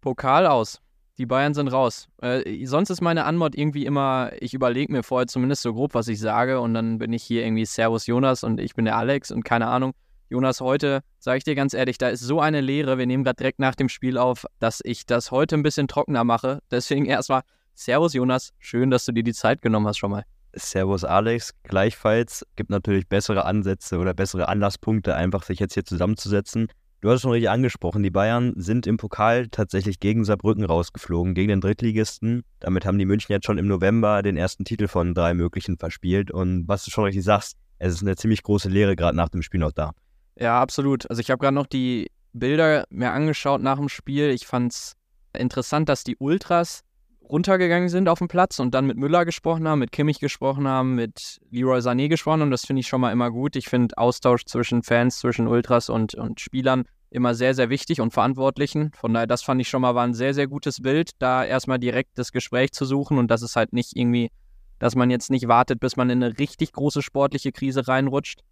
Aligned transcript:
Pokal 0.00 0.46
aus. 0.46 0.80
Die 1.18 1.26
Bayern 1.26 1.52
sind 1.52 1.68
raus. 1.68 2.08
Äh, 2.22 2.64
sonst 2.66 2.90
ist 2.90 3.00
meine 3.00 3.24
Anmod 3.24 3.56
irgendwie 3.56 3.84
immer, 3.86 4.30
ich 4.40 4.54
überlege 4.54 4.92
mir 4.92 5.02
vorher 5.02 5.26
zumindest 5.26 5.62
so 5.62 5.74
grob, 5.74 5.94
was 5.94 6.06
ich 6.06 6.20
sage 6.20 6.60
und 6.60 6.74
dann 6.74 6.98
bin 6.98 7.12
ich 7.12 7.24
hier 7.24 7.44
irgendwie 7.44 7.64
Servus 7.64 8.06
Jonas 8.06 8.44
und 8.44 8.60
ich 8.60 8.74
bin 8.74 8.84
der 8.84 8.96
Alex 8.96 9.32
und 9.32 9.44
keine 9.44 9.66
Ahnung. 9.66 9.94
Jonas, 10.30 10.60
heute, 10.60 11.00
sage 11.18 11.38
ich 11.38 11.44
dir 11.44 11.54
ganz 11.54 11.74
ehrlich, 11.74 11.98
da 11.98 12.08
ist 12.08 12.20
so 12.20 12.40
eine 12.40 12.60
Leere, 12.60 12.98
wir 12.98 13.06
nehmen 13.06 13.24
gerade 13.24 13.36
direkt 13.36 13.58
nach 13.58 13.74
dem 13.74 13.88
Spiel 13.88 14.18
auf, 14.18 14.46
dass 14.60 14.80
ich 14.84 15.06
das 15.06 15.30
heute 15.30 15.56
ein 15.56 15.62
bisschen 15.62 15.88
trockener 15.88 16.22
mache. 16.22 16.60
Deswegen 16.70 17.06
erstmal 17.06 17.42
Servus 17.74 18.12
Jonas, 18.12 18.52
schön, 18.58 18.90
dass 18.90 19.04
du 19.04 19.12
dir 19.12 19.24
die 19.24 19.32
Zeit 19.32 19.60
genommen 19.60 19.88
hast 19.88 19.98
schon 19.98 20.10
mal. 20.12 20.24
Servus 20.54 21.04
Alex, 21.04 21.54
gleichfalls 21.62 22.46
gibt 22.56 22.70
natürlich 22.70 23.08
bessere 23.08 23.44
Ansätze 23.44 23.98
oder 23.98 24.14
bessere 24.14 24.48
Anlasspunkte, 24.48 25.14
einfach 25.14 25.42
sich 25.42 25.58
jetzt 25.58 25.74
hier 25.74 25.84
zusammenzusetzen. 25.84 26.68
Du 27.00 27.08
hast 27.08 27.16
es 27.16 27.22
schon 27.22 27.30
richtig 27.30 27.48
angesprochen, 27.48 28.02
die 28.02 28.10
Bayern 28.10 28.54
sind 28.56 28.88
im 28.88 28.96
Pokal 28.96 29.46
tatsächlich 29.48 30.00
gegen 30.00 30.24
Saarbrücken 30.24 30.64
rausgeflogen, 30.64 31.32
gegen 31.34 31.48
den 31.48 31.60
Drittligisten. 31.60 32.42
Damit 32.58 32.84
haben 32.84 32.98
die 32.98 33.04
München 33.04 33.32
jetzt 33.32 33.46
schon 33.46 33.56
im 33.56 33.68
November 33.68 34.20
den 34.22 34.36
ersten 34.36 34.64
Titel 34.64 34.88
von 34.88 35.14
drei 35.14 35.32
möglichen 35.32 35.78
verspielt. 35.78 36.32
Und 36.32 36.66
was 36.66 36.84
du 36.84 36.90
schon 36.90 37.04
richtig 37.04 37.22
sagst, 37.22 37.56
es 37.78 37.94
ist 37.94 38.02
eine 38.02 38.16
ziemlich 38.16 38.42
große 38.42 38.68
Lehre 38.68 38.96
gerade 38.96 39.16
nach 39.16 39.28
dem 39.28 39.42
Spiel 39.42 39.60
noch 39.60 39.70
da. 39.70 39.92
Ja, 40.36 40.60
absolut. 40.60 41.08
Also 41.08 41.20
ich 41.20 41.30
habe 41.30 41.38
gerade 41.38 41.54
noch 41.54 41.68
die 41.68 42.10
Bilder 42.32 42.84
mir 42.90 43.12
angeschaut 43.12 43.62
nach 43.62 43.78
dem 43.78 43.88
Spiel. 43.88 44.30
Ich 44.30 44.48
fand 44.48 44.72
es 44.72 44.96
interessant, 45.32 45.88
dass 45.88 46.02
die 46.02 46.16
Ultras 46.16 46.82
runtergegangen 47.28 47.88
sind 47.88 48.08
auf 48.08 48.18
den 48.18 48.28
Platz 48.28 48.58
und 48.58 48.74
dann 48.74 48.86
mit 48.86 48.96
Müller 48.96 49.24
gesprochen 49.24 49.68
haben, 49.68 49.78
mit 49.80 49.92
Kimmich 49.92 50.20
gesprochen 50.20 50.66
haben, 50.66 50.94
mit 50.94 51.40
Leroy 51.50 51.78
Sané 51.78 52.08
gesprochen 52.08 52.40
haben. 52.40 52.50
das 52.50 52.64
finde 52.64 52.80
ich 52.80 52.88
schon 52.88 53.00
mal 53.00 53.12
immer 53.12 53.30
gut. 53.30 53.56
Ich 53.56 53.68
finde 53.68 53.96
Austausch 53.98 54.44
zwischen 54.44 54.82
Fans, 54.82 55.18
zwischen 55.18 55.46
Ultras 55.46 55.88
und, 55.90 56.14
und 56.14 56.40
Spielern 56.40 56.84
immer 57.10 57.34
sehr, 57.34 57.54
sehr 57.54 57.70
wichtig 57.70 58.00
und 58.00 58.12
Verantwortlichen. 58.12 58.92
Von 58.94 59.14
daher, 59.14 59.26
das 59.26 59.42
fand 59.42 59.60
ich 59.60 59.68
schon 59.68 59.82
mal 59.82 59.94
war 59.94 60.04
ein 60.04 60.14
sehr, 60.14 60.34
sehr 60.34 60.46
gutes 60.46 60.82
Bild, 60.82 61.12
da 61.18 61.44
erstmal 61.44 61.78
direkt 61.78 62.18
das 62.18 62.32
Gespräch 62.32 62.72
zu 62.72 62.84
suchen 62.84 63.18
und 63.18 63.30
das 63.30 63.42
ist 63.42 63.56
halt 63.56 63.72
nicht 63.72 63.96
irgendwie, 63.96 64.30
dass 64.78 64.94
man 64.94 65.10
jetzt 65.10 65.30
nicht 65.30 65.48
wartet, 65.48 65.80
bis 65.80 65.96
man 65.96 66.10
in 66.10 66.22
eine 66.22 66.38
richtig 66.38 66.72
große 66.72 67.02
sportliche 67.02 67.52
Krise 67.52 67.88
reinrutscht. 67.88 68.42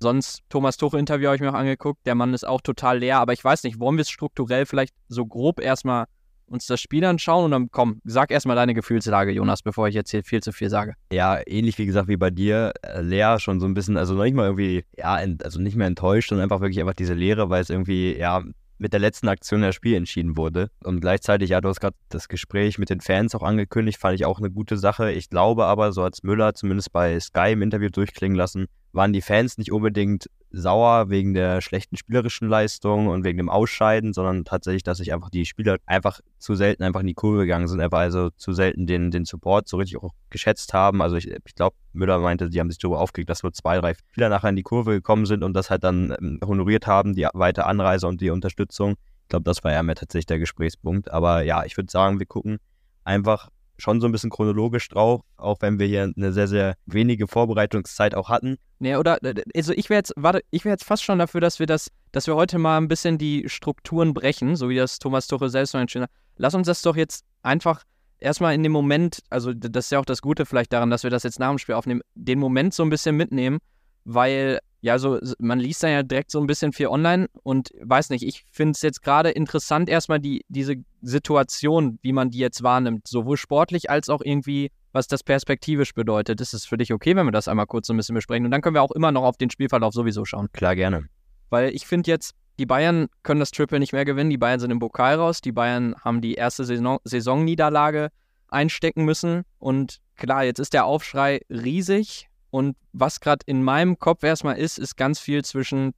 Sonst, 0.00 0.42
Thomas 0.48 0.76
Tuchel-Interview 0.76 1.26
habe 1.26 1.36
ich 1.36 1.40
mir 1.40 1.50
auch 1.50 1.54
angeguckt, 1.54 2.04
der 2.04 2.16
Mann 2.16 2.34
ist 2.34 2.46
auch 2.46 2.60
total 2.60 2.98
leer, 2.98 3.20
aber 3.20 3.32
ich 3.32 3.44
weiß 3.44 3.62
nicht, 3.62 3.78
wollen 3.78 3.96
wir 3.96 4.02
es 4.02 4.10
strukturell 4.10 4.66
vielleicht 4.66 4.94
so 5.08 5.24
grob 5.24 5.60
erstmal 5.60 6.06
uns 6.54 6.66
das 6.66 6.80
Spiel 6.80 7.04
anschauen 7.04 7.44
und 7.46 7.50
dann 7.50 7.68
komm, 7.70 8.00
sag 8.04 8.30
erstmal 8.30 8.56
deine 8.56 8.72
Gefühlslage, 8.72 9.32
Jonas, 9.32 9.62
bevor 9.62 9.88
ich 9.88 9.94
jetzt 9.94 10.10
hier 10.10 10.24
viel 10.24 10.42
zu 10.42 10.52
viel 10.52 10.70
sage. 10.70 10.94
Ja, 11.12 11.40
ähnlich 11.46 11.76
wie 11.78 11.86
gesagt 11.86 12.08
wie 12.08 12.16
bei 12.16 12.30
dir, 12.30 12.72
äh, 12.82 13.02
Lea 13.02 13.36
schon 13.38 13.60
so 13.60 13.66
ein 13.66 13.74
bisschen, 13.74 13.96
also 13.96 14.14
noch 14.14 14.24
nicht 14.24 14.34
mal 14.34 14.46
irgendwie, 14.46 14.84
ja, 14.96 15.14
also 15.42 15.60
nicht 15.60 15.76
mehr 15.76 15.86
enttäuscht, 15.86 16.30
sondern 16.30 16.44
einfach 16.44 16.60
wirklich 16.60 16.80
einfach 16.80 16.94
diese 16.94 17.14
Leere, 17.14 17.50
weil 17.50 17.60
es 17.60 17.70
irgendwie, 17.70 18.16
ja, 18.16 18.42
mit 18.78 18.92
der 18.92 19.00
letzten 19.00 19.28
Aktion 19.28 19.62
das 19.62 19.74
Spiel 19.74 19.94
entschieden 19.94 20.36
wurde. 20.36 20.70
Und 20.82 21.00
gleichzeitig, 21.00 21.50
ja, 21.50 21.60
du 21.60 21.68
hast 21.68 21.80
gerade 21.80 21.96
das 22.08 22.28
Gespräch 22.28 22.78
mit 22.78 22.90
den 22.90 23.00
Fans 23.00 23.34
auch 23.34 23.42
angekündigt, 23.42 23.98
fand 23.98 24.14
ich 24.14 24.24
auch 24.24 24.38
eine 24.38 24.50
gute 24.50 24.76
Sache. 24.76 25.12
Ich 25.12 25.30
glaube 25.30 25.66
aber, 25.66 25.92
so 25.92 26.02
als 26.02 26.22
Müller 26.22 26.54
zumindest 26.54 26.92
bei 26.92 27.18
Sky 27.20 27.52
im 27.52 27.62
Interview 27.62 27.88
durchklingen 27.88 28.36
lassen, 28.36 28.66
waren 28.94 29.12
die 29.12 29.22
Fans 29.22 29.58
nicht 29.58 29.72
unbedingt 29.72 30.28
sauer 30.50 31.10
wegen 31.10 31.34
der 31.34 31.60
schlechten 31.60 31.96
spielerischen 31.96 32.48
Leistung 32.48 33.08
und 33.08 33.24
wegen 33.24 33.38
dem 33.38 33.50
Ausscheiden, 33.50 34.12
sondern 34.12 34.44
tatsächlich, 34.44 34.84
dass 34.84 34.98
sich 34.98 35.12
einfach 35.12 35.30
die 35.30 35.46
Spieler 35.46 35.78
einfach 35.84 36.20
zu 36.38 36.54
selten 36.54 36.84
einfach 36.84 37.00
in 37.00 37.08
die 37.08 37.14
Kurve 37.14 37.40
gegangen 37.40 37.66
sind, 37.66 37.80
einfach 37.80 37.98
also 37.98 38.30
zu 38.30 38.52
selten 38.52 38.86
den, 38.86 39.10
den 39.10 39.24
Support 39.24 39.68
so 39.68 39.76
richtig 39.76 40.00
auch 40.00 40.12
geschätzt 40.30 40.72
haben. 40.72 41.02
Also 41.02 41.16
ich, 41.16 41.28
ich 41.28 41.54
glaube, 41.54 41.76
Müller 41.92 42.18
meinte, 42.20 42.50
die 42.50 42.60
haben 42.60 42.70
sich 42.70 42.78
darüber 42.78 43.00
aufgeregt, 43.00 43.30
dass 43.30 43.42
nur 43.42 43.52
zwei, 43.52 43.78
drei 43.80 43.94
Spieler 43.94 44.28
nachher 44.28 44.50
in 44.50 44.56
die 44.56 44.62
Kurve 44.62 44.92
gekommen 44.92 45.26
sind 45.26 45.42
und 45.42 45.54
das 45.54 45.70
halt 45.70 45.82
dann 45.82 46.14
ähm, 46.20 46.38
honoriert 46.44 46.86
haben, 46.86 47.14
die 47.14 47.26
weite 47.34 47.66
Anreise 47.66 48.06
und 48.06 48.20
die 48.20 48.30
Unterstützung. 48.30 48.94
Ich 49.22 49.28
glaube, 49.28 49.44
das 49.44 49.64
war 49.64 49.72
ja 49.72 49.82
mehr 49.82 49.96
tatsächlich 49.96 50.26
der 50.26 50.38
Gesprächspunkt. 50.38 51.10
Aber 51.10 51.42
ja, 51.42 51.64
ich 51.64 51.76
würde 51.76 51.90
sagen, 51.90 52.18
wir 52.18 52.26
gucken 52.26 52.58
einfach 53.02 53.48
schon 53.76 54.00
so 54.00 54.06
ein 54.06 54.12
bisschen 54.12 54.30
chronologisch 54.30 54.88
drauf, 54.88 55.22
auch 55.36 55.60
wenn 55.60 55.78
wir 55.78 55.86
hier 55.86 56.12
eine 56.16 56.32
sehr, 56.32 56.48
sehr 56.48 56.74
wenige 56.86 57.26
Vorbereitungszeit 57.26 58.14
auch 58.14 58.28
hatten. 58.28 58.56
Nee, 58.78 58.96
oder, 58.96 59.18
also 59.54 59.72
ich 59.72 59.90
wäre 59.90 59.98
jetzt, 59.98 60.12
warte, 60.16 60.42
ich 60.50 60.64
wäre 60.64 60.74
jetzt 60.74 60.84
fast 60.84 61.02
schon 61.02 61.18
dafür, 61.18 61.40
dass 61.40 61.58
wir 61.58 61.66
das, 61.66 61.88
dass 62.12 62.26
wir 62.26 62.36
heute 62.36 62.58
mal 62.58 62.78
ein 62.78 62.88
bisschen 62.88 63.18
die 63.18 63.48
Strukturen 63.48 64.14
brechen, 64.14 64.56
so 64.56 64.68
wie 64.68 64.76
das 64.76 64.98
Thomas 64.98 65.26
Tuchel 65.26 65.48
selbst 65.48 65.74
noch 65.74 65.80
entschieden 65.80 66.04
hat. 66.04 66.10
Lass 66.36 66.54
uns 66.54 66.66
das 66.66 66.82
doch 66.82 66.96
jetzt 66.96 67.24
einfach 67.42 67.84
erstmal 68.18 68.54
in 68.54 68.62
dem 68.62 68.72
Moment, 68.72 69.20
also 69.30 69.52
das 69.52 69.86
ist 69.86 69.90
ja 69.90 70.00
auch 70.00 70.04
das 70.04 70.22
Gute 70.22 70.46
vielleicht 70.46 70.72
daran, 70.72 70.90
dass 70.90 71.02
wir 71.02 71.10
das 71.10 71.22
jetzt 71.22 71.38
nach 71.38 71.50
dem 71.50 71.58
Spiel 71.58 71.74
aufnehmen, 71.74 72.00
den 72.14 72.38
Moment 72.38 72.74
so 72.74 72.82
ein 72.82 72.90
bisschen 72.90 73.16
mitnehmen, 73.16 73.58
weil 74.04 74.60
ja, 74.84 74.98
so 74.98 75.18
man 75.38 75.58
liest 75.58 75.82
dann 75.82 75.92
ja 75.92 76.02
direkt 76.02 76.30
so 76.30 76.38
ein 76.38 76.46
bisschen 76.46 76.74
viel 76.74 76.88
online 76.88 77.30
und 77.42 77.70
weiß 77.80 78.10
nicht, 78.10 78.22
ich 78.22 78.44
finde 78.52 78.72
es 78.72 78.82
jetzt 78.82 79.00
gerade 79.00 79.30
interessant, 79.30 79.88
erstmal 79.88 80.20
die, 80.20 80.44
diese 80.48 80.76
Situation, 81.00 81.98
wie 82.02 82.12
man 82.12 82.28
die 82.28 82.36
jetzt 82.36 82.62
wahrnimmt, 82.62 83.08
sowohl 83.08 83.38
sportlich 83.38 83.88
als 83.88 84.10
auch 84.10 84.20
irgendwie, 84.22 84.70
was 84.92 85.08
das 85.08 85.22
perspektivisch 85.22 85.94
bedeutet. 85.94 86.38
Ist 86.42 86.52
es 86.52 86.66
für 86.66 86.76
dich 86.76 86.92
okay, 86.92 87.16
wenn 87.16 87.26
wir 87.26 87.32
das 87.32 87.48
einmal 87.48 87.64
kurz 87.64 87.86
so 87.86 87.94
ein 87.94 87.96
bisschen 87.96 88.14
besprechen? 88.14 88.44
Und 88.44 88.50
dann 88.50 88.60
können 88.60 88.74
wir 88.74 88.82
auch 88.82 88.90
immer 88.90 89.10
noch 89.10 89.22
auf 89.22 89.38
den 89.38 89.48
Spielverlauf 89.48 89.94
sowieso 89.94 90.26
schauen. 90.26 90.52
Klar, 90.52 90.76
gerne. 90.76 91.08
Weil 91.48 91.74
ich 91.74 91.86
finde 91.86 92.10
jetzt, 92.10 92.34
die 92.58 92.66
Bayern 92.66 93.06
können 93.22 93.40
das 93.40 93.52
Triple 93.52 93.78
nicht 93.78 93.94
mehr 93.94 94.04
gewinnen. 94.04 94.28
Die 94.28 94.36
Bayern 94.36 94.60
sind 94.60 94.70
im 94.70 94.80
Pokal 94.80 95.14
raus. 95.14 95.40
Die 95.40 95.52
Bayern 95.52 95.94
haben 96.04 96.20
die 96.20 96.34
erste 96.34 96.66
Saison 96.66 96.98
Saisonniederlage 97.04 98.10
einstecken 98.48 99.06
müssen. 99.06 99.44
Und 99.58 100.02
klar, 100.16 100.44
jetzt 100.44 100.58
ist 100.58 100.74
der 100.74 100.84
Aufschrei 100.84 101.40
riesig. 101.48 102.28
Und 102.54 102.76
was 102.92 103.18
gerade 103.18 103.42
in 103.46 103.64
meinem 103.64 103.98
Kopf 103.98 104.22
erstmal 104.22 104.56
ist, 104.58 104.78
ist 104.78 104.96
ganz 104.96 105.18
viel 105.18 105.44
zwischen 105.44 105.92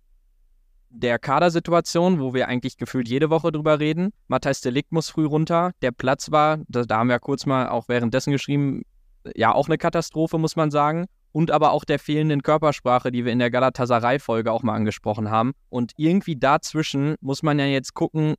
der 0.89 1.19
Kadersituation, 1.19 2.19
wo 2.19 2.33
wir 2.33 2.49
eigentlich 2.49 2.79
gefühlt 2.79 3.11
jede 3.11 3.29
Woche 3.29 3.53
drüber 3.53 3.79
reden. 3.79 4.15
Matthijs 4.27 4.63
Delikt 4.63 4.91
muss 4.91 5.11
früh 5.11 5.27
runter. 5.27 5.73
Der 5.83 5.91
Platz 5.91 6.31
war, 6.31 6.61
da, 6.69 6.85
da 6.85 6.97
haben 6.97 7.11
wir 7.11 7.19
kurz 7.19 7.45
mal 7.45 7.69
auch 7.69 7.91
währenddessen 7.91 8.33
geschrieben, 8.33 8.85
ja, 9.35 9.53
auch 9.53 9.69
eine 9.69 9.77
Katastrophe, 9.77 10.39
muss 10.39 10.57
man 10.57 10.71
sagen. 10.71 11.05
Und 11.31 11.51
aber 11.51 11.73
auch 11.73 11.85
der 11.85 11.99
fehlenden 11.99 12.43
Körpersprache, 12.43 13.13
die 13.13 13.27
wir 13.27 13.33
in 13.33 13.39
der 13.39 13.51
Galatasaray-Folge 13.51 14.51
auch 14.51 14.63
mal 14.63 14.77
angesprochen 14.77 15.31
haben. 15.31 15.53
Und 15.69 15.93
irgendwie 15.99 16.37
dazwischen 16.37 17.17
muss 17.21 17.43
man 17.43 17.59
ja 17.59 17.67
jetzt 17.67 17.93
gucken, 17.93 18.35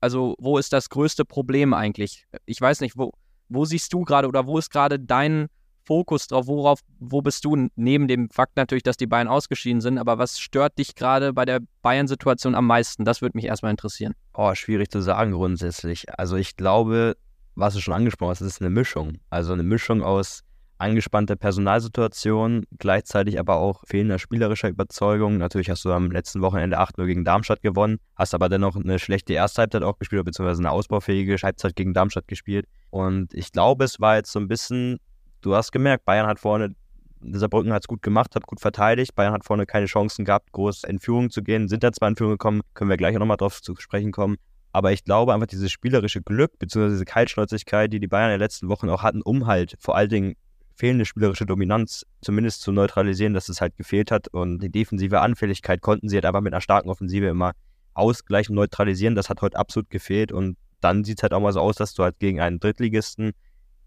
also 0.00 0.36
wo 0.38 0.58
ist 0.58 0.72
das 0.72 0.90
größte 0.90 1.24
Problem 1.24 1.74
eigentlich? 1.74 2.24
Ich 2.46 2.60
weiß 2.60 2.82
nicht, 2.82 2.96
wo, 2.96 3.10
wo 3.48 3.64
siehst 3.64 3.92
du 3.92 4.04
gerade 4.04 4.28
oder 4.28 4.46
wo 4.46 4.58
ist 4.58 4.70
gerade 4.70 5.00
dein 5.00 5.48
Fokus 5.88 6.26
drauf? 6.26 6.46
Worauf, 6.46 6.80
wo 7.00 7.22
bist 7.22 7.46
du 7.46 7.68
neben 7.74 8.08
dem 8.08 8.28
Fakt 8.28 8.56
natürlich, 8.56 8.82
dass 8.82 8.98
die 8.98 9.06
Bayern 9.06 9.26
ausgeschieden 9.26 9.80
sind, 9.80 9.96
aber 9.96 10.18
was 10.18 10.38
stört 10.38 10.76
dich 10.76 10.94
gerade 10.94 11.32
bei 11.32 11.46
der 11.46 11.60
Bayern-Situation 11.80 12.54
am 12.54 12.66
meisten? 12.66 13.06
Das 13.06 13.22
würde 13.22 13.38
mich 13.38 13.46
erstmal 13.46 13.70
interessieren. 13.70 14.14
Oh, 14.34 14.54
schwierig 14.54 14.90
zu 14.90 15.00
sagen 15.00 15.32
grundsätzlich. 15.32 16.04
Also 16.18 16.36
ich 16.36 16.56
glaube, 16.56 17.16
was 17.54 17.72
du 17.72 17.80
schon 17.80 17.94
angesprochen 17.94 18.32
hast, 18.32 18.42
ist 18.42 18.60
eine 18.60 18.68
Mischung. 18.68 19.14
Also 19.30 19.54
eine 19.54 19.62
Mischung 19.62 20.02
aus 20.02 20.44
angespannter 20.76 21.36
Personalsituation, 21.36 22.64
gleichzeitig 22.78 23.40
aber 23.40 23.56
auch 23.56 23.82
fehlender 23.86 24.18
spielerischer 24.18 24.68
Überzeugung. 24.68 25.38
Natürlich 25.38 25.70
hast 25.70 25.86
du 25.86 25.92
am 25.92 26.10
letzten 26.10 26.42
Wochenende 26.42 26.78
8-0 26.78 27.06
gegen 27.06 27.24
Darmstadt 27.24 27.62
gewonnen, 27.62 27.98
hast 28.14 28.34
aber 28.34 28.50
dennoch 28.50 28.76
eine 28.76 28.98
schlechte 28.98 29.32
erste 29.32 29.62
Halbzeit 29.62 29.82
auch 29.82 29.98
gespielt, 29.98 30.24
beziehungsweise 30.26 30.60
eine 30.60 30.70
ausbaufähige 30.70 31.36
Halbzeit 31.36 31.74
gegen 31.76 31.94
Darmstadt 31.94 32.28
gespielt. 32.28 32.66
Und 32.90 33.32
ich 33.32 33.52
glaube, 33.52 33.84
es 33.84 33.98
war 34.00 34.16
jetzt 34.16 34.30
so 34.30 34.38
ein 34.38 34.48
bisschen 34.48 35.00
du 35.40 35.54
hast 35.54 35.72
gemerkt, 35.72 36.04
Bayern 36.04 36.26
hat 36.26 36.38
vorne, 36.38 36.74
Saarbrücken 37.20 37.72
hat 37.72 37.82
es 37.82 37.88
gut 37.88 38.02
gemacht, 38.02 38.34
hat 38.34 38.46
gut 38.46 38.60
verteidigt. 38.60 39.14
Bayern 39.14 39.32
hat 39.32 39.44
vorne 39.44 39.66
keine 39.66 39.86
Chancen 39.86 40.24
gehabt, 40.24 40.52
groß 40.52 40.84
in 40.84 40.98
Führung 40.98 41.30
zu 41.30 41.42
gehen. 41.42 41.68
Sind 41.68 41.82
da 41.82 41.92
zwar 41.92 42.08
in 42.08 42.16
Führung 42.16 42.32
gekommen, 42.32 42.62
können 42.74 42.90
wir 42.90 42.96
gleich 42.96 43.14
auch 43.16 43.20
nochmal 43.20 43.36
drauf 43.36 43.60
zu 43.60 43.74
sprechen 43.76 44.12
kommen. 44.12 44.36
Aber 44.72 44.92
ich 44.92 45.04
glaube 45.04 45.32
einfach 45.34 45.46
dieses 45.46 45.72
spielerische 45.72 46.22
Glück, 46.22 46.58
beziehungsweise 46.58 46.94
diese 46.94 47.04
Kaltschnäuzigkeit, 47.04 47.92
die 47.92 48.00
die 48.00 48.06
Bayern 48.06 48.30
in 48.30 48.34
den 48.34 48.40
letzten 48.40 48.68
Wochen 48.68 48.88
auch 48.88 49.02
hatten, 49.02 49.22
um 49.22 49.46
halt 49.46 49.76
vor 49.80 49.96
allen 49.96 50.10
Dingen 50.10 50.36
fehlende 50.76 51.04
spielerische 51.04 51.46
Dominanz 51.46 52.06
zumindest 52.20 52.62
zu 52.62 52.70
neutralisieren, 52.70 53.34
dass 53.34 53.48
es 53.48 53.60
halt 53.60 53.76
gefehlt 53.76 54.10
hat. 54.12 54.28
Und 54.28 54.60
die 54.60 54.70
defensive 54.70 55.20
Anfälligkeit 55.20 55.80
konnten 55.80 56.08
sie 56.08 56.16
halt 56.16 56.24
einfach 56.24 56.40
mit 56.40 56.52
einer 56.52 56.60
starken 56.60 56.88
Offensive 56.88 57.26
immer 57.26 57.52
ausgleichen, 57.94 58.54
neutralisieren. 58.54 59.16
Das 59.16 59.28
hat 59.28 59.42
heute 59.42 59.58
absolut 59.58 59.90
gefehlt. 59.90 60.30
Und 60.30 60.56
dann 60.80 61.02
sieht 61.02 61.18
es 61.18 61.22
halt 61.22 61.32
auch 61.32 61.40
mal 61.40 61.52
so 61.52 61.60
aus, 61.60 61.74
dass 61.74 61.94
du 61.94 62.04
halt 62.04 62.20
gegen 62.20 62.40
einen 62.40 62.60
Drittligisten 62.60 63.32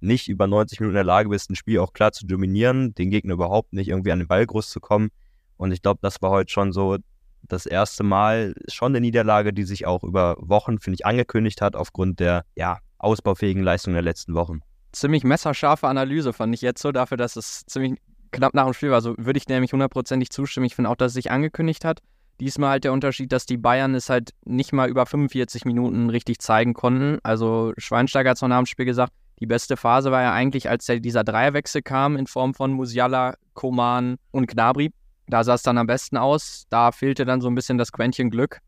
nicht 0.01 0.27
über 0.27 0.47
90 0.47 0.79
Minuten 0.79 0.93
in 0.93 0.95
der 0.95 1.03
Lage 1.03 1.29
bist, 1.29 1.49
ein 1.49 1.55
Spiel 1.55 1.79
auch 1.79 1.93
klar 1.93 2.11
zu 2.11 2.25
dominieren, 2.25 2.93
den 2.95 3.09
Gegner 3.09 3.33
überhaupt 3.33 3.73
nicht 3.73 3.89
irgendwie 3.89 4.11
an 4.11 4.19
den 4.19 4.27
Ball 4.27 4.45
groß 4.45 4.69
zu 4.69 4.79
kommen. 4.79 5.09
Und 5.57 5.71
ich 5.71 5.81
glaube, 5.81 5.99
das 6.01 6.21
war 6.21 6.31
heute 6.31 6.51
schon 6.51 6.71
so 6.71 6.97
das 7.43 7.65
erste 7.65 8.03
Mal 8.03 8.53
schon 8.67 8.91
eine 8.91 9.01
Niederlage, 9.01 9.53
die 9.53 9.63
sich 9.63 9.85
auch 9.85 10.03
über 10.03 10.35
Wochen, 10.39 10.79
finde 10.79 10.95
ich, 10.95 11.05
angekündigt 11.05 11.61
hat, 11.61 11.75
aufgrund 11.75 12.19
der 12.19 12.45
ja, 12.55 12.79
ausbaufähigen 12.97 13.63
Leistung 13.63 13.93
der 13.93 14.01
letzten 14.01 14.33
Wochen. 14.33 14.61
Ziemlich 14.91 15.23
messerscharfe 15.23 15.87
Analyse 15.87 16.33
fand 16.33 16.53
ich 16.53 16.61
jetzt 16.61 16.81
so, 16.81 16.91
dafür, 16.91 17.17
dass 17.17 17.35
es 17.35 17.63
ziemlich 17.65 17.99
knapp 18.31 18.53
nach 18.53 18.65
dem 18.65 18.73
Spiel 18.73 18.91
war. 18.91 19.01
So 19.01 19.15
würde 19.17 19.37
ich 19.37 19.47
nämlich 19.47 19.73
hundertprozentig 19.73 20.29
zustimmen. 20.29 20.65
Ich 20.65 20.75
finde 20.75 20.89
auch, 20.89 20.95
dass 20.95 21.11
es 21.11 21.15
sich 21.15 21.31
angekündigt 21.31 21.85
hat. 21.85 21.99
Diesmal 22.39 22.71
halt 22.71 22.83
der 22.83 22.93
Unterschied, 22.93 23.31
dass 23.31 23.45
die 23.45 23.57
Bayern 23.57 23.93
es 23.93 24.09
halt 24.09 24.31
nicht 24.45 24.73
mal 24.73 24.89
über 24.89 25.05
45 25.05 25.65
Minuten 25.65 26.09
richtig 26.09 26.39
zeigen 26.39 26.73
konnten. 26.73 27.19
Also 27.23 27.73
Schweinsteiger 27.77 28.31
hat 28.31 28.37
es 28.37 28.41
nach 28.41 28.57
dem 28.57 28.65
Spiel 28.65 28.85
gesagt, 28.85 29.13
die 29.41 29.47
beste 29.47 29.75
Phase 29.75 30.11
war 30.11 30.21
ja 30.21 30.33
eigentlich, 30.33 30.69
als 30.69 30.85
dieser 30.85 31.23
Dreierwechsel 31.23 31.81
kam 31.81 32.15
in 32.15 32.27
Form 32.27 32.53
von 32.53 32.71
Musiala, 32.71 33.33
Koman 33.55 34.17
und 34.29 34.47
Gnabry. 34.47 34.93
Da 35.25 35.43
sah 35.43 35.55
es 35.55 35.63
dann 35.63 35.79
am 35.79 35.87
besten 35.87 36.15
aus. 36.15 36.65
Da 36.69 36.91
fehlte 36.91 37.25
dann 37.25 37.41
so 37.41 37.49
ein 37.49 37.55
bisschen 37.55 37.79
das 37.79 37.91
Quäntchen 37.91 38.29
Glück. 38.29 38.59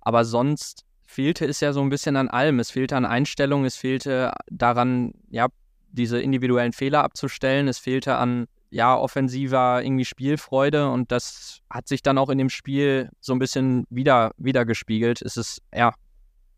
Aber 0.00 0.24
sonst 0.24 0.84
fehlte 1.06 1.46
es 1.46 1.60
ja 1.60 1.72
so 1.72 1.80
ein 1.82 1.88
bisschen 1.88 2.16
an 2.16 2.28
allem. 2.28 2.58
Es 2.58 2.72
fehlte 2.72 2.96
an 2.96 3.06
Einstellung, 3.06 3.64
es 3.64 3.76
fehlte 3.76 4.32
daran, 4.50 5.12
ja, 5.30 5.46
diese 5.92 6.20
individuellen 6.20 6.72
Fehler 6.72 7.04
abzustellen, 7.04 7.68
es 7.68 7.78
fehlte 7.78 8.16
an 8.16 8.46
ja, 8.70 8.96
offensiver 8.96 9.82
irgendwie 9.82 10.04
Spielfreude 10.04 10.90
und 10.90 11.12
das 11.12 11.60
hat 11.70 11.88
sich 11.88 12.02
dann 12.02 12.18
auch 12.18 12.28
in 12.28 12.38
dem 12.38 12.50
Spiel 12.50 13.08
so 13.20 13.32
ein 13.32 13.38
bisschen 13.38 13.86
wieder, 13.88 14.32
wieder 14.36 14.64
gespiegelt. 14.64 15.22
Es 15.22 15.36
ist, 15.36 15.62
ja, 15.72 15.94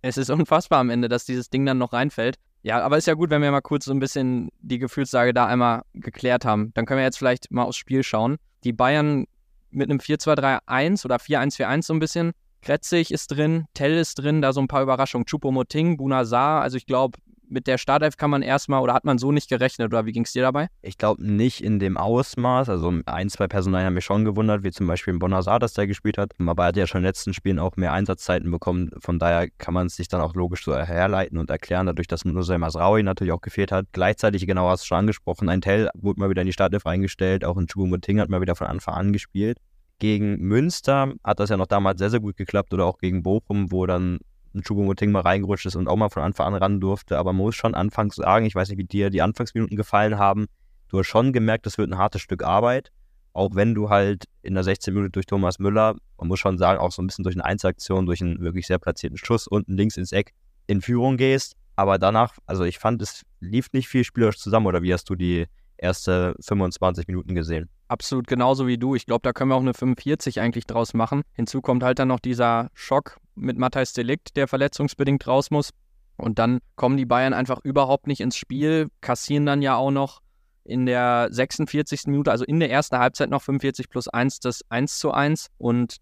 es 0.01 0.17
ist 0.17 0.31
unfassbar 0.31 0.81
am 0.81 0.89
Ende, 0.91 1.11
dass 1.11 1.27
dieses 1.27 1.51
Ding 1.51 1.67
dann 1.67 1.79
noch 1.79 1.93
reinfällt. 1.93 2.37
Ja, 2.63 2.83
aber 2.83 2.99
ist 2.99 3.07
ja 3.07 3.15
gut, 3.15 3.31
wenn 3.31 3.41
wir 3.43 3.51
mal 3.51 3.63
kurz 3.63 3.87
so 3.87 3.93
ein 3.93 4.01
bisschen 4.01 4.51
die 4.61 4.79
Gefühlslage 4.79 5.33
da 5.33 5.47
einmal 5.47 5.83
geklärt 5.95 6.45
haben. 6.45 6.73
Dann 6.75 6.85
können 6.85 6.99
wir 6.99 7.05
jetzt 7.05 7.19
vielleicht 7.19 7.51
mal 7.51 7.65
aufs 7.65 7.79
Spiel 7.79 8.03
schauen. 8.03 8.37
Die 8.65 8.73
Bayern 8.73 9.27
mit 9.71 9.89
einem 9.89 9.99
4-2-3-1 9.99 11.05
oder 11.05 11.17
4-1-4-1 11.17 11.83
so 11.83 11.95
ein 11.95 12.01
bisschen. 12.01 12.33
Kretzig 12.61 13.11
ist 13.11 13.29
drin, 13.29 13.65
Tell 13.73 13.97
ist 13.97 14.17
drin, 14.17 14.43
da 14.43 14.53
so 14.53 14.61
ein 14.61 14.69
paar 14.69 14.83
Überraschungen. 14.83 15.25
Chupomoting, 15.25 15.97
Bunazar, 15.97 16.61
also 16.61 16.77
ich 16.77 16.85
glaube, 16.85 17.19
mit 17.51 17.67
der 17.67 17.79
Startelf 17.79 18.17
kann 18.17 18.31
man 18.31 18.43
erstmal 18.43 18.81
oder 18.81 18.95
hat 18.95 19.05
man 19.05 19.19
so 19.19 19.33
nicht 19.33 19.49
gerechnet 19.49 19.93
oder 19.93 20.07
wie 20.07 20.13
ging 20.13 20.25
es 20.25 20.33
dir 20.33 20.43
dabei? 20.43 20.69
Ich 20.83 20.99
glaube 20.99 21.25
nicht 21.25 21.63
in 21.63 21.79
dem 21.79 21.97
Ausmaß. 21.97 22.69
Also 22.69 22.93
ein, 23.07 23.29
zwei 23.29 23.49
Personalien 23.49 23.87
haben 23.87 23.95
mich 23.95 24.05
schon 24.05 24.25
gewundert, 24.25 24.63
wie 24.63 24.71
zum 24.71 24.87
Beispiel 24.87 25.19
Bonazar, 25.19 25.59
dass 25.59 25.75
der 25.75 25.87
gespielt 25.87 26.19
hat. 26.19 26.33
Aber 26.39 26.65
er 26.65 26.69
hat 26.69 26.77
ja 26.77 26.87
schon 26.87 26.99
in 26.99 27.03
den 27.03 27.09
letzten 27.09 27.35
Spielen 27.35 27.59
auch 27.59 27.77
mehr 27.77 27.93
Einsatzzeiten 27.93 28.51
bekommen. 28.51 28.91
Von 29.01 29.19
daher 29.19 29.49
kann 29.59 29.75
man 29.75 29.89
es 29.89 29.97
sich 29.97 30.09
dann 30.09 30.21
auch 30.21 30.35
logisch 30.35 30.65
so 30.65 30.77
herleiten 30.77 31.39
und 31.39 31.51
erklären, 31.51 31.87
dadurch, 31.87 32.07
dass 32.07 32.25
Nusay 32.25 32.59
Masraoui 32.59 33.03
natürlich 33.03 33.33
auch 33.33 33.41
gefehlt 33.41 33.73
hat. 33.73 33.87
Gleichzeitig, 33.93 34.47
genau 34.47 34.69
hast 34.69 34.85
du 34.85 34.87
schon 34.87 34.99
angesprochen, 34.99 35.49
ein 35.49 35.61
Tell 35.61 35.91
wurde 35.95 36.21
mal 36.21 36.31
wieder 36.31 36.43
in 36.43 36.47
die 36.47 36.53
Startelf 36.53 36.87
eingestellt. 36.87 37.45
Auch 37.45 37.57
ein 37.57 37.67
Choupo-Moting 37.67 38.21
hat 38.21 38.29
mal 38.29 38.41
wieder 38.41 38.57
von 38.57 38.67
Anfang 38.67 38.95
an 38.95 39.13
gespielt. 39.13 39.59
Gegen 39.99 40.39
Münster 40.39 41.13
hat 41.23 41.41
das 41.41 41.51
ja 41.51 41.59
noch 41.59 41.67
damals 41.67 41.99
sehr, 41.99 42.09
sehr 42.09 42.21
gut 42.21 42.37
geklappt 42.37 42.73
oder 42.73 42.87
auch 42.87 42.99
gegen 42.99 43.23
Bochum, 43.23 43.71
wo 43.71 43.85
dann 43.85 44.19
ein 44.55 44.63
Choupo-Moting 44.63 45.11
mal 45.11 45.21
reingerutscht 45.21 45.67
ist 45.67 45.77
und 45.77 45.89
auch 45.89 45.97
mal 45.97 46.09
von 46.09 46.23
Anfang 46.23 46.49
an 46.49 46.55
ran 46.55 46.81
durfte. 46.81 47.19
Aber 47.19 47.33
man 47.33 47.45
muss 47.45 47.55
schon 47.55 47.75
anfangs 47.75 48.17
sagen, 48.17 48.47
ich 48.47 48.55
weiß 48.55 48.69
nicht, 48.69 48.79
wie 48.79 48.85
dir 48.85 49.11
die 49.11 49.23
Anfangsminuten 49.23 49.77
gefallen 49.77 50.19
haben, 50.19 50.47
du 50.89 50.99
hast 50.99 51.07
schon 51.07 51.33
gemerkt, 51.33 51.67
das 51.67 51.79
wird 51.79 51.91
ein 51.91 51.99
hartes 51.99 52.21
Stück 52.21 52.43
Arbeit. 52.43 52.91
Auch 53.33 53.51
wenn 53.55 53.75
du 53.75 53.91
halt 53.91 54.25
in 54.43 54.55
der 54.55 54.65
16 54.65 54.93
Minute 54.93 55.13
durch 55.13 55.27
Thomas 55.27 55.61
Müller, 55.61 55.95
man 56.19 56.29
muss 56.29 56.41
schon 56.41 56.59
sagen, 56.59 56.81
auch 56.81 56.91
so 56.91 57.01
ein 57.01 57.07
bisschen 57.07 57.23
durch 57.23 57.37
eine 57.37 57.45
Einzelaktion, 57.45 58.07
durch 58.07 58.21
einen 58.21 58.41
wirklich 58.41 58.67
sehr 58.67 58.79
platzierten 58.79 59.19
Schuss 59.19 59.47
unten 59.47 59.77
links 59.77 59.97
ins 59.97 60.11
Eck 60.11 60.33
in 60.67 60.81
Führung 60.81 61.17
gehst. 61.17 61.55
Aber 61.77 61.99
danach, 61.99 62.35
also 62.47 62.65
ich 62.65 62.79
fand, 62.79 63.01
es 63.03 63.23
lief 63.39 63.73
nicht 63.73 63.89
viel 63.89 64.03
spielerisch 64.03 64.39
zusammen. 64.39 64.67
Oder 64.67 64.83
wie 64.83 64.93
hast 64.93 65.09
du 65.09 65.15
die 65.15 65.47
erste 65.81 66.35
25 66.41 67.07
Minuten 67.09 67.35
gesehen? 67.35 67.69
Absolut 67.89 68.27
genauso 68.27 68.67
wie 68.67 68.79
du. 68.79 68.95
Ich 68.95 69.07
glaube, 69.07 69.23
da 69.23 69.33
können 69.33 69.51
wir 69.51 69.57
auch 69.57 69.61
eine 69.61 69.75
45 69.75 70.41
eigentlich 70.41 70.67
draus 70.67 70.95
machen. 70.95 71.23
Hinzu 71.33 71.61
kommt 71.61 71.83
halt 71.83 71.99
dann 71.99 72.09
noch 72.09 72.21
dieser 72.21 72.71
Schock 72.75 73.19
mit 73.35 73.59
Matthijs 73.59 73.93
Delikt, 73.93 74.37
der 74.37 74.47
verletzungsbedingt 74.47 75.27
raus 75.27 75.51
muss. 75.51 75.71
Und 76.17 76.39
dann 76.39 76.61
kommen 76.77 76.97
die 76.97 77.07
Bayern 77.07 77.33
einfach 77.33 77.61
überhaupt 77.65 78.07
nicht 78.07 78.21
ins 78.21 78.37
Spiel, 78.37 78.91
kassieren 79.01 79.47
dann 79.47 79.63
ja 79.63 79.77
auch 79.77 79.91
noch 79.91 80.21
in 80.65 80.87
der 80.87 81.29
46. 81.31 82.07
Minute, 82.07 82.31
also 82.31 82.45
in 82.45 82.61
der 82.61 82.71
ersten 82.71 82.99
Halbzeit 82.99 83.31
noch 83.31 83.43
45 83.43 83.89
plus 83.89 84.07
1 84.07 84.41
das 84.41 84.61
1 84.69 84.99
zu 84.99 85.11
1. 85.11 85.49
Und 85.59 85.97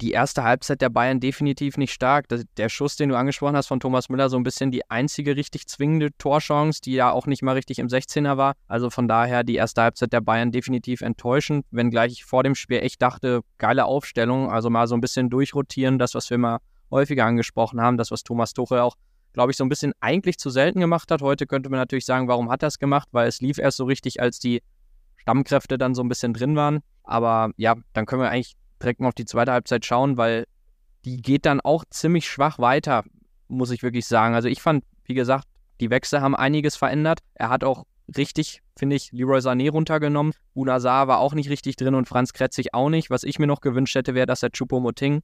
die 0.00 0.12
erste 0.12 0.42
Halbzeit 0.42 0.80
der 0.80 0.88
Bayern 0.88 1.20
definitiv 1.20 1.76
nicht 1.76 1.92
stark. 1.92 2.26
Der 2.56 2.68
Schuss, 2.68 2.96
den 2.96 3.10
du 3.10 3.16
angesprochen 3.16 3.56
hast 3.56 3.66
von 3.66 3.80
Thomas 3.80 4.08
Müller, 4.08 4.28
so 4.28 4.36
ein 4.36 4.42
bisschen 4.42 4.70
die 4.70 4.88
einzige 4.90 5.36
richtig 5.36 5.66
zwingende 5.66 6.10
Torchance, 6.16 6.80
die 6.80 6.92
ja 6.92 7.10
auch 7.10 7.26
nicht 7.26 7.42
mal 7.42 7.52
richtig 7.52 7.78
im 7.78 7.88
16er 7.88 8.36
war. 8.36 8.54
Also 8.66 8.90
von 8.90 9.08
daher 9.08 9.44
die 9.44 9.56
erste 9.56 9.82
Halbzeit 9.82 10.12
der 10.12 10.20
Bayern 10.20 10.52
definitiv 10.52 11.02
enttäuschend, 11.02 11.66
wenngleich 11.70 12.12
ich 12.12 12.24
vor 12.24 12.42
dem 12.42 12.54
Spiel 12.54 12.78
echt 12.78 13.02
dachte, 13.02 13.42
geile 13.58 13.84
Aufstellung, 13.84 14.50
also 14.50 14.70
mal 14.70 14.86
so 14.86 14.94
ein 14.94 15.00
bisschen 15.00 15.30
durchrotieren, 15.30 15.98
das, 15.98 16.14
was 16.14 16.30
wir 16.30 16.38
mal 16.38 16.58
häufiger 16.90 17.24
angesprochen 17.26 17.80
haben, 17.80 17.96
das, 17.96 18.10
was 18.10 18.22
Thomas 18.22 18.52
Tuchel 18.52 18.80
auch 18.80 18.96
glaube 19.32 19.52
ich, 19.52 19.56
so 19.56 19.64
ein 19.64 19.68
bisschen 19.68 19.92
eigentlich 20.00 20.38
zu 20.38 20.50
selten 20.50 20.80
gemacht 20.80 21.10
hat. 21.12 21.22
Heute 21.22 21.46
könnte 21.46 21.70
man 21.70 21.78
natürlich 21.78 22.04
sagen, 22.04 22.26
warum 22.26 22.50
hat 22.50 22.64
er 22.64 22.66
es 22.66 22.80
gemacht? 22.80 23.08
Weil 23.12 23.28
es 23.28 23.40
lief 23.40 23.58
erst 23.58 23.76
so 23.76 23.84
richtig, 23.84 24.20
als 24.20 24.40
die 24.40 24.60
Stammkräfte 25.16 25.78
dann 25.78 25.94
so 25.94 26.02
ein 26.02 26.08
bisschen 26.08 26.34
drin 26.34 26.56
waren. 26.56 26.80
Aber 27.04 27.50
ja, 27.56 27.76
dann 27.92 28.06
können 28.06 28.22
wir 28.22 28.30
eigentlich 28.30 28.56
direkt 28.80 29.00
mal 29.00 29.08
auf 29.08 29.14
die 29.14 29.24
zweite 29.24 29.52
Halbzeit 29.52 29.84
schauen, 29.84 30.16
weil 30.16 30.44
die 31.04 31.22
geht 31.22 31.46
dann 31.46 31.60
auch 31.60 31.84
ziemlich 31.90 32.28
schwach 32.28 32.58
weiter, 32.58 33.04
muss 33.48 33.70
ich 33.70 33.82
wirklich 33.82 34.06
sagen. 34.06 34.34
Also 34.34 34.48
ich 34.48 34.60
fand, 34.60 34.84
wie 35.04 35.14
gesagt, 35.14 35.46
die 35.80 35.90
Wechsel 35.90 36.20
haben 36.20 36.36
einiges 36.36 36.76
verändert. 36.76 37.20
Er 37.34 37.48
hat 37.48 37.64
auch 37.64 37.84
richtig, 38.16 38.62
finde 38.76 38.96
ich, 38.96 39.12
Leroy 39.12 39.38
Sané 39.38 39.70
runtergenommen. 39.70 40.32
Unazar 40.52 41.08
war 41.08 41.18
auch 41.20 41.34
nicht 41.34 41.48
richtig 41.48 41.76
drin 41.76 41.94
und 41.94 42.08
Franz 42.08 42.32
Kretzig 42.32 42.74
auch 42.74 42.90
nicht. 42.90 43.10
Was 43.10 43.24
ich 43.24 43.38
mir 43.38 43.46
noch 43.46 43.60
gewünscht 43.60 43.94
hätte, 43.94 44.14
wäre, 44.14 44.26
dass 44.26 44.42
er 44.42 44.50
Choupo-Moting 44.50 45.22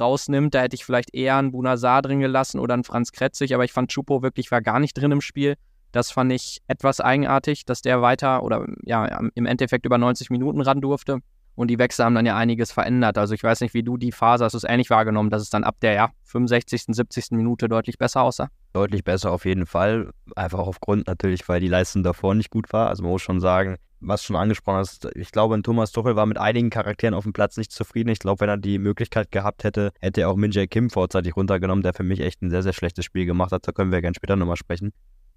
rausnimmt. 0.00 0.54
Da 0.54 0.62
hätte 0.62 0.74
ich 0.74 0.84
vielleicht 0.84 1.14
eher 1.14 1.36
einen 1.36 1.52
Bunazar 1.52 2.02
drin 2.02 2.20
gelassen 2.20 2.58
oder 2.58 2.74
einen 2.74 2.84
Franz 2.84 3.12
Kretzig, 3.12 3.54
aber 3.54 3.64
ich 3.64 3.72
fand 3.72 3.92
Choupo 3.92 4.22
wirklich 4.22 4.50
war 4.50 4.62
gar 4.62 4.80
nicht 4.80 4.94
drin 4.94 5.12
im 5.12 5.20
Spiel. 5.20 5.56
Das 5.92 6.10
fand 6.10 6.32
ich 6.32 6.62
etwas 6.68 7.00
eigenartig, 7.00 7.66
dass 7.66 7.82
der 7.82 8.00
weiter 8.00 8.42
oder 8.42 8.66
ja 8.84 9.04
im 9.34 9.46
Endeffekt 9.46 9.84
über 9.84 9.98
90 9.98 10.30
Minuten 10.30 10.62
ran 10.62 10.80
durfte. 10.80 11.18
Und 11.54 11.68
die 11.68 11.78
Wechsel 11.78 12.04
haben 12.04 12.14
dann 12.14 12.26
ja 12.26 12.36
einiges 12.36 12.72
verändert. 12.72 13.18
Also 13.18 13.34
ich 13.34 13.42
weiß 13.42 13.60
nicht, 13.60 13.74
wie 13.74 13.82
du 13.82 13.96
die 13.96 14.12
Phase 14.12 14.44
hast 14.44 14.52
du 14.52 14.58
es 14.58 14.64
ähnlich 14.64 14.90
wahrgenommen, 14.90 15.30
dass 15.30 15.42
es 15.42 15.50
dann 15.50 15.64
ab 15.64 15.76
der 15.82 15.92
ja, 15.92 16.10
65., 16.24 16.84
70. 16.88 17.32
Minute 17.32 17.68
deutlich 17.68 17.98
besser 17.98 18.22
aussah? 18.22 18.48
Deutlich 18.72 19.04
besser 19.04 19.32
auf 19.32 19.44
jeden 19.44 19.66
Fall. 19.66 20.10
Einfach 20.34 20.60
aufgrund 20.60 21.06
natürlich, 21.06 21.46
weil 21.48 21.60
die 21.60 21.68
Leistung 21.68 22.02
davor 22.02 22.34
nicht 22.34 22.50
gut 22.50 22.72
war. 22.72 22.88
Also 22.88 23.02
man 23.02 23.12
muss 23.12 23.22
schon 23.22 23.40
sagen, 23.40 23.76
was 24.00 24.24
schon 24.24 24.36
angesprochen 24.36 24.78
hast, 24.78 25.08
ich 25.14 25.30
glaube, 25.30 25.60
Thomas 25.62 25.92
Tuchel 25.92 26.16
war 26.16 26.26
mit 26.26 26.38
einigen 26.38 26.70
Charakteren 26.70 27.14
auf 27.14 27.24
dem 27.24 27.32
Platz 27.32 27.56
nicht 27.56 27.70
zufrieden. 27.70 28.08
Ich 28.08 28.18
glaube, 28.18 28.40
wenn 28.40 28.48
er 28.48 28.56
die 28.56 28.78
Möglichkeit 28.78 29.30
gehabt 29.30 29.62
hätte, 29.62 29.92
hätte 30.00 30.22
er 30.22 30.30
auch 30.30 30.36
Min 30.36 30.50
Jae 30.50 30.66
Kim 30.66 30.90
vorzeitig 30.90 31.36
runtergenommen, 31.36 31.82
der 31.82 31.94
für 31.94 32.02
mich 32.02 32.20
echt 32.20 32.42
ein 32.42 32.50
sehr, 32.50 32.62
sehr 32.62 32.72
schlechtes 32.72 33.04
Spiel 33.04 33.26
gemacht 33.26 33.52
hat. 33.52 33.68
Da 33.68 33.72
können 33.72 33.92
wir 33.92 34.00
gerne 34.00 34.14
später 34.14 34.36
nochmal 34.36 34.56
sprechen. 34.56 34.92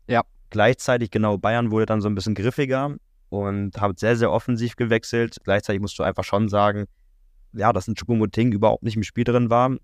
Ja. 0.07 0.23
Gleichzeitig, 0.51 1.11
genau, 1.11 1.37
Bayern 1.37 1.71
wurde 1.71 1.87
dann 1.87 2.01
so 2.01 2.07
ein 2.07 2.15
bisschen 2.15 2.35
griffiger 2.35 2.95
und 3.35 3.79
hat 3.79 3.99
sehr, 3.99 4.15
sehr 4.15 4.31
offensiv 4.31 4.75
gewechselt. 4.75 5.37
Gleichzeitig 5.43 5.81
musst 5.81 5.99
du 5.99 6.03
einfach 6.03 6.23
schon 6.23 6.49
sagen, 6.49 6.85
ja, 7.53 7.73
dass 7.73 7.87
ein 7.87 7.95
Chupomoting 7.95 8.51
überhaupt 8.51 8.83
nicht 8.83 8.95
im 8.95 9.03
Spiel 9.03 9.23
drin 9.23 9.49
war. 9.49 9.75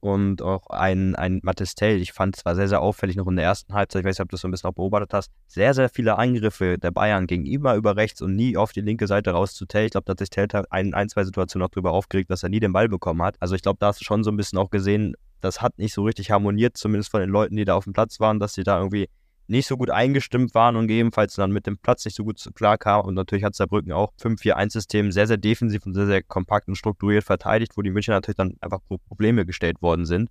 Und 0.00 0.42
auch 0.42 0.68
ein, 0.68 1.16
ein 1.16 1.40
Mattistell, 1.42 2.00
ich 2.00 2.12
fand 2.12 2.36
es 2.36 2.44
war 2.44 2.54
sehr, 2.54 2.68
sehr 2.68 2.82
auffällig 2.82 3.16
noch 3.16 3.26
in 3.26 3.36
der 3.36 3.46
ersten 3.46 3.72
Halbzeit, 3.72 4.00
ich 4.00 4.06
weiß 4.06 4.18
nicht, 4.18 4.22
ob 4.22 4.28
du 4.28 4.34
das 4.34 4.42
so 4.42 4.48
ein 4.48 4.50
bisschen 4.50 4.68
auch 4.68 4.74
beobachtet 4.74 5.14
hast, 5.14 5.32
sehr, 5.46 5.72
sehr 5.72 5.88
viele 5.88 6.18
Angriffe 6.18 6.78
der 6.78 6.90
Bayern 6.90 7.26
gingen 7.26 7.46
immer 7.46 7.74
über 7.74 7.96
rechts 7.96 8.20
und 8.20 8.36
nie 8.36 8.56
auf 8.58 8.72
die 8.72 8.82
linke 8.82 9.06
Seite 9.06 9.30
raus 9.30 9.54
zu 9.54 9.64
Tell. 9.64 9.86
Ich 9.86 9.92
glaube, 9.92 10.04
da 10.04 10.10
hat 10.10 10.18
sich 10.18 10.30
Tell 10.30 10.48
ein, 10.70 10.92
ein, 10.92 11.08
zwei 11.08 11.24
Situationen 11.24 11.64
noch 11.64 11.70
drüber 11.70 11.92
aufgeregt, 11.92 12.30
dass 12.30 12.42
er 12.42 12.50
nie 12.50 12.60
den 12.60 12.74
Ball 12.74 12.88
bekommen 12.88 13.22
hat. 13.22 13.36
Also 13.40 13.54
ich 13.54 13.62
glaube, 13.62 13.78
da 13.80 13.86
hast 13.86 14.00
du 14.00 14.04
schon 14.04 14.22
so 14.22 14.30
ein 14.30 14.36
bisschen 14.36 14.58
auch 14.58 14.70
gesehen, 14.70 15.16
das 15.40 15.62
hat 15.62 15.78
nicht 15.78 15.94
so 15.94 16.04
richtig 16.04 16.30
harmoniert, 16.30 16.76
zumindest 16.76 17.10
von 17.10 17.20
den 17.20 17.30
Leuten, 17.30 17.56
die 17.56 17.64
da 17.64 17.74
auf 17.74 17.84
dem 17.84 17.94
Platz 17.94 18.20
waren, 18.20 18.38
dass 18.38 18.52
sie 18.52 18.64
da 18.64 18.78
irgendwie 18.78 19.08
nicht 19.48 19.66
so 19.66 19.76
gut 19.76 19.90
eingestimmt 19.90 20.54
waren 20.54 20.76
und 20.76 20.88
gegebenenfalls 20.88 21.34
dann 21.34 21.52
mit 21.52 21.66
dem 21.66 21.78
Platz 21.78 22.04
nicht 22.04 22.16
so 22.16 22.24
gut 22.24 22.42
klar 22.54 22.78
kamen. 22.78 23.04
Und 23.06 23.14
natürlich 23.14 23.44
hat 23.44 23.54
Saarbrücken 23.54 23.92
auch 23.92 24.12
5-4-1-System 24.20 25.12
sehr, 25.12 25.26
sehr 25.26 25.36
defensiv 25.36 25.86
und 25.86 25.94
sehr, 25.94 26.06
sehr 26.06 26.22
kompakt 26.22 26.68
und 26.68 26.76
strukturiert 26.76 27.24
verteidigt, 27.24 27.72
wo 27.76 27.82
die 27.82 27.90
München 27.90 28.12
natürlich 28.12 28.36
dann 28.36 28.54
einfach 28.60 28.80
Probleme 29.08 29.46
gestellt 29.46 29.80
worden 29.82 30.04
sind. 30.04 30.30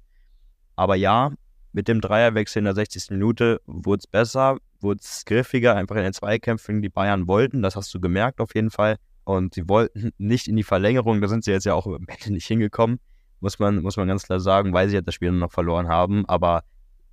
Aber 0.76 0.96
ja, 0.96 1.32
mit 1.72 1.88
dem 1.88 2.02
Dreierwechsel 2.02 2.60
in 2.60 2.66
der 2.66 2.76
60. 2.76 3.12
Minute 3.12 3.62
wurde 3.66 4.00
es 4.00 4.08
besser, 4.08 4.58
wurde 4.80 5.00
es 5.02 5.26
griffiger, 5.26 5.76
einfach 5.76 5.96
in 5.96 6.04
den 6.04 6.14
Zweikämpfen, 6.14 6.82
die 6.82 6.90
Bayern 6.90 7.28
wollten. 7.28 7.62
Das 7.62 7.76
hast 7.76 7.94
du 7.94 8.00
gemerkt 8.00 8.40
auf 8.40 8.56
jeden 8.56 8.72
Fall. 8.72 8.98
Und 9.24 9.56
sie 9.56 9.68
wollten 9.68 10.12
nicht 10.18 10.48
in 10.48 10.56
die 10.56 10.64
Verlängerung, 10.64 11.22
da 11.22 11.28
sind 11.28 11.44
sie 11.44 11.52
jetzt 11.52 11.66
ja 11.66 11.74
auch 11.74 11.88
am 11.88 12.06
Ende 12.08 12.34
nicht 12.34 12.48
hingekommen, 12.48 13.00
muss 13.40 13.60
man, 13.60 13.82
muss 13.82 13.98
man 13.98 14.08
ganz 14.08 14.24
klar 14.24 14.40
sagen, 14.40 14.74
weil 14.74 14.88
sie 14.90 14.96
ja 14.96 15.02
das 15.02 15.16
Spiel 15.16 15.32
noch 15.32 15.52
verloren 15.52 15.88
haben. 15.88 16.26
Aber 16.28 16.64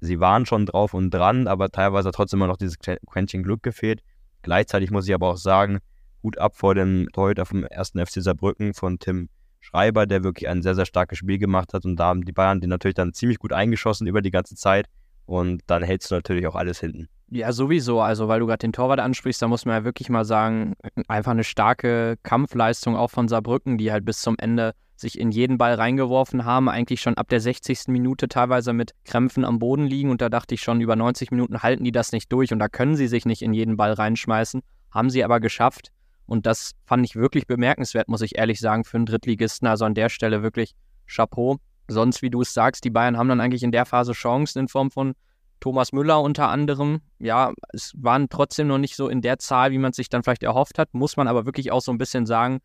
sie 0.03 0.21
waren 0.21 0.45
schon 0.47 0.67
drauf 0.67 0.95
und 0.95 1.11
dran, 1.11 1.47
aber 1.47 1.71
teilweise 1.71 2.09
hat 2.09 2.17
trotzdem 2.17 2.39
immer 2.39 2.49
noch 2.49 2.57
dieses 2.57 2.79
Quäntchen 2.79 3.43
Glück 3.43 3.63
gefehlt. 3.63 4.03
Gleichzeitig 4.43 4.91
muss 4.91 5.07
ich 5.09 5.15
aber 5.15 5.29
auch 5.29 5.37
sagen, 5.37 5.79
Hut 6.23 6.39
ab 6.39 6.57
vor 6.57 6.75
dem 6.75 7.09
Torhüter 7.13 7.47
vom 7.47 7.65
ersten 7.65 8.05
FC 8.05 8.23
Saarbrücken 8.23 8.75
von 8.75 8.99
Tim 8.99 9.29
Schreiber, 9.61 10.07
der 10.07 10.25
wirklich 10.25 10.49
ein 10.49 10.63
sehr, 10.63 10.75
sehr 10.75 10.87
starkes 10.87 11.19
Spiel 11.19 11.39
gemacht 11.39 11.73
hat. 11.73 11.85
Und 11.85 11.97
da 11.97 12.07
haben 12.07 12.25
die 12.25 12.33
Bayern 12.33 12.61
den 12.61 12.71
natürlich 12.71 12.97
dann 12.97 13.13
ziemlich 13.13 13.39
gut 13.39 13.53
eingeschossen 13.53 14.09
über 14.09 14.21
die 14.21 14.33
ganze 14.33 14.57
Zeit. 14.57 14.87
Und 15.25 15.63
dann 15.69 15.85
hältst 15.85 16.11
du 16.11 16.17
natürlich 16.17 16.49
auch 16.49 16.57
alles 16.57 16.81
hinten. 16.81 17.09
Ja, 17.31 17.53
sowieso. 17.53 18.01
Also, 18.01 18.27
weil 18.27 18.41
du 18.41 18.47
gerade 18.47 18.59
den 18.59 18.73
Torwart 18.73 18.99
ansprichst, 18.99 19.41
da 19.41 19.47
muss 19.47 19.65
man 19.65 19.77
ja 19.77 19.85
wirklich 19.85 20.11
mal 20.11 20.25
sagen, 20.25 20.75
einfach 21.07 21.31
eine 21.31 21.45
starke 21.45 22.17
Kampfleistung 22.25 22.97
auch 22.97 23.11
von 23.11 23.29
Saarbrücken, 23.29 23.79
die 23.79 23.93
halt 23.93 24.05
bis 24.05 24.21
zum 24.21 24.37
Ende 24.39 24.75
sich 25.03 25.21
in 25.21 25.31
jeden 25.31 25.59
Ball 25.59 25.75
reingeworfen 25.75 26.47
haben, 26.47 26.71
eigentlich 26.71 27.03
schon 27.03 27.19
ab 27.19 27.29
der 27.29 27.41
60. 27.41 27.89
Minute 27.89 28.29
teilweise 28.29 28.73
mit 28.73 28.93
Krämpfen 29.05 29.45
am 29.45 29.59
Boden 29.59 29.87
liegen. 29.87 30.11
Und 30.11 30.23
da 30.23 30.31
dachte 30.31 30.55
ich 30.55 30.63
schon, 30.63 30.81
über 30.81 30.97
90 30.97 31.31
Minuten 31.31 31.63
halten 31.63 31.85
die 31.85 31.93
das 31.93 32.13
nicht 32.13 32.33
durch 32.33 32.53
und 32.53 32.59
da 32.59 32.69
können 32.69 32.97
sie 32.97 33.09
sich 33.09 33.27
nicht 33.27 33.43
in 33.43 33.53
jeden 33.53 33.77
Ball 33.77 33.93
reinschmeißen. 33.93 34.63
Haben 34.91 35.11
sie 35.11 35.23
aber 35.23 35.41
geschafft. 35.41 35.93
Und 36.25 36.47
das 36.47 36.73
fand 36.87 37.05
ich 37.05 37.17
wirklich 37.17 37.47
bemerkenswert, 37.47 38.09
muss 38.09 38.23
ich 38.23 38.39
ehrlich 38.39 38.59
sagen, 38.61 38.85
für 38.85 38.97
einen 38.97 39.07
Drittligisten. 39.07 39.69
Also 39.69 39.85
an 39.85 39.95
der 39.95 40.09
Stelle 40.09 40.43
wirklich 40.43 40.75
Chapeau. 41.07 41.59
Sonst, 41.89 42.23
wie 42.23 42.31
du 42.31 42.41
es 42.41 42.55
sagst, 42.55 42.85
die 42.85 42.91
Bayern 42.91 43.19
haben 43.19 43.29
dann 43.29 43.41
eigentlich 43.41 43.63
in 43.63 43.73
der 43.73 43.85
Phase 43.85 44.13
Chancen 44.13 44.61
in 44.61 44.69
Form 44.69 44.91
von 44.91 45.15
Thomas 45.61 45.93
Müller 45.93 46.21
unter 46.23 46.49
anderem. 46.49 47.01
Ja, 47.19 47.53
es 47.73 47.93
waren 47.97 48.29
trotzdem 48.29 48.67
noch 48.69 48.79
nicht 48.79 48.97
so 48.97 49.09
in 49.09 49.21
der 49.21 49.39
Zahl, 49.39 49.73
wie 49.73 49.79
man 49.79 49.93
sich 49.93 50.09
dann 50.09 50.23
vielleicht 50.23 50.43
erhofft 50.43 50.79
hat. 50.79 50.95
Muss 50.95 51.17
man 51.17 51.29
aber 51.29 51.45
wirklich 51.45 51.71
auch 51.71 51.83
so 51.83 51.93
ein 51.93 51.99
bisschen 51.99 52.25
sagen, 52.25 52.61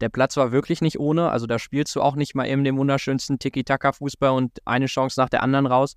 der 0.00 0.08
Platz 0.08 0.36
war 0.36 0.52
wirklich 0.52 0.80
nicht 0.80 0.98
ohne. 0.98 1.30
Also 1.30 1.46
da 1.46 1.58
spielst 1.58 1.94
du 1.96 2.02
auch 2.02 2.16
nicht 2.16 2.34
mal 2.34 2.46
eben 2.46 2.64
den 2.64 2.76
wunderschönsten 2.76 3.38
Tiki-Taka-Fußball 3.38 4.30
und 4.30 4.58
eine 4.64 4.86
Chance 4.86 5.20
nach 5.20 5.28
der 5.28 5.42
anderen 5.42 5.66
raus. 5.66 5.96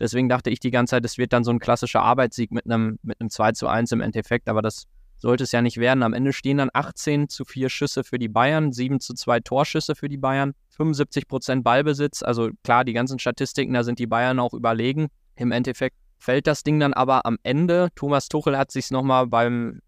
Deswegen 0.00 0.28
dachte 0.28 0.50
ich 0.50 0.60
die 0.60 0.70
ganze 0.70 0.92
Zeit, 0.92 1.04
es 1.04 1.18
wird 1.18 1.32
dann 1.32 1.44
so 1.44 1.50
ein 1.50 1.58
klassischer 1.58 2.02
Arbeitssieg 2.02 2.52
mit 2.52 2.66
einem, 2.66 2.98
mit 3.02 3.20
einem 3.20 3.30
2 3.30 3.52
zu 3.52 3.66
1 3.66 3.90
im 3.92 4.00
Endeffekt, 4.00 4.48
aber 4.48 4.62
das 4.62 4.84
sollte 5.16 5.44
es 5.44 5.52
ja 5.52 5.60
nicht 5.60 5.78
werden. 5.78 6.04
Am 6.04 6.12
Ende 6.12 6.32
stehen 6.32 6.58
dann 6.58 6.70
18 6.72 7.28
zu 7.28 7.44
4 7.44 7.68
Schüsse 7.68 8.04
für 8.04 8.18
die 8.18 8.28
Bayern, 8.28 8.72
7 8.72 9.00
zu 9.00 9.14
2 9.14 9.40
Torschüsse 9.40 9.96
für 9.96 10.08
die 10.08 10.16
Bayern, 10.16 10.54
75 10.70 11.26
Prozent 11.26 11.64
Ballbesitz. 11.64 12.22
Also 12.22 12.50
klar, 12.62 12.84
die 12.84 12.92
ganzen 12.92 13.18
Statistiken, 13.18 13.72
da 13.74 13.82
sind 13.82 13.98
die 13.98 14.06
Bayern 14.06 14.38
auch 14.38 14.54
überlegen 14.54 15.08
im 15.34 15.50
Endeffekt 15.50 15.96
fällt 16.18 16.46
das 16.46 16.62
Ding 16.62 16.80
dann 16.80 16.92
aber 16.92 17.24
am 17.24 17.38
Ende. 17.42 17.88
Thomas 17.94 18.28
Tuchel 18.28 18.58
hat 18.58 18.70
sich 18.70 18.90
nochmal 18.90 19.26
beim 19.26 19.80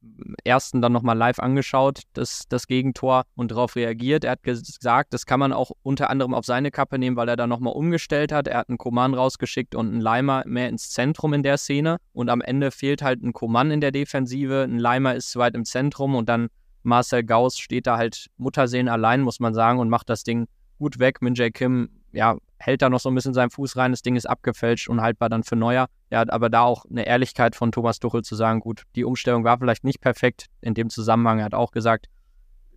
ersten 0.44 0.80
dann 0.80 0.92
nochmal 0.92 1.16
live 1.16 1.38
angeschaut, 1.38 2.02
das, 2.12 2.44
das 2.48 2.66
Gegentor 2.66 3.24
und 3.34 3.50
darauf 3.50 3.76
reagiert. 3.76 4.24
Er 4.24 4.32
hat 4.32 4.42
gesagt, 4.42 5.12
das 5.12 5.26
kann 5.26 5.40
man 5.40 5.52
auch 5.52 5.72
unter 5.82 6.10
anderem 6.10 6.34
auf 6.34 6.44
seine 6.44 6.70
Kappe 6.70 6.98
nehmen, 6.98 7.16
weil 7.16 7.28
er 7.28 7.36
da 7.36 7.46
nochmal 7.46 7.74
umgestellt 7.74 8.32
hat. 8.32 8.48
Er 8.48 8.58
hat 8.58 8.68
einen 8.68 8.78
Koman 8.78 9.14
rausgeschickt 9.14 9.74
und 9.74 9.88
einen 9.88 10.00
Leimer 10.00 10.44
mehr 10.46 10.68
ins 10.68 10.90
Zentrum 10.90 11.34
in 11.34 11.42
der 11.42 11.58
Szene. 11.58 11.98
Und 12.12 12.30
am 12.30 12.40
Ende 12.40 12.70
fehlt 12.70 13.02
halt 13.02 13.22
ein 13.22 13.32
Koman 13.32 13.70
in 13.70 13.80
der 13.80 13.90
Defensive. 13.90 14.62
Ein 14.62 14.78
Leimer 14.78 15.14
ist 15.14 15.30
zu 15.30 15.38
weit 15.38 15.54
im 15.54 15.64
Zentrum 15.64 16.14
und 16.14 16.28
dann 16.28 16.48
Marcel 16.82 17.24
Gauss 17.24 17.58
steht 17.58 17.86
da 17.86 17.98
halt 17.98 18.28
Muttersehen 18.38 18.88
allein, 18.88 19.20
muss 19.20 19.40
man 19.40 19.52
sagen, 19.52 19.78
und 19.78 19.90
macht 19.90 20.08
das 20.08 20.24
Ding 20.24 20.46
gut 20.78 20.98
weg. 20.98 21.20
Min 21.20 21.34
Jae 21.34 21.50
Kim, 21.50 21.99
ja, 22.12 22.36
hält 22.58 22.82
da 22.82 22.90
noch 22.90 23.00
so 23.00 23.08
ein 23.08 23.14
bisschen 23.14 23.34
seinen 23.34 23.50
Fuß 23.50 23.76
rein, 23.76 23.90
das 23.90 24.02
Ding 24.02 24.16
ist 24.16 24.26
abgefälscht, 24.26 24.88
und 24.88 25.00
haltbar 25.00 25.28
dann 25.28 25.42
für 25.42 25.56
Neuer. 25.56 25.88
Ja, 26.10 26.24
aber 26.28 26.50
da 26.50 26.62
auch 26.62 26.84
eine 26.86 27.06
Ehrlichkeit 27.06 27.56
von 27.56 27.72
Thomas 27.72 27.98
Tuchel 27.98 28.22
zu 28.22 28.34
sagen, 28.34 28.60
gut, 28.60 28.82
die 28.96 29.04
Umstellung 29.04 29.44
war 29.44 29.58
vielleicht 29.58 29.84
nicht 29.84 30.00
perfekt. 30.00 30.46
In 30.60 30.74
dem 30.74 30.90
Zusammenhang 30.90 31.38
er 31.38 31.46
hat 31.46 31.54
auch 31.54 31.70
gesagt, 31.70 32.06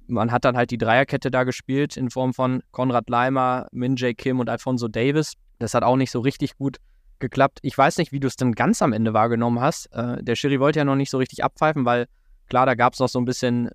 man 0.08 0.32
hat 0.32 0.46
dann 0.46 0.58
halt 0.58 0.72
die 0.72 0.78
Dreierkette 0.78 1.32
da 1.32 1.44
gespielt 1.44 1.98
in 1.98 2.10
Form 2.10 2.34
von 2.34 2.62
Konrad 2.72 3.10
Leimer, 3.10 3.68
Min 3.72 3.96
Jae 3.96 4.14
Kim 4.14 4.40
und 4.40 4.50
Alfonso 4.50 4.88
Davis. 4.88 5.34
Das 5.60 5.74
hat 5.74 5.84
auch 5.84 5.96
nicht 5.96 6.12
so 6.12 6.20
richtig 6.20 6.58
gut 6.58 6.78
geklappt. 7.20 7.60
Ich 7.62 7.78
weiß 7.78 7.98
nicht, 7.98 8.12
wie 8.12 8.20
du 8.20 8.28
es 8.28 8.36
denn 8.36 8.54
ganz 8.54 8.82
am 8.82 8.94
Ende 8.94 9.14
wahrgenommen 9.14 9.60
hast. 9.62 9.88
Äh, 9.94 10.22
der 10.24 10.36
Schiri 10.36 10.60
wollte 10.60 10.80
ja 10.80 10.86
noch 10.86 10.96
nicht 10.96 11.10
so 11.10 11.18
richtig 11.18 11.44
abpfeifen, 11.44 11.86
weil 11.86 12.08
klar, 12.48 12.66
da 12.66 12.76
gab 12.76 12.94
es 12.94 13.00
noch 13.00 13.10
so 13.10 13.20
ein 13.20 13.26
bisschen 13.26 13.70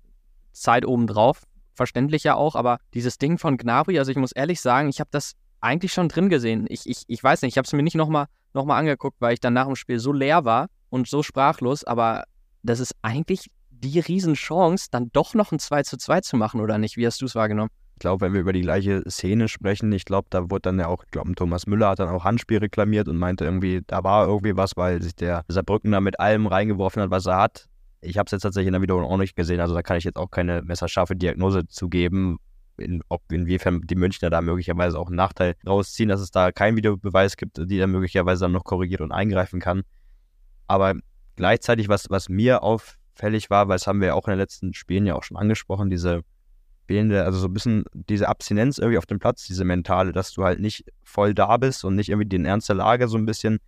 Zeit 0.51 0.85
obendrauf. 0.85 1.43
Verständlich 1.73 2.23
ja 2.23 2.35
auch, 2.35 2.55
aber 2.55 2.79
dieses 2.93 3.17
Ding 3.17 3.37
von 3.37 3.57
Gnabry, 3.57 3.97
also 3.97 4.11
ich 4.11 4.17
muss 4.17 4.31
ehrlich 4.31 4.61
sagen, 4.61 4.89
ich 4.89 4.99
habe 4.99 5.09
das 5.11 5.35
eigentlich 5.61 5.93
schon 5.93 6.09
drin 6.09 6.29
gesehen. 6.29 6.65
Ich, 6.69 6.87
ich, 6.87 7.03
ich 7.07 7.23
weiß 7.23 7.41
nicht, 7.41 7.53
ich 7.53 7.57
habe 7.57 7.65
es 7.65 7.73
mir 7.73 7.83
nicht 7.83 7.95
nochmal 7.95 8.27
noch 8.53 8.65
mal 8.65 8.77
angeguckt, 8.77 9.17
weil 9.19 9.33
ich 9.33 9.39
dann 9.39 9.53
nach 9.53 9.65
dem 9.65 9.75
Spiel 9.75 9.99
so 9.99 10.11
leer 10.11 10.45
war 10.45 10.67
und 10.89 11.07
so 11.07 11.23
sprachlos, 11.23 11.83
aber 11.83 12.23
das 12.63 12.79
ist 12.79 12.95
eigentlich 13.01 13.47
die 13.69 13.99
Riesenchance, 13.99 14.87
dann 14.91 15.09
doch 15.13 15.33
noch 15.33 15.51
ein 15.51 15.59
2 15.59 15.83
zu 15.83 15.97
2 15.97 16.21
zu 16.21 16.37
machen, 16.37 16.59
oder 16.61 16.77
nicht? 16.77 16.97
Wie 16.97 17.05
hast 17.05 17.21
du 17.21 17.25
es 17.25 17.35
wahrgenommen? 17.35 17.69
Ich 17.95 17.99
glaube, 18.01 18.25
wenn 18.25 18.33
wir 18.33 18.41
über 18.41 18.53
die 18.53 18.61
gleiche 18.61 19.03
Szene 19.09 19.47
sprechen, 19.47 19.91
ich 19.91 20.05
glaube, 20.05 20.27
da 20.29 20.49
wurde 20.49 20.61
dann 20.61 20.79
ja 20.79 20.87
auch, 20.87 21.03
ich 21.03 21.11
glaube, 21.11 21.33
Thomas 21.35 21.67
Müller 21.67 21.89
hat 21.89 21.99
dann 21.99 22.09
auch 22.09 22.23
Handspiel 22.23 22.59
reklamiert 22.59 23.07
und 23.07 23.17
meinte 23.17 23.45
irgendwie, 23.45 23.81
da 23.85 24.03
war 24.03 24.25
irgendwie 24.25 24.55
was, 24.55 24.71
weil 24.77 25.01
sich 25.01 25.15
der 25.15 25.43
Saarbrücken 25.47 25.91
da 25.91 25.99
mit 25.99 26.19
allem 26.19 26.47
reingeworfen 26.47 27.01
hat, 27.01 27.11
was 27.11 27.25
er 27.25 27.37
hat. 27.37 27.65
Ich 28.01 28.17
habe 28.17 28.27
es 28.27 28.31
jetzt 28.31 28.43
tatsächlich 28.43 28.67
in 28.67 28.73
der 28.73 28.81
Wiederholung 28.81 29.11
auch 29.11 29.17
nicht 29.17 29.35
gesehen, 29.35 29.59
also 29.59 29.73
da 29.73 29.81
kann 29.81 29.97
ich 29.97 30.05
jetzt 30.05 30.15
auch 30.15 30.31
keine 30.31 30.61
messerscharfe 30.61 31.15
Diagnose 31.15 31.67
zu 31.67 31.89
geben, 31.89 32.39
in, 32.79 33.01
ob 33.09 33.31
inwiefern 33.31 33.81
die 33.83 33.95
Münchner 33.95 34.29
da 34.29 34.41
möglicherweise 34.41 34.97
auch 34.97 35.07
einen 35.07 35.15
Nachteil 35.15 35.55
rausziehen, 35.65 36.09
dass 36.09 36.21
es 36.21 36.31
da 36.31 36.51
keinen 36.51 36.77
Videobeweis 36.77 37.37
gibt, 37.37 37.57
die 37.57 37.79
er 37.79 37.87
möglicherweise 37.87 38.45
dann 38.45 38.51
noch 38.51 38.63
korrigiert 38.63 39.01
und 39.01 39.11
eingreifen 39.11 39.59
kann. 39.59 39.83
Aber 40.67 40.95
gleichzeitig, 41.35 41.89
was, 41.89 42.09
was 42.09 42.29
mir 42.29 42.63
auffällig 42.63 43.49
war, 43.49 43.67
weil 43.67 43.75
das 43.75 43.87
haben 43.87 44.01
wir 44.01 44.09
ja 44.09 44.13
auch 44.13 44.27
in 44.27 44.31
den 44.31 44.39
letzten 44.39 44.73
Spielen 44.73 45.05
ja 45.05 45.15
auch 45.15 45.23
schon 45.23 45.37
angesprochen, 45.37 45.89
diese 45.89 46.21
fehlende, 46.87 47.23
also 47.23 47.37
so 47.37 47.47
ein 47.47 47.53
bisschen 47.53 47.83
diese 47.93 48.27
Abstinenz 48.27 48.79
irgendwie 48.79 48.97
auf 48.97 49.05
dem 49.05 49.19
Platz, 49.19 49.45
diese 49.45 49.63
mentale, 49.63 50.11
dass 50.11 50.31
du 50.31 50.43
halt 50.43 50.59
nicht 50.59 50.85
voll 51.03 51.35
da 51.35 51.57
bist 51.57 51.85
und 51.85 51.95
nicht 51.95 52.09
irgendwie 52.09 52.27
den 52.27 52.45
Ernst 52.45 52.67
der 52.67 52.75
Lage 52.75 53.07
so 53.07 53.17
ein 53.17 53.25
bisschen 53.25 53.59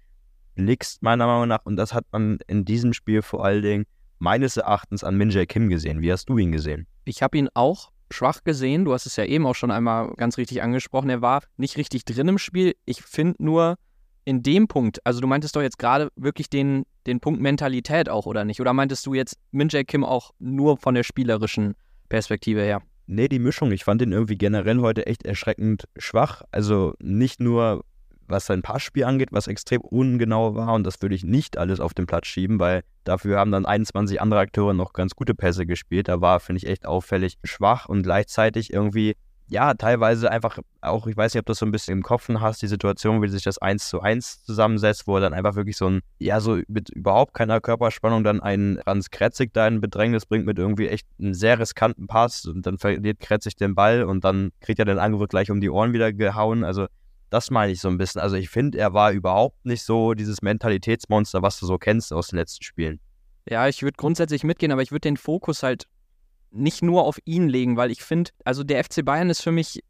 blickst, 0.56 1.04
meiner 1.04 1.28
Meinung 1.28 1.48
nach. 1.48 1.66
Und 1.66 1.76
das 1.76 1.94
hat 1.94 2.06
man 2.12 2.40
in 2.48 2.66
diesem 2.66 2.94
Spiel 2.94 3.22
vor 3.22 3.46
allen 3.46 3.62
Dingen 3.62 3.86
meines 4.18 4.58
Erachtens 4.58 5.04
an 5.04 5.18
Min 5.18 5.30
Jae 5.30 5.46
Kim 5.46 5.70
gesehen. 5.70 6.02
Wie 6.02 6.12
hast 6.12 6.30
du 6.30 6.38
ihn 6.38 6.52
gesehen? 6.52 6.88
Ich 7.06 7.22
habe 7.24 7.38
ihn 7.38 7.50
auch 7.54 7.92
schwach 8.12 8.44
gesehen. 8.44 8.86
Du 8.86 8.94
hast 8.94 9.06
es 9.06 9.16
ja 9.16 9.26
eben 9.26 9.46
auch 9.46 9.56
schon 9.56 9.72
einmal 9.72 10.14
ganz 10.16 10.38
richtig 10.38 10.62
angesprochen. 10.62 11.10
Er 11.10 11.22
war 11.22 11.42
nicht 11.58 11.78
richtig 11.78 12.06
drin 12.06 12.28
im 12.28 12.38
Spiel. 12.38 12.76
Ich 12.86 13.02
finde 13.02 13.44
nur 13.44 13.78
in 14.24 14.44
dem 14.44 14.68
Punkt, 14.68 15.06
also 15.06 15.20
du 15.20 15.28
meintest 15.28 15.56
doch 15.56 15.62
jetzt 15.62 15.80
gerade 15.80 16.10
wirklich 16.16 16.50
den, 16.50 16.84
den 17.08 17.20
Punkt 17.20 17.42
Mentalität 17.42 18.10
auch, 18.10 18.26
oder 18.26 18.46
nicht? 18.46 18.62
Oder 18.62 18.74
meintest 18.74 19.06
du 19.06 19.14
jetzt 19.14 19.38
Min 19.52 19.70
Jae 19.70 19.84
Kim 19.84 20.04
auch 20.04 20.32
nur 20.40 20.78
von 20.78 20.94
der 20.94 21.04
spielerischen 21.04 21.76
Perspektive 22.10 22.62
her? 22.62 22.82
Nee, 23.08 23.28
die 23.28 23.40
Mischung. 23.40 23.72
Ich 23.72 23.84
fand 23.84 24.02
ihn 24.02 24.12
irgendwie 24.12 24.38
generell 24.38 24.80
heute 24.80 25.06
echt 25.08 25.26
erschreckend 25.26 25.86
schwach. 25.98 26.44
Also 26.52 26.94
nicht 27.00 27.40
nur 27.40 27.84
was 28.32 28.46
sein 28.46 28.62
Passspiel 28.62 29.04
angeht, 29.04 29.30
was 29.32 29.48
extrem 29.48 29.82
ungenau 29.82 30.56
war. 30.56 30.74
Und 30.74 30.86
das 30.86 31.02
würde 31.02 31.16
ich 31.16 31.24
nicht 31.24 31.58
alles 31.58 31.80
auf 31.80 31.94
den 31.94 32.08
Platz 32.08 32.28
schieben, 32.28 32.60
weil 32.60 32.84
dafür 33.04 33.38
haben 33.38 33.52
dann 33.52 33.66
21 33.66 34.22
andere 34.22 34.40
Akteure 34.40 34.74
noch 34.74 34.94
ganz 34.94 35.16
gute 35.16 35.36
Pässe 35.36 35.66
gespielt. 35.66 36.08
Da 36.08 36.22
war, 36.22 36.40
finde 36.40 36.58
ich, 36.58 36.68
echt 36.68 36.86
auffällig 36.86 37.38
schwach 37.44 37.88
und 37.88 38.04
gleichzeitig 38.04 38.74
irgendwie, 38.74 39.16
ja, 39.48 39.74
teilweise 39.74 40.32
einfach 40.32 40.60
auch, 40.80 41.08
ich 41.08 41.18
weiß 41.18 41.34
nicht, 41.34 41.42
ob 41.42 41.46
du 41.46 41.52
das 41.52 41.60
so 41.60 41.66
ein 41.66 41.74
bisschen 41.74 41.98
im 41.98 42.04
Kopf 42.04 42.30
hast, 42.30 42.62
die 42.62 42.68
Situation, 42.68 43.22
wie 43.22 43.28
sich 43.28 43.44
das 43.44 43.58
1 43.58 43.90
zu 43.90 44.00
1 44.00 44.46
zusammensetzt, 44.46 45.08
wo 45.08 45.16
er 45.16 45.22
dann 45.22 45.34
einfach 45.34 45.56
wirklich 45.56 45.76
so 45.76 45.88
ein, 45.88 46.00
ja, 46.20 46.40
so 46.40 46.62
mit 46.70 46.90
überhaupt 46.90 47.34
keiner 47.34 47.60
Körperspannung 47.60 48.24
dann 48.24 48.40
einen 48.40 48.80
Franz 48.82 49.10
Kretzig 49.10 49.54
da 49.54 49.68
in 49.68 49.82
Bedrängnis 49.82 50.26
bringt 50.26 50.46
mit 50.46 50.58
irgendwie 50.58 50.88
echt 50.88 51.06
einem 51.20 51.34
sehr 51.34 51.60
riskanten 51.60 52.08
Pass 52.08 52.46
und 52.46 52.66
dann 52.66 52.78
verliert 52.78 53.20
Kretzig 53.20 53.58
den 53.58 53.76
Ball 53.76 54.04
und 54.04 54.24
dann 54.24 54.52
kriegt 54.62 54.80
er 54.80 54.86
den 54.86 55.00
Angriff 55.00 55.28
gleich 55.28 55.52
um 55.52 55.60
die 55.60 55.70
Ohren 55.70 55.92
wieder 55.92 56.14
gehauen. 56.14 56.64
Also 56.64 56.88
das 57.32 57.50
meine 57.50 57.72
ich 57.72 57.80
so 57.80 57.88
ein 57.88 57.98
bisschen. 57.98 58.22
Also 58.22 58.36
ich 58.36 58.50
finde, 58.50 58.78
er 58.78 58.94
war 58.94 59.12
überhaupt 59.12 59.66
nicht 59.66 59.84
so 59.84 60.14
dieses 60.14 60.42
Mentalitätsmonster, 60.42 61.42
was 61.42 61.60
du 61.60 61.66
so 61.66 61.78
kennst 61.78 62.14
aus 62.14 62.28
den 62.28 62.38
letzten 62.38 62.64
Spielen. 62.64 63.00
Ja, 63.50 63.68
ich 63.68 63.82
würde 63.82 63.96
grundsätzlich 63.98 64.44
mitgehen, 64.44 64.72
aber 64.72 64.84
ich 64.84 64.92
würde 64.92 65.02
den 65.02 65.18
Fokus 65.18 65.64
halt 65.64 65.86
nicht 66.52 66.84
nur 66.84 67.06
auf 67.06 67.18
ihn 67.24 67.48
legen, 67.48 67.78
weil 67.78 67.90
ich 67.90 68.04
finde, 68.04 68.32
also 68.44 68.64
der 68.64 68.84
FC 68.84 69.04
Bayern 69.04 69.30
ist 69.30 69.42
für 69.42 69.54
mich 69.54 69.82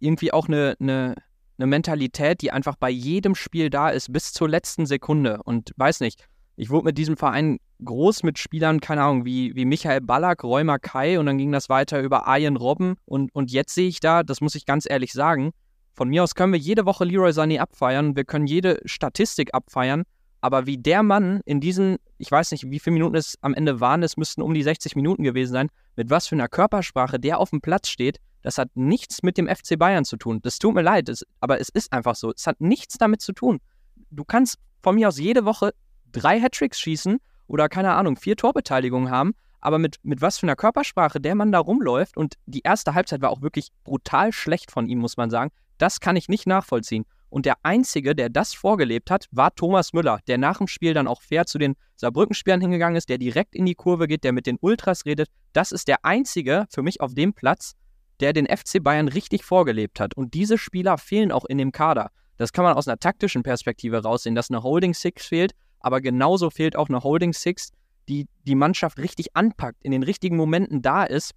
irgendwie 0.00 0.32
auch 0.32 0.48
eine, 0.48 0.74
eine, 0.80 1.14
eine 1.58 1.66
Mentalität, 1.66 2.40
die 2.40 2.50
einfach 2.50 2.76
bei 2.76 2.90
jedem 2.90 3.34
Spiel 3.34 3.68
da 3.68 3.90
ist, 3.90 4.10
bis 4.10 4.32
zur 4.32 4.48
letzten 4.48 4.86
Sekunde. 4.86 5.42
Und 5.44 5.72
weiß 5.76 6.00
nicht, 6.00 6.26
ich 6.56 6.70
wurde 6.70 6.86
mit 6.86 6.98
diesem 6.98 7.18
Verein 7.18 7.58
groß 7.84 8.22
mit 8.22 8.38
Spielern, 8.38 8.80
keine 8.80 9.02
Ahnung, 9.02 9.26
wie, 9.26 9.54
wie 9.54 9.66
Michael 9.66 10.00
Ballack, 10.00 10.42
Räumer 10.42 10.78
Kai 10.78 11.20
und 11.20 11.26
dann 11.26 11.36
ging 11.36 11.52
das 11.52 11.68
weiter 11.68 12.00
über 12.00 12.26
Arjen 12.26 12.56
Robben. 12.56 12.96
Und, 13.04 13.34
und 13.34 13.52
jetzt 13.52 13.74
sehe 13.74 13.88
ich 13.88 14.00
da, 14.00 14.22
das 14.22 14.40
muss 14.40 14.54
ich 14.54 14.64
ganz 14.64 14.88
ehrlich 14.88 15.12
sagen, 15.12 15.52
von 15.96 16.08
mir 16.08 16.22
aus 16.22 16.34
können 16.34 16.52
wir 16.52 16.60
jede 16.60 16.84
Woche 16.84 17.04
Leroy 17.04 17.30
Sané 17.30 17.58
abfeiern, 17.58 18.16
wir 18.16 18.24
können 18.24 18.46
jede 18.46 18.80
Statistik 18.84 19.54
abfeiern, 19.54 20.04
aber 20.42 20.66
wie 20.66 20.76
der 20.76 21.02
Mann 21.02 21.40
in 21.46 21.60
diesen, 21.60 21.96
ich 22.18 22.30
weiß 22.30 22.52
nicht, 22.52 22.70
wie 22.70 22.78
viele 22.78 22.94
Minuten 22.94 23.16
es 23.16 23.38
am 23.40 23.54
Ende 23.54 23.80
waren, 23.80 24.02
es 24.02 24.16
müssten 24.16 24.42
um 24.42 24.52
die 24.52 24.62
60 24.62 24.94
Minuten 24.94 25.24
gewesen 25.24 25.52
sein, 25.52 25.68
mit 25.96 26.10
was 26.10 26.26
für 26.28 26.34
einer 26.34 26.48
Körpersprache 26.48 27.18
der 27.18 27.38
auf 27.38 27.50
dem 27.50 27.62
Platz 27.62 27.88
steht, 27.88 28.18
das 28.42 28.58
hat 28.58 28.68
nichts 28.74 29.22
mit 29.22 29.38
dem 29.38 29.48
FC 29.48 29.78
Bayern 29.78 30.04
zu 30.04 30.16
tun. 30.16 30.40
Das 30.42 30.58
tut 30.58 30.74
mir 30.74 30.82
leid, 30.82 31.08
das, 31.08 31.24
aber 31.40 31.58
es 31.60 31.68
ist 31.68 31.92
einfach 31.92 32.14
so. 32.14 32.32
Es 32.32 32.46
hat 32.46 32.60
nichts 32.60 32.96
damit 32.96 33.20
zu 33.20 33.32
tun. 33.32 33.58
Du 34.10 34.24
kannst 34.24 34.58
von 34.82 34.94
mir 34.94 35.08
aus 35.08 35.18
jede 35.18 35.44
Woche 35.44 35.72
drei 36.12 36.40
Hattricks 36.40 36.78
schießen 36.78 37.18
oder 37.48 37.68
keine 37.68 37.94
Ahnung, 37.94 38.16
vier 38.16 38.36
Torbeteiligungen 38.36 39.10
haben, 39.10 39.34
aber 39.60 39.78
mit, 39.78 39.96
mit 40.04 40.20
was 40.20 40.38
für 40.38 40.46
einer 40.46 40.54
Körpersprache 40.54 41.20
der 41.20 41.34
Mann 41.34 41.50
da 41.50 41.58
rumläuft 41.58 42.16
und 42.16 42.34
die 42.46 42.60
erste 42.60 42.94
Halbzeit 42.94 43.20
war 43.20 43.30
auch 43.30 43.42
wirklich 43.42 43.70
brutal 43.82 44.32
schlecht 44.32 44.70
von 44.70 44.86
ihm, 44.86 44.98
muss 44.98 45.16
man 45.16 45.30
sagen. 45.30 45.50
Das 45.78 46.00
kann 46.00 46.16
ich 46.16 46.28
nicht 46.28 46.46
nachvollziehen. 46.46 47.04
Und 47.28 47.44
der 47.44 47.56
Einzige, 47.64 48.14
der 48.14 48.28
das 48.30 48.54
vorgelebt 48.54 49.10
hat, 49.10 49.26
war 49.30 49.54
Thomas 49.54 49.92
Müller, 49.92 50.20
der 50.26 50.38
nach 50.38 50.58
dem 50.58 50.68
Spiel 50.68 50.94
dann 50.94 51.08
auch 51.08 51.20
fair 51.22 51.44
zu 51.46 51.58
den 51.58 51.74
Saarbrücken-Spielern 51.96 52.60
hingegangen 52.60 52.96
ist, 52.96 53.08
der 53.08 53.18
direkt 53.18 53.54
in 53.54 53.66
die 53.66 53.74
Kurve 53.74 54.06
geht, 54.06 54.24
der 54.24 54.32
mit 54.32 54.46
den 54.46 54.58
Ultras 54.60 55.04
redet. 55.04 55.28
Das 55.52 55.72
ist 55.72 55.88
der 55.88 56.04
Einzige 56.04 56.66
für 56.70 56.82
mich 56.82 57.00
auf 57.00 57.14
dem 57.14 57.34
Platz, 57.34 57.74
der 58.20 58.32
den 58.32 58.46
FC 58.46 58.82
Bayern 58.82 59.08
richtig 59.08 59.44
vorgelebt 59.44 60.00
hat. 60.00 60.16
Und 60.16 60.34
diese 60.34 60.56
Spieler 60.56 60.98
fehlen 60.98 61.32
auch 61.32 61.44
in 61.44 61.58
dem 61.58 61.72
Kader. 61.72 62.10
Das 62.38 62.52
kann 62.52 62.64
man 62.64 62.74
aus 62.74 62.86
einer 62.86 62.98
taktischen 62.98 63.42
Perspektive 63.42 64.02
raussehen, 64.02 64.34
dass 64.34 64.50
eine 64.50 64.62
Holding 64.62 64.94
Six 64.94 65.26
fehlt, 65.26 65.52
aber 65.80 66.00
genauso 66.00 66.50
fehlt 66.50 66.76
auch 66.76 66.88
eine 66.88 67.02
Holding 67.02 67.32
Six, 67.32 67.70
die 68.08 68.28
die 68.44 68.54
Mannschaft 68.54 68.98
richtig 68.98 69.34
anpackt, 69.34 69.82
in 69.82 69.90
den 69.90 70.02
richtigen 70.02 70.36
Momenten 70.36 70.80
da 70.80 71.04
ist 71.04 71.32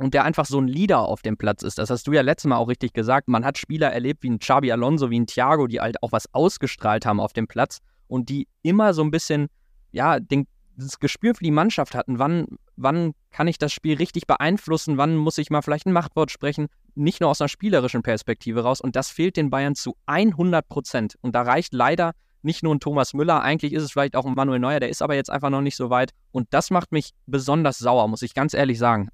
und 0.00 0.14
der 0.14 0.24
einfach 0.24 0.46
so 0.46 0.58
ein 0.58 0.66
Leader 0.66 1.00
auf 1.00 1.20
dem 1.20 1.36
Platz 1.36 1.62
ist. 1.62 1.76
Das 1.76 1.90
hast 1.90 2.06
du 2.06 2.12
ja 2.12 2.22
letztes 2.22 2.48
Mal 2.48 2.56
auch 2.56 2.68
richtig 2.68 2.94
gesagt. 2.94 3.28
Man 3.28 3.44
hat 3.44 3.58
Spieler 3.58 3.92
erlebt 3.92 4.22
wie 4.22 4.30
ein 4.30 4.38
Xabi 4.38 4.72
Alonso, 4.72 5.10
wie 5.10 5.20
ein 5.20 5.26
Thiago, 5.26 5.66
die 5.66 5.80
halt 5.80 6.02
auch 6.02 6.10
was 6.10 6.32
ausgestrahlt 6.32 7.04
haben 7.04 7.20
auf 7.20 7.34
dem 7.34 7.46
Platz 7.46 7.80
und 8.08 8.30
die 8.30 8.48
immer 8.62 8.94
so 8.94 9.02
ein 9.02 9.10
bisschen, 9.10 9.48
ja, 9.92 10.18
den, 10.18 10.46
das 10.74 11.00
Gespür 11.00 11.34
für 11.34 11.44
die 11.44 11.50
Mannschaft 11.50 11.94
hatten. 11.94 12.18
Wann, 12.18 12.46
wann 12.76 13.12
kann 13.30 13.46
ich 13.46 13.58
das 13.58 13.74
Spiel 13.74 13.98
richtig 13.98 14.26
beeinflussen? 14.26 14.96
Wann 14.96 15.16
muss 15.16 15.36
ich 15.36 15.50
mal 15.50 15.60
vielleicht 15.60 15.84
ein 15.84 15.92
Machtwort 15.92 16.30
sprechen? 16.30 16.68
Nicht 16.94 17.20
nur 17.20 17.28
aus 17.28 17.42
einer 17.42 17.48
spielerischen 17.48 18.02
Perspektive 18.02 18.62
raus. 18.62 18.80
Und 18.80 18.96
das 18.96 19.10
fehlt 19.10 19.36
den 19.36 19.50
Bayern 19.50 19.74
zu 19.74 19.96
100 20.06 20.66
Prozent. 20.66 21.16
Und 21.20 21.34
da 21.34 21.42
reicht 21.42 21.74
leider 21.74 22.12
nicht 22.42 22.62
nur 22.62 22.74
ein 22.74 22.80
Thomas 22.80 23.14
Müller, 23.14 23.42
eigentlich 23.42 23.72
ist 23.72 23.82
es 23.82 23.92
vielleicht 23.92 24.16
auch 24.16 24.26
ein 24.26 24.34
Manuel 24.34 24.58
Neuer, 24.58 24.80
der 24.80 24.88
ist 24.88 25.02
aber 25.02 25.14
jetzt 25.14 25.30
einfach 25.30 25.50
noch 25.50 25.60
nicht 25.60 25.76
so 25.76 25.90
weit. 25.90 26.12
Und 26.32 26.48
das 26.50 26.70
macht 26.70 26.92
mich 26.92 27.10
besonders 27.26 27.78
sauer, 27.78 28.08
muss 28.08 28.22
ich 28.22 28.34
ganz 28.34 28.54
ehrlich 28.54 28.78
sagen. 28.78 29.08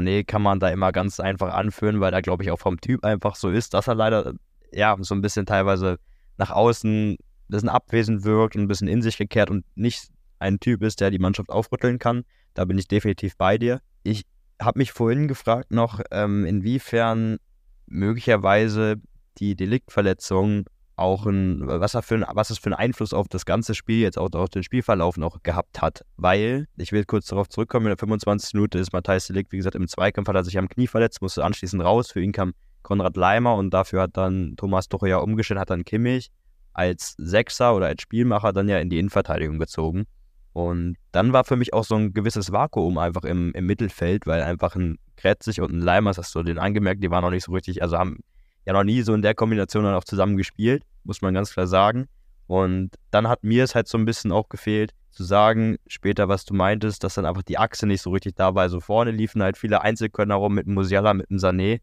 Nee, 0.00 0.24
kann 0.24 0.42
man 0.42 0.60
da 0.60 0.68
immer 0.68 0.92
ganz 0.92 1.20
einfach 1.20 1.52
anführen, 1.54 2.00
weil 2.00 2.12
er, 2.12 2.22
glaube 2.22 2.42
ich, 2.42 2.50
auch 2.50 2.58
vom 2.58 2.80
Typ 2.80 3.04
einfach 3.04 3.36
so 3.36 3.50
ist, 3.50 3.74
dass 3.74 3.88
er 3.88 3.94
leider, 3.94 4.34
ja, 4.72 4.96
so 5.00 5.14
ein 5.14 5.20
bisschen 5.22 5.46
teilweise 5.46 5.98
nach 6.38 6.50
außen 6.50 7.12
ein 7.12 7.18
bisschen 7.48 7.68
abwesend 7.68 8.24
wirkt 8.24 8.56
und 8.56 8.62
ein 8.62 8.68
bisschen 8.68 8.88
in 8.88 9.02
sich 9.02 9.18
gekehrt 9.18 9.50
und 9.50 9.64
nicht 9.74 10.08
ein 10.38 10.58
Typ 10.58 10.82
ist, 10.82 11.00
der 11.00 11.10
die 11.10 11.18
Mannschaft 11.18 11.50
aufrütteln 11.50 11.98
kann. 11.98 12.24
Da 12.54 12.64
bin 12.64 12.78
ich 12.78 12.88
definitiv 12.88 13.36
bei 13.36 13.58
dir. 13.58 13.80
Ich 14.02 14.24
habe 14.60 14.78
mich 14.78 14.92
vorhin 14.92 15.28
gefragt 15.28 15.70
noch, 15.70 16.00
ähm, 16.10 16.44
inwiefern 16.44 17.38
möglicherweise 17.86 18.96
die 19.38 19.54
Deliktverletzung 19.54 20.66
auch 20.96 21.26
ein, 21.26 21.66
was, 21.66 21.94
er 21.94 22.02
für 22.02 22.16
ein, 22.16 22.24
was 22.34 22.50
es 22.50 22.58
für 22.58 22.66
einen 22.66 22.74
Einfluss 22.74 23.12
auf 23.12 23.28
das 23.28 23.44
ganze 23.44 23.74
Spiel, 23.74 24.00
jetzt 24.00 24.18
auch 24.18 24.30
auf 24.32 24.48
den 24.48 24.62
Spielverlauf 24.62 25.16
noch 25.16 25.42
gehabt 25.42 25.80
hat. 25.80 26.04
Weil, 26.16 26.68
ich 26.76 26.92
will 26.92 27.04
kurz 27.04 27.26
darauf 27.26 27.48
zurückkommen, 27.48 27.86
in 27.86 27.90
der 27.90 27.98
25. 27.98 28.54
Minute 28.54 28.78
ist 28.78 28.92
Matthijs 28.92 29.26
Delikt, 29.26 29.52
wie 29.52 29.56
gesagt, 29.56 29.74
im 29.74 29.88
Zweikampf 29.88 30.28
hat 30.28 30.36
er 30.36 30.44
sich 30.44 30.58
am 30.58 30.68
Knie 30.68 30.86
verletzt, 30.86 31.22
musste 31.22 31.44
anschließend 31.44 31.82
raus. 31.82 32.10
Für 32.10 32.20
ihn 32.20 32.32
kam 32.32 32.52
Konrad 32.82 33.16
Leimer 33.16 33.54
und 33.56 33.70
dafür 33.70 34.02
hat 34.02 34.16
dann 34.16 34.54
Thomas 34.56 34.88
Tuchel 34.88 35.10
ja 35.10 35.18
umgestellt, 35.18 35.60
hat 35.60 35.70
dann 35.70 35.84
Kimmich 35.84 36.30
als 36.74 37.14
Sechser 37.18 37.74
oder 37.74 37.86
als 37.86 38.02
Spielmacher 38.02 38.52
dann 38.52 38.68
ja 38.68 38.78
in 38.78 38.90
die 38.90 38.98
Innenverteidigung 38.98 39.58
gezogen. 39.58 40.04
Und 40.52 40.96
dann 41.12 41.32
war 41.32 41.44
für 41.44 41.56
mich 41.56 41.72
auch 41.72 41.84
so 41.84 41.94
ein 41.94 42.12
gewisses 42.12 42.52
Vakuum 42.52 42.98
einfach 42.98 43.24
im, 43.24 43.52
im 43.52 43.66
Mittelfeld, 43.66 44.26
weil 44.26 44.42
einfach 44.42 44.76
ein 44.76 44.98
Kretzig 45.16 45.60
und 45.60 45.72
ein 45.72 45.80
Leimers, 45.80 46.18
hast 46.18 46.34
du 46.34 46.42
den 46.42 46.58
angemerkt, 46.58 47.02
die 47.02 47.10
waren 47.10 47.22
noch 47.22 47.30
nicht 47.30 47.44
so 47.44 47.52
richtig, 47.52 47.82
also 47.82 47.96
haben 47.96 48.18
ja 48.66 48.72
noch 48.72 48.84
nie 48.84 49.02
so 49.02 49.14
in 49.14 49.22
der 49.22 49.34
Kombination 49.34 49.84
dann 49.84 49.94
auch 49.94 50.04
zusammen 50.04 50.36
gespielt, 50.36 50.82
muss 51.04 51.22
man 51.22 51.34
ganz 51.34 51.52
klar 51.52 51.66
sagen. 51.66 52.06
Und 52.46 52.90
dann 53.10 53.28
hat 53.28 53.44
mir 53.44 53.64
es 53.64 53.74
halt 53.74 53.88
so 53.88 53.96
ein 53.98 54.04
bisschen 54.04 54.32
auch 54.32 54.48
gefehlt, 54.48 54.92
zu 55.10 55.24
sagen, 55.24 55.76
später, 55.86 56.28
was 56.28 56.44
du 56.44 56.54
meintest, 56.54 57.04
dass 57.04 57.14
dann 57.14 57.26
einfach 57.26 57.42
die 57.42 57.58
Achse 57.58 57.86
nicht 57.86 58.02
so 58.02 58.10
richtig 58.10 58.34
da 58.36 58.54
war. 58.54 58.62
Also 58.62 58.80
vorne 58.80 59.10
liefen 59.10 59.42
halt 59.42 59.56
viele 59.56 59.82
Einzelkönner 59.82 60.34
rum 60.34 60.54
mit 60.54 60.66
dem 60.66 60.74
Musiala, 60.74 61.14
mit 61.14 61.30
dem 61.30 61.36
Sané. 61.36 61.80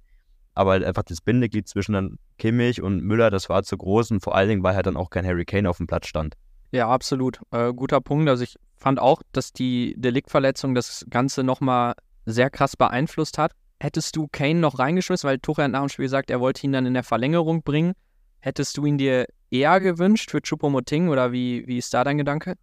Aber 0.55 0.71
halt 0.71 0.83
einfach 0.83 1.03
das 1.03 1.21
Bindeglied 1.21 1.67
zwischen 1.67 1.93
dann 1.93 2.17
Kimmich 2.37 2.81
und 2.81 3.03
Müller, 3.03 3.29
das 3.29 3.49
war 3.49 3.63
zu 3.63 3.77
groß 3.77 4.11
und 4.11 4.19
vor 4.21 4.35
allen 4.35 4.49
Dingen, 4.49 4.63
weil 4.63 4.75
halt 4.75 4.87
dann 4.87 4.97
auch 4.97 5.09
kein 5.09 5.25
Harry 5.25 5.45
Kane 5.45 5.69
auf 5.69 5.77
dem 5.77 5.87
Platz 5.87 6.07
stand. 6.07 6.35
Ja, 6.71 6.89
absolut. 6.89 7.39
Äh, 7.51 7.73
guter 7.73 8.01
Punkt. 8.01 8.29
Also 8.29 8.43
ich 8.43 8.55
fand 8.77 8.99
auch, 8.99 9.21
dass 9.31 9.53
die 9.53 9.95
Deliktverletzung 9.97 10.75
das 10.75 11.05
Ganze 11.09 11.43
nochmal 11.43 11.93
sehr 12.25 12.49
krass 12.49 12.75
beeinflusst 12.75 13.37
hat. 13.37 13.53
Hättest 13.79 14.15
du 14.15 14.27
Kane 14.27 14.59
noch 14.59 14.79
reingeschmissen, 14.79 15.27
weil 15.27 15.39
Tuchel 15.39 15.67
nach 15.69 15.81
dem 15.81 15.89
Spiel 15.89 16.05
gesagt, 16.05 16.29
er 16.29 16.39
wollte 16.39 16.65
ihn 16.65 16.73
dann 16.73 16.85
in 16.85 16.93
der 16.93 17.03
Verlängerung 17.03 17.63
bringen. 17.63 17.93
Hättest 18.39 18.77
du 18.77 18.85
ihn 18.85 18.97
dir 18.97 19.25
eher 19.51 19.79
gewünscht 19.79 20.31
für 20.31 20.41
Chupomoting 20.41 21.09
oder 21.09 21.31
wie, 21.31 21.65
wie 21.67 21.77
ist 21.77 21.93
da 21.93 22.03
dein 22.03 22.17
Gedanke? 22.17 22.55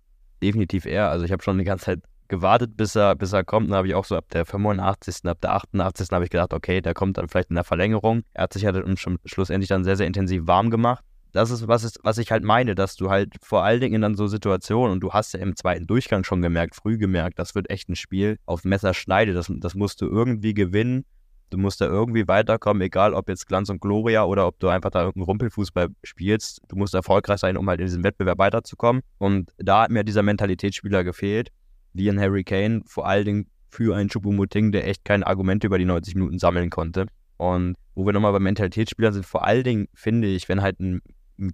Definitiv 0.42 0.84
eher. 0.84 1.10
Also 1.10 1.24
ich 1.24 1.32
habe 1.32 1.42
schon 1.42 1.58
die 1.58 1.64
ganze 1.64 1.86
Zeit 1.86 2.00
gewartet, 2.28 2.76
bis 2.76 2.94
er, 2.96 3.14
bis 3.14 3.32
er 3.32 3.44
kommt. 3.44 3.70
Dann 3.70 3.76
habe 3.76 3.88
ich 3.88 3.94
auch 3.94 4.04
so 4.04 4.16
ab 4.16 4.28
der 4.30 4.44
85., 4.44 5.24
ab 5.24 5.40
der 5.40 5.54
88. 5.54 6.08
habe 6.10 6.24
ich 6.24 6.30
gedacht, 6.30 6.52
okay, 6.52 6.80
der 6.80 6.92
kommt 6.92 7.18
dann 7.18 7.28
vielleicht 7.28 7.50
in 7.50 7.56
der 7.56 7.64
Verlängerung. 7.64 8.22
Er 8.34 8.44
hat 8.44 8.52
sich 8.52 8.62
ja 8.62 8.72
dann 8.72 8.96
schlussendlich 8.96 9.68
dann 9.68 9.84
sehr, 9.84 9.96
sehr 9.96 10.06
intensiv 10.06 10.46
warm 10.46 10.70
gemacht 10.70 11.04
das 11.36 11.50
ist 11.50 11.68
was, 11.68 11.84
ist, 11.84 12.00
was 12.02 12.18
ich 12.18 12.30
halt 12.32 12.44
meine, 12.44 12.74
dass 12.74 12.96
du 12.96 13.10
halt 13.10 13.34
vor 13.42 13.62
allen 13.62 13.80
Dingen 13.80 13.96
in 13.96 14.00
dann 14.00 14.14
so 14.16 14.26
Situationen, 14.26 14.92
und 14.92 15.00
du 15.00 15.12
hast 15.12 15.34
ja 15.34 15.40
im 15.40 15.54
zweiten 15.54 15.86
Durchgang 15.86 16.24
schon 16.24 16.40
gemerkt, 16.40 16.74
früh 16.74 16.96
gemerkt, 16.96 17.38
das 17.38 17.54
wird 17.54 17.70
echt 17.70 17.88
ein 17.88 17.96
Spiel 17.96 18.38
auf 18.46 18.64
Messerschneide, 18.64 19.34
das, 19.34 19.52
das 19.58 19.74
musst 19.74 20.00
du 20.00 20.06
irgendwie 20.06 20.54
gewinnen. 20.54 21.04
Du 21.50 21.58
musst 21.58 21.80
da 21.80 21.84
irgendwie 21.84 22.26
weiterkommen, 22.26 22.80
egal 22.80 23.14
ob 23.14 23.28
jetzt 23.28 23.46
Glanz 23.46 23.68
und 23.68 23.80
Gloria 23.80 24.24
oder 24.24 24.48
ob 24.48 24.58
du 24.58 24.66
einfach 24.66 24.90
da 24.90 25.00
irgendeinen 25.00 25.26
Rumpelfußball 25.26 25.90
spielst. 26.02 26.60
Du 26.66 26.74
musst 26.74 26.92
erfolgreich 26.92 27.38
sein, 27.38 27.56
um 27.56 27.68
halt 27.68 27.78
in 27.78 27.86
diesem 27.86 28.02
Wettbewerb 28.02 28.38
weiterzukommen. 28.38 29.02
Und 29.18 29.52
da 29.56 29.82
hat 29.82 29.90
mir 29.92 30.02
dieser 30.02 30.24
Mentalitätsspieler 30.24 31.04
gefehlt, 31.04 31.50
wie 31.92 32.08
ein 32.08 32.18
Harry 32.18 32.42
Kane, 32.42 32.82
vor 32.86 33.06
allen 33.06 33.24
Dingen 33.24 33.50
für 33.68 33.94
einen 33.94 34.08
Choupo-Moting, 34.08 34.72
der 34.72 34.88
echt 34.88 35.04
keine 35.04 35.24
Argumente 35.24 35.68
über 35.68 35.78
die 35.78 35.84
90 35.84 36.16
Minuten 36.16 36.40
sammeln 36.40 36.68
konnte. 36.68 37.06
Und 37.36 37.76
wo 37.94 38.04
wir 38.04 38.12
nochmal 38.12 38.32
bei 38.32 38.40
Mentalitätsspielern 38.40 39.12
sind, 39.12 39.26
vor 39.26 39.44
allen 39.44 39.62
Dingen 39.62 39.88
finde 39.94 40.26
ich, 40.26 40.48
wenn 40.48 40.62
halt 40.62 40.80
ein 40.80 41.00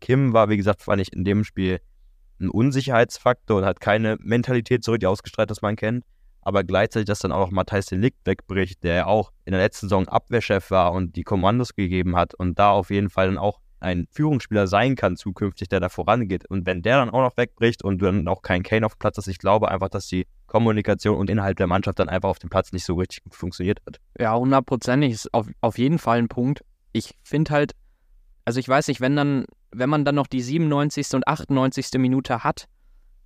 Kim 0.00 0.32
war, 0.32 0.48
wie 0.48 0.56
gesagt, 0.56 0.82
fand 0.82 1.00
ich 1.00 1.12
in 1.12 1.24
dem 1.24 1.44
Spiel 1.44 1.80
ein 2.40 2.48
Unsicherheitsfaktor 2.48 3.58
und 3.58 3.64
hat 3.64 3.80
keine 3.80 4.16
Mentalität 4.20 4.84
zurück, 4.84 5.00
die 5.00 5.06
ausgestrahlt, 5.06 5.50
dass 5.50 5.62
man 5.62 5.76
kennt. 5.76 6.04
Aber 6.42 6.64
gleichzeitig, 6.64 7.06
dass 7.06 7.20
dann 7.20 7.30
auch 7.30 7.46
noch 7.46 7.52
Matthijs 7.52 7.86
Delikt 7.86 8.18
wegbricht, 8.24 8.82
der 8.82 9.06
auch 9.06 9.32
in 9.44 9.52
der 9.52 9.60
letzten 9.60 9.86
Saison 9.86 10.08
Abwehrchef 10.08 10.70
war 10.70 10.92
und 10.92 11.14
die 11.14 11.22
Kommandos 11.22 11.74
gegeben 11.74 12.16
hat 12.16 12.34
und 12.34 12.58
da 12.58 12.72
auf 12.72 12.90
jeden 12.90 13.10
Fall 13.10 13.26
dann 13.26 13.38
auch 13.38 13.60
ein 13.82 14.06
Führungsspieler 14.10 14.66
sein 14.66 14.96
kann 14.96 15.16
zukünftig, 15.16 15.68
der 15.68 15.80
da 15.80 15.88
vorangeht. 15.88 16.48
Und 16.48 16.66
wenn 16.66 16.82
der 16.82 16.98
dann 16.98 17.10
auch 17.10 17.20
noch 17.20 17.36
wegbricht 17.36 17.82
und 17.82 17.98
du 17.98 18.06
dann 18.06 18.28
auch 18.28 18.42
keinen 18.42 18.62
Kane 18.62 18.86
auf 18.86 18.94
dem 18.94 19.00
Platz 19.00 19.18
hast, 19.18 19.26
ich 19.26 19.38
glaube 19.38 19.70
einfach, 19.70 19.88
dass 19.88 20.06
die 20.06 20.26
Kommunikation 20.46 21.16
und 21.16 21.28
innerhalb 21.28 21.56
der 21.56 21.66
Mannschaft 21.66 21.98
dann 21.98 22.08
einfach 22.08 22.28
auf 22.28 22.38
dem 22.38 22.50
Platz 22.50 22.72
nicht 22.72 22.84
so 22.84 22.94
richtig 22.94 23.24
gut 23.24 23.34
funktioniert 23.34 23.80
hat. 23.86 23.98
Ja, 24.18 24.36
hundertprozentig 24.36 25.12
ist 25.12 25.34
auf, 25.34 25.48
auf 25.60 25.78
jeden 25.78 25.98
Fall 25.98 26.18
ein 26.18 26.28
Punkt. 26.28 26.64
Ich 26.92 27.14
finde 27.22 27.50
halt, 27.50 27.72
also 28.44 28.60
ich 28.60 28.68
weiß 28.68 28.88
nicht, 28.88 29.00
wenn 29.00 29.16
dann 29.16 29.46
wenn 29.72 29.88
man 29.88 30.04
dann 30.04 30.14
noch 30.14 30.26
die 30.26 30.42
97. 30.42 31.14
und 31.14 31.26
98. 31.26 31.92
Minute 31.98 32.44
hat, 32.44 32.66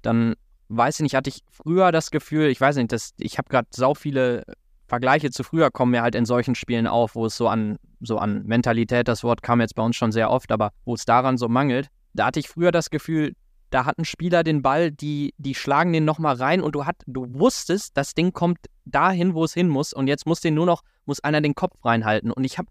dann 0.03 0.35
weiß 0.69 0.97
ich 0.97 1.03
nicht, 1.03 1.15
hatte 1.15 1.31
ich 1.31 1.43
früher 1.51 1.93
das 1.93 2.11
Gefühl, 2.11 2.47
ich 2.49 2.61
weiß 2.61 2.77
nicht, 2.77 2.93
dass 2.93 3.15
ich 3.19 3.39
habe 3.39 3.49
gerade 3.49 3.69
sau 3.71 3.95
viele 3.95 4.45
Vergleiche 4.87 5.31
zu 5.31 5.43
früher 5.43 5.71
kommen 5.73 5.91
mir 5.93 6.03
halt 6.03 6.15
in 6.15 6.25
solchen 6.25 6.55
Spielen 6.55 6.87
auf, 6.87 7.17
wo 7.17 7.27
es 7.27 7.37
so 7.37 7.49
an 7.49 7.77
so 8.01 8.19
an 8.19 8.45
Mentalität, 8.45 9.09
das 9.09 9.25
Wort 9.25 9.43
kam 9.43 9.61
jetzt 9.61 9.75
bei 9.75 9.83
uns 9.83 9.97
schon 9.97 10.13
sehr 10.13 10.31
oft, 10.31 10.53
aber 10.53 10.71
wo 10.85 10.95
es 10.95 11.05
daran 11.05 11.39
so 11.39 11.49
mangelt, 11.49 11.89
da 12.15 12.27
hatte 12.27 12.41
ich 12.41 12.49
früher 12.49 12.71
das 12.71 12.91
Gefühl, 12.91 13.35
da 13.71 13.85
hat 13.85 13.99
ein 13.99 14.05
Spieler 14.05 14.45
den 14.45 14.63
Ball, 14.63 14.93
die, 14.93 15.35
die 15.39 15.55
schlagen 15.55 15.93
den 15.93 16.05
nochmal 16.05 16.37
rein 16.37 16.61
und 16.61 16.75
du 16.75 16.85
hat, 16.85 16.97
du 17.07 17.27
wusstest, 17.35 17.97
das 17.97 18.15
Ding 18.15 18.33
kommt 18.33 18.59
dahin, 18.85 19.35
wo 19.35 19.45
es 19.45 19.55
hin 19.55 19.69
muss 19.69 19.93
und 19.93 20.07
jetzt 20.07 20.27
muss 20.27 20.41
den 20.41 20.55
nur 20.55 20.67
noch, 20.67 20.83
muss 21.05 21.21
einer 21.21 21.41
den 21.41 21.55
Kopf 21.55 21.85
reinhalten 21.85 22.31
und 22.31 22.45
ich 22.45 22.59
habe, 22.59 22.69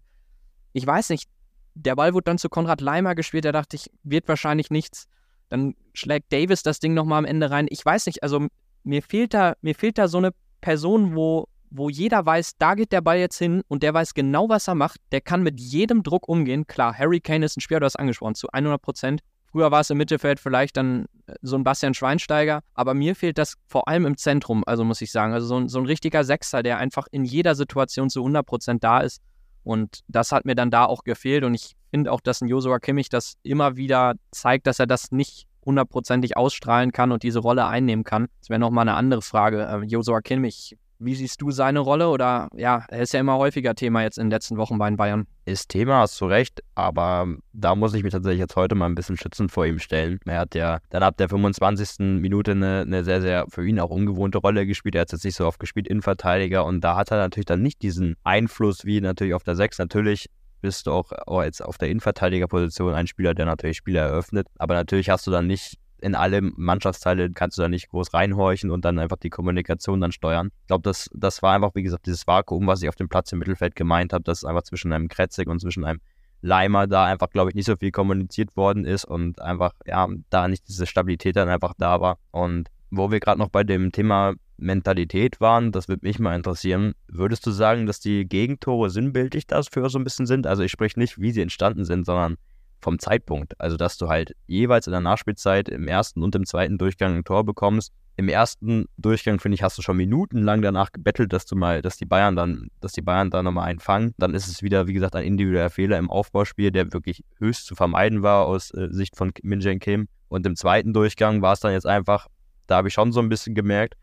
ich 0.72 0.86
weiß 0.86 1.10
nicht, 1.10 1.28
der 1.76 1.94
Ball 1.94 2.14
wurde 2.14 2.24
dann 2.24 2.38
zu 2.38 2.48
Konrad 2.48 2.80
Leimer 2.80 3.14
gespielt, 3.14 3.44
da 3.44 3.52
dachte 3.52 3.76
ich, 3.76 3.90
wird 4.02 4.26
wahrscheinlich 4.28 4.70
nichts. 4.70 5.06
Dann 5.50 5.74
schlägt 5.92 6.32
Davis 6.32 6.62
das 6.62 6.80
Ding 6.80 6.94
nochmal 6.94 7.18
am 7.18 7.24
Ende 7.24 7.50
rein. 7.50 7.66
Ich 7.70 7.84
weiß 7.84 8.06
nicht, 8.06 8.22
also 8.22 8.46
mir 8.82 9.02
fehlt 9.02 9.34
da, 9.34 9.54
mir 9.60 9.74
fehlt 9.74 9.98
da 9.98 10.08
so 10.08 10.18
eine 10.18 10.30
Person, 10.60 11.14
wo, 11.14 11.46
wo 11.70 11.90
jeder 11.90 12.24
weiß, 12.24 12.54
da 12.58 12.74
geht 12.74 12.92
der 12.92 13.02
Ball 13.02 13.18
jetzt 13.18 13.38
hin 13.38 13.62
und 13.68 13.82
der 13.82 13.92
weiß 13.92 14.14
genau, 14.14 14.48
was 14.48 14.68
er 14.68 14.74
macht. 14.74 15.00
Der 15.12 15.20
kann 15.20 15.42
mit 15.42 15.60
jedem 15.60 16.02
Druck 16.02 16.28
umgehen. 16.28 16.66
Klar, 16.66 16.96
Harry 16.96 17.20
Kane 17.20 17.44
ist 17.44 17.58
ein 17.58 17.60
Spieler, 17.60 17.80
du 17.80 17.86
hast 17.86 17.96
angesprochen, 17.96 18.34
zu 18.34 18.48
100 18.48 18.80
Prozent. 18.80 19.20
Früher 19.52 19.70
war 19.70 19.80
es 19.80 19.90
im 19.90 19.98
Mittelfeld 19.98 20.40
vielleicht 20.40 20.76
dann 20.76 21.04
äh, 21.26 21.34
so 21.42 21.56
ein 21.56 21.62
Bastian 21.64 21.94
Schweinsteiger, 21.94 22.62
aber 22.74 22.94
mir 22.94 23.14
fehlt 23.14 23.38
das 23.38 23.54
vor 23.66 23.86
allem 23.86 24.06
im 24.06 24.16
Zentrum, 24.16 24.64
also 24.66 24.82
muss 24.82 25.02
ich 25.02 25.12
sagen. 25.12 25.34
Also 25.34 25.46
so 25.46 25.56
ein, 25.58 25.68
so 25.68 25.78
ein 25.78 25.86
richtiger 25.86 26.24
Sechser, 26.24 26.62
der 26.62 26.78
einfach 26.78 27.06
in 27.10 27.24
jeder 27.24 27.54
Situation 27.54 28.08
zu 28.10 28.20
100 28.20 28.44
Prozent 28.44 28.82
da 28.82 29.00
ist. 29.00 29.20
Und 29.66 30.04
das 30.06 30.30
hat 30.30 30.44
mir 30.44 30.54
dann 30.54 30.70
da 30.70 30.84
auch 30.84 31.02
gefehlt. 31.02 31.42
Und 31.42 31.54
ich 31.54 31.74
finde 31.90 32.12
auch, 32.12 32.20
dass 32.20 32.40
ein 32.40 32.46
Josua 32.46 32.78
Kimmich 32.78 33.08
das 33.08 33.34
immer 33.42 33.76
wieder 33.76 34.14
zeigt, 34.30 34.68
dass 34.68 34.78
er 34.78 34.86
das 34.86 35.10
nicht 35.10 35.48
hundertprozentig 35.64 36.36
ausstrahlen 36.36 36.92
kann 36.92 37.10
und 37.10 37.24
diese 37.24 37.40
Rolle 37.40 37.66
einnehmen 37.66 38.04
kann. 38.04 38.28
Das 38.38 38.48
wäre 38.48 38.60
nochmal 38.60 38.88
eine 38.88 38.96
andere 38.96 39.22
Frage. 39.22 39.66
Äh, 39.66 39.84
Josua 39.86 40.20
Kimmich 40.20 40.76
wie 40.98 41.14
siehst 41.14 41.40
du 41.42 41.50
seine 41.50 41.80
Rolle? 41.80 42.08
Oder 42.08 42.48
ja, 42.54 42.84
er 42.88 43.02
ist 43.02 43.12
ja 43.12 43.20
immer 43.20 43.36
häufiger 43.36 43.74
Thema 43.74 44.02
jetzt 44.02 44.18
in 44.18 44.26
den 44.26 44.30
letzten 44.30 44.56
Wochen 44.56 44.78
bei 44.78 44.88
den 44.88 44.96
Bayern. 44.96 45.26
Ist 45.44 45.68
Thema, 45.68 46.00
hast 46.00 46.20
du 46.20 46.26
recht, 46.26 46.62
aber 46.74 47.26
da 47.52 47.74
muss 47.74 47.94
ich 47.94 48.02
mich 48.02 48.12
tatsächlich 48.12 48.40
jetzt 48.40 48.56
heute 48.56 48.74
mal 48.74 48.86
ein 48.86 48.94
bisschen 48.94 49.16
schützend 49.16 49.52
vor 49.52 49.66
ihm 49.66 49.78
stellen. 49.78 50.18
Er 50.24 50.40
hat 50.40 50.54
ja 50.54 50.78
dann 50.90 51.02
ab 51.02 51.16
der 51.16 51.28
25. 51.28 52.20
Minute 52.20 52.52
eine, 52.52 52.80
eine 52.80 53.04
sehr, 53.04 53.20
sehr 53.20 53.46
für 53.48 53.66
ihn 53.66 53.78
auch 53.78 53.90
ungewohnte 53.90 54.38
Rolle 54.38 54.66
gespielt. 54.66 54.94
Er 54.94 55.02
hat 55.02 55.12
jetzt 55.12 55.24
nicht 55.24 55.36
so 55.36 55.46
oft 55.46 55.60
gespielt, 55.60 55.86
Innenverteidiger, 55.88 56.64
und 56.64 56.80
da 56.80 56.96
hat 56.96 57.10
er 57.10 57.18
natürlich 57.18 57.46
dann 57.46 57.62
nicht 57.62 57.82
diesen 57.82 58.16
Einfluss 58.24 58.84
wie 58.84 59.00
natürlich 59.00 59.34
auf 59.34 59.44
der 59.44 59.56
6. 59.56 59.78
Natürlich 59.78 60.28
bist 60.62 60.86
du 60.86 60.92
auch, 60.92 61.12
auch 61.26 61.42
jetzt 61.42 61.62
auf 61.62 61.78
der 61.78 61.88
Innenverteidigerposition 61.90 62.94
ein 62.94 63.06
Spieler, 63.06 63.34
der 63.34 63.46
natürlich 63.46 63.76
Spieler 63.76 64.02
eröffnet, 64.02 64.48
aber 64.58 64.74
natürlich 64.74 65.10
hast 65.10 65.26
du 65.26 65.30
dann 65.30 65.46
nicht 65.46 65.78
in 66.00 66.14
alle 66.14 66.40
Mannschaftsteile 66.42 67.30
kannst 67.32 67.58
du 67.58 67.62
da 67.62 67.68
nicht 67.68 67.88
groß 67.88 68.14
reinhorchen 68.14 68.70
und 68.70 68.84
dann 68.84 68.98
einfach 68.98 69.16
die 69.16 69.30
Kommunikation 69.30 70.00
dann 70.00 70.12
steuern. 70.12 70.50
Ich 70.62 70.66
glaube, 70.68 70.82
das, 70.82 71.08
das 71.14 71.42
war 71.42 71.54
einfach, 71.54 71.74
wie 71.74 71.82
gesagt, 71.82 72.06
dieses 72.06 72.26
Vakuum, 72.26 72.66
was 72.66 72.82
ich 72.82 72.88
auf 72.88 72.96
dem 72.96 73.08
Platz 73.08 73.32
im 73.32 73.38
Mittelfeld 73.38 73.74
gemeint 73.76 74.12
habe, 74.12 74.24
dass 74.24 74.44
einfach 74.44 74.62
zwischen 74.62 74.92
einem 74.92 75.08
Kretzig 75.08 75.48
und 75.48 75.60
zwischen 75.60 75.84
einem 75.84 76.00
Leimer 76.42 76.86
da 76.86 77.04
einfach, 77.04 77.30
glaube 77.30 77.50
ich, 77.50 77.54
nicht 77.54 77.66
so 77.66 77.76
viel 77.76 77.90
kommuniziert 77.90 78.56
worden 78.56 78.84
ist 78.84 79.04
und 79.04 79.40
einfach, 79.40 79.72
ja, 79.86 80.06
da 80.30 80.48
nicht 80.48 80.68
diese 80.68 80.86
Stabilität 80.86 81.36
dann 81.36 81.48
einfach 81.48 81.74
da 81.78 82.00
war. 82.00 82.18
Und 82.30 82.68
wo 82.90 83.10
wir 83.10 83.20
gerade 83.20 83.38
noch 83.38 83.48
bei 83.48 83.64
dem 83.64 83.90
Thema 83.92 84.34
Mentalität 84.58 85.40
waren, 85.40 85.72
das 85.72 85.88
würde 85.88 86.06
mich 86.06 86.18
mal 86.18 86.36
interessieren. 86.36 86.94
Würdest 87.08 87.46
du 87.46 87.50
sagen, 87.50 87.86
dass 87.86 88.00
die 88.00 88.26
Gegentore 88.26 88.90
sinnbildlich 88.90 89.46
dafür 89.46 89.90
so 89.90 89.98
ein 89.98 90.04
bisschen 90.04 90.26
sind? 90.26 90.46
Also 90.46 90.62
ich 90.62 90.70
spreche 90.70 90.98
nicht, 90.98 91.20
wie 91.20 91.32
sie 91.32 91.42
entstanden 91.42 91.84
sind, 91.84 92.06
sondern 92.06 92.36
vom 92.80 92.98
Zeitpunkt. 92.98 93.58
Also, 93.60 93.76
dass 93.76 93.98
du 93.98 94.08
halt 94.08 94.34
jeweils 94.46 94.86
in 94.86 94.92
der 94.92 95.00
Nachspielzeit 95.00 95.68
im 95.68 95.88
ersten 95.88 96.22
und 96.22 96.34
im 96.34 96.46
zweiten 96.46 96.78
Durchgang 96.78 97.16
ein 97.16 97.24
Tor 97.24 97.44
bekommst. 97.44 97.92
Im 98.18 98.28
ersten 98.28 98.86
Durchgang, 98.96 99.38
finde 99.40 99.56
ich, 99.56 99.62
hast 99.62 99.76
du 99.76 99.82
schon 99.82 99.98
minutenlang 99.98 100.62
danach 100.62 100.90
gebettelt, 100.92 101.32
dass 101.32 101.44
du 101.44 101.54
mal, 101.54 101.82
dass 101.82 101.98
die 101.98 102.06
Bayern 102.06 102.34
dann, 102.34 102.68
dass 102.80 102.92
die 102.92 103.02
Bayern 103.02 103.30
da 103.30 103.42
nochmal 103.42 103.68
einen 103.68 103.78
fangen. 103.78 104.14
Dann 104.16 104.34
ist 104.34 104.48
es 104.48 104.62
wieder, 104.62 104.86
wie 104.86 104.94
gesagt, 104.94 105.16
ein 105.16 105.24
individueller 105.24 105.68
Fehler 105.68 105.98
im 105.98 106.10
Aufbauspiel, 106.10 106.70
der 106.70 106.92
wirklich 106.92 107.24
höchst 107.38 107.66
zu 107.66 107.74
vermeiden 107.74 108.22
war 108.22 108.46
aus 108.46 108.70
äh, 108.72 108.88
Sicht 108.90 109.16
von 109.16 109.32
Min 109.42 109.60
Jae 109.60 109.78
Kim. 109.78 110.08
Und 110.28 110.46
im 110.46 110.56
zweiten 110.56 110.92
Durchgang 110.94 111.42
war 111.42 111.52
es 111.52 111.60
dann 111.60 111.72
jetzt 111.72 111.86
einfach, 111.86 112.26
da 112.66 112.76
habe 112.76 112.88
ich 112.88 112.94
schon 112.94 113.12
so 113.12 113.20
ein 113.20 113.28
bisschen 113.28 113.54
gemerkt, 113.54 113.96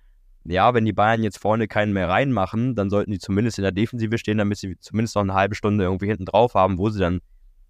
ja, 0.45 0.73
wenn 0.73 0.85
die 0.85 0.93
Bayern 0.93 1.23
jetzt 1.23 1.37
vorne 1.37 1.67
keinen 1.67 1.93
mehr 1.93 2.09
reinmachen, 2.09 2.75
dann 2.75 2.89
sollten 2.89 3.11
die 3.11 3.19
zumindest 3.19 3.57
in 3.57 3.63
der 3.63 3.71
Defensive 3.71 4.17
stehen, 4.17 4.37
damit 4.37 4.57
sie 4.57 4.77
zumindest 4.79 5.15
noch 5.15 5.23
eine 5.23 5.33
halbe 5.33 5.55
Stunde 5.55 5.85
irgendwie 5.85 6.07
hinten 6.07 6.25
drauf 6.25 6.53
haben, 6.53 6.77
wo 6.77 6.89
sie 6.89 6.99
dann, 6.99 7.21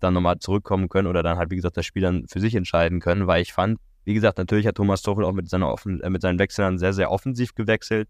dann 0.03 0.13
nochmal 0.13 0.39
zurückkommen 0.39 0.89
können 0.89 1.07
oder 1.07 1.23
dann 1.23 1.37
halt, 1.37 1.51
wie 1.51 1.55
gesagt, 1.55 1.77
das 1.77 1.85
Spiel 1.85 2.01
dann 2.01 2.27
für 2.27 2.39
sich 2.39 2.55
entscheiden 2.55 2.99
können, 2.99 3.27
weil 3.27 3.41
ich 3.41 3.53
fand, 3.53 3.79
wie 4.05 4.13
gesagt, 4.13 4.37
natürlich 4.37 4.67
hat 4.67 4.75
Thomas 4.75 5.01
Tuchel 5.01 5.23
auch 5.23 5.31
mit, 5.31 5.49
seiner 5.49 5.69
Offen 5.69 6.01
äh, 6.01 6.09
mit 6.09 6.21
seinen 6.21 6.39
Wechseln 6.39 6.77
sehr, 6.77 6.93
sehr 6.93 7.11
offensiv 7.11 7.55
gewechselt. 7.55 8.09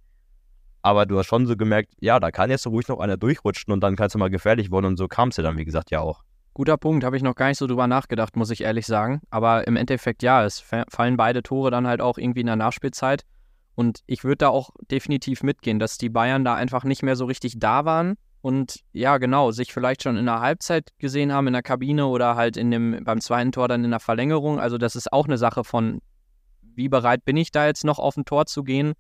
Aber 0.81 1.05
du 1.05 1.17
hast 1.17 1.27
schon 1.27 1.45
so 1.45 1.55
gemerkt, 1.55 1.93
ja, 2.01 2.19
da 2.19 2.31
kann 2.31 2.49
jetzt 2.49 2.63
so 2.63 2.69
ruhig 2.69 2.87
noch 2.89 2.99
einer 2.99 3.15
durchrutschen 3.15 3.71
und 3.71 3.81
dann 3.81 3.95
kann 3.95 4.07
es 4.07 4.15
mal 4.15 4.29
gefährlich 4.29 4.71
werden 4.71 4.85
und 4.85 4.97
so 4.97 5.07
kam 5.07 5.29
es 5.29 5.37
ja 5.37 5.43
dann, 5.43 5.57
wie 5.57 5.63
gesagt, 5.63 5.91
ja 5.91 6.01
auch. 6.01 6.23
Guter 6.53 6.77
Punkt, 6.77 7.03
habe 7.03 7.15
ich 7.15 7.23
noch 7.23 7.35
gar 7.35 7.47
nicht 7.47 7.57
so 7.57 7.67
drüber 7.67 7.87
nachgedacht, 7.87 8.35
muss 8.35 8.51
ich 8.51 8.61
ehrlich 8.61 8.85
sagen. 8.85 9.21
Aber 9.29 9.65
im 9.65 9.75
Endeffekt 9.75 10.21
ja, 10.21 10.43
es 10.43 10.59
fallen 10.59 11.17
beide 11.17 11.41
Tore 11.41 11.71
dann 11.71 11.87
halt 11.87 12.01
auch 12.01 12.17
irgendwie 12.17 12.41
in 12.41 12.47
der 12.47 12.57
Nachspielzeit. 12.57 13.23
Und 13.75 14.01
ich 14.05 14.23
würde 14.23 14.37
da 14.37 14.49
auch 14.49 14.69
definitiv 14.91 15.41
mitgehen, 15.41 15.79
dass 15.79 15.97
die 15.97 16.09
Bayern 16.09 16.43
da 16.43 16.53
einfach 16.53 16.83
nicht 16.83 17.01
mehr 17.01 17.15
so 17.15 17.25
richtig 17.25 17.59
da 17.59 17.85
waren 17.85 18.17
und 18.43 18.81
ja, 18.91 19.19
genau, 19.19 19.51
sich 19.51 19.71
vielleicht 19.71 20.03
schon 20.03 20.17
in 20.17 20.25
der 20.25 20.41
Halbzeit 20.41 20.89
gesehen 20.97 21.31
haben 21.31 21.47
in 21.47 21.53
der 21.53 21.63
Kabine 21.63 22.07
oder 22.07 22.35
halt 22.35 22.57
in 22.57 22.71
dem, 22.71 23.01
beim 23.05 23.21
zweiten 23.21 23.53
Tor 23.53 23.69
dann 23.69 23.85
in 23.85 23.91
der 23.91 24.01
Verlängerung. 24.01 24.59
Also 24.59 24.77
das 24.77 24.97
ist 24.97 25.13
auch 25.13 25.27
eine 25.27 25.37
Sache 25.37 25.63
von, 25.63 26.01
wie 26.61 26.89
bereit 26.89 27.23
bin 27.23 27.37
ich 27.37 27.51
da 27.51 27.65
jetzt 27.65 27.85
noch 27.85 27.99
auf 27.99 28.17
ein 28.17 28.25
Tor 28.25 28.45
zu 28.45 28.65
gehen 28.65 28.95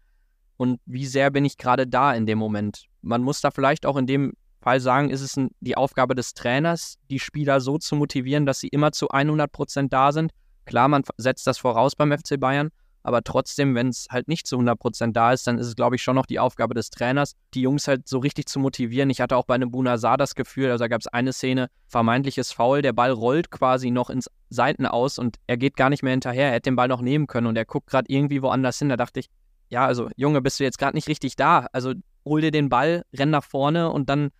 und 0.55 0.79
wie 0.85 1.05
sehr 1.05 1.29
bin 1.29 1.43
ich 1.43 1.57
gerade 1.57 1.85
da 1.85 2.13
in 2.13 2.25
dem 2.25 2.37
Moment. 2.37 2.85
Man 3.01 3.21
muss 3.21 3.41
da 3.41 3.51
vielleicht 3.51 3.85
auch 3.85 3.97
in 3.97 4.07
dem 4.07 4.31
Fall 4.61 4.79
sagen, 4.79 5.09
ist 5.09 5.19
es 5.19 5.35
die 5.59 5.75
Aufgabe 5.75 6.15
des 6.15 6.33
Trainers, 6.33 6.95
die 7.09 7.19
Spieler 7.19 7.59
so 7.59 7.77
zu 7.77 7.97
motivieren, 7.97 8.45
dass 8.45 8.61
sie 8.61 8.69
immer 8.69 8.93
zu 8.93 9.09
100 9.09 9.51
Prozent 9.51 9.91
da 9.91 10.13
sind. 10.13 10.31
Klar, 10.63 10.87
man 10.87 11.03
setzt 11.17 11.47
das 11.47 11.57
voraus 11.57 11.97
beim 11.97 12.17
FC 12.17 12.39
Bayern, 12.39 12.69
aber 13.03 13.21
trotzdem, 13.23 13.75
wenn 13.75 13.89
es 13.89 14.07
halt 14.09 14.27
nicht 14.27 14.47
zu 14.47 14.55
100 14.55 14.79
Prozent 14.79 15.15
da 15.15 15.33
ist, 15.33 15.45
dann 15.45 15.57
ist 15.57 15.67
es, 15.67 15.75
glaube 15.75 15.97
ich, 15.97 16.03
schon 16.03 16.15
noch 16.15 16.25
die 16.25 16.39
Aufgabe 16.39 16.73
des 16.73 16.89
Trainers, 16.89 17.35
die 17.53 17.61
Jungs 17.61 17.87
halt 17.87 18.07
so 18.07 18.19
richtig 18.19 18.47
zu 18.47 18.59
motivieren. 18.59 19.09
Ich 19.09 19.21
hatte 19.21 19.35
auch 19.35 19.45
bei 19.45 19.55
einem 19.55 19.71
Bunazar 19.71 20.17
das 20.17 20.35
Gefühl, 20.35 20.71
also 20.71 20.83
da 20.83 20.87
gab 20.87 21.01
es 21.01 21.07
eine 21.07 21.33
Szene, 21.33 21.69
vermeintliches 21.87 22.53
Foul, 22.53 22.81
der 22.81 22.93
Ball 22.93 23.11
rollt 23.11 23.51
quasi 23.51 23.91
noch 23.91 24.09
ins 24.09 24.29
Seiten 24.49 24.85
aus 24.85 25.19
und 25.19 25.37
er 25.47 25.57
geht 25.57 25.75
gar 25.75 25.89
nicht 25.89 26.01
mehr 26.01 26.11
hinterher. 26.11 26.47
Er 26.47 26.53
hätte 26.53 26.69
den 26.69 26.75
Ball 26.75 26.87
noch 26.87 27.01
nehmen 27.01 27.27
können 27.27 27.47
und 27.47 27.57
er 27.57 27.65
guckt 27.65 27.87
gerade 27.87 28.11
irgendwie 28.11 28.41
woanders 28.41 28.79
hin. 28.79 28.89
Da 28.89 28.97
dachte 28.97 29.19
ich, 29.19 29.29
ja, 29.69 29.85
also 29.85 30.09
Junge, 30.15 30.41
bist 30.41 30.59
du 30.59 30.63
jetzt 30.63 30.77
gerade 30.77 30.95
nicht 30.95 31.07
richtig 31.07 31.35
da? 31.35 31.67
Also 31.73 31.93
hol 32.25 32.41
dir 32.41 32.51
den 32.51 32.69
Ball, 32.69 33.03
renn 33.13 33.29
nach 33.29 33.43
vorne 33.43 33.91
und 33.91 34.09
dann 34.09 34.31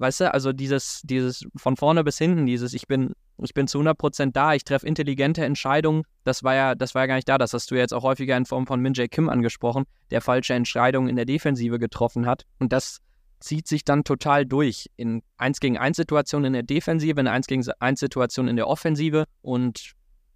Weißt 0.00 0.20
du, 0.20 0.32
also 0.32 0.54
dieses, 0.54 1.02
dieses 1.04 1.46
von 1.56 1.76
vorne 1.76 2.02
bis 2.04 2.16
hinten, 2.16 2.46
dieses 2.46 2.72
ich 2.72 2.86
bin, 2.86 3.12
ich 3.44 3.54
bin 3.54 3.66
zu 3.66 3.78
100% 3.78 4.32
da, 4.32 4.54
ich 4.54 4.64
treffe 4.64 4.86
intelligente 4.86 5.44
Entscheidungen, 5.44 6.02
das 6.24 6.44
war 6.44 6.54
ja, 6.54 6.74
das 6.74 6.94
war 6.94 7.02
ja 7.02 7.06
gar 7.06 7.14
nicht 7.14 7.28
da. 7.28 7.38
Das 7.38 7.54
hast 7.54 7.70
du 7.70 7.74
jetzt 7.74 7.92
auch 7.94 8.02
häufiger 8.02 8.36
in 8.36 8.44
Form 8.44 8.66
von 8.66 8.80
Min 8.80 8.94
Jae 8.94 9.08
Kim 9.08 9.28
angesprochen, 9.28 9.84
der 10.10 10.20
falsche 10.20 10.54
Entscheidungen 10.54 11.08
in 11.08 11.16
der 11.16 11.24
Defensive 11.24 11.78
getroffen 11.78 12.26
hat. 12.26 12.44
Und 12.58 12.72
das 12.72 13.00
zieht 13.40 13.66
sich 13.66 13.84
dann 13.84 14.04
total 14.04 14.44
durch 14.44 14.90
in 14.96 15.22
1 15.38 15.60
gegen 15.60 15.78
1 15.78 15.96
Situationen 15.96 16.46
in 16.46 16.52
der 16.52 16.62
Defensive, 16.62 17.18
in 17.18 17.26
1 17.26 17.46
gegen 17.46 17.64
1 17.78 17.98
Situationen 17.98 18.50
in 18.50 18.56
der 18.56 18.68
Offensive 18.68 19.24
und 19.40 19.92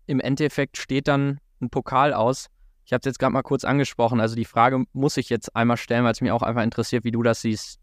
im 0.07 0.21
Endeffekt 0.21 0.79
steht 0.79 1.09
dann 1.09 1.39
ein 1.61 1.71
Pokal 1.71 2.15
aus. 2.15 2.49
Ich 2.87 2.93
habe 2.93 3.01
es 3.01 3.07
jetzt 3.07 3.19
gerade 3.19 3.33
mal 3.33 3.43
kurz 3.43 3.65
angesprochen. 3.65 4.21
Also 4.21 4.37
die 4.37 4.45
Frage 4.45 4.85
muss 4.93 5.17
ich 5.17 5.31
jetzt 5.31 5.55
einmal 5.55 5.77
stellen, 5.77 6.05
weil 6.05 6.13
es 6.13 6.21
mich 6.21 6.33
auch 6.33 6.43
einfach 6.43 6.63
interessiert, 6.63 7.05
wie 7.05 7.13
du 7.13 7.23
das 7.23 7.41
siehst. 7.41 7.79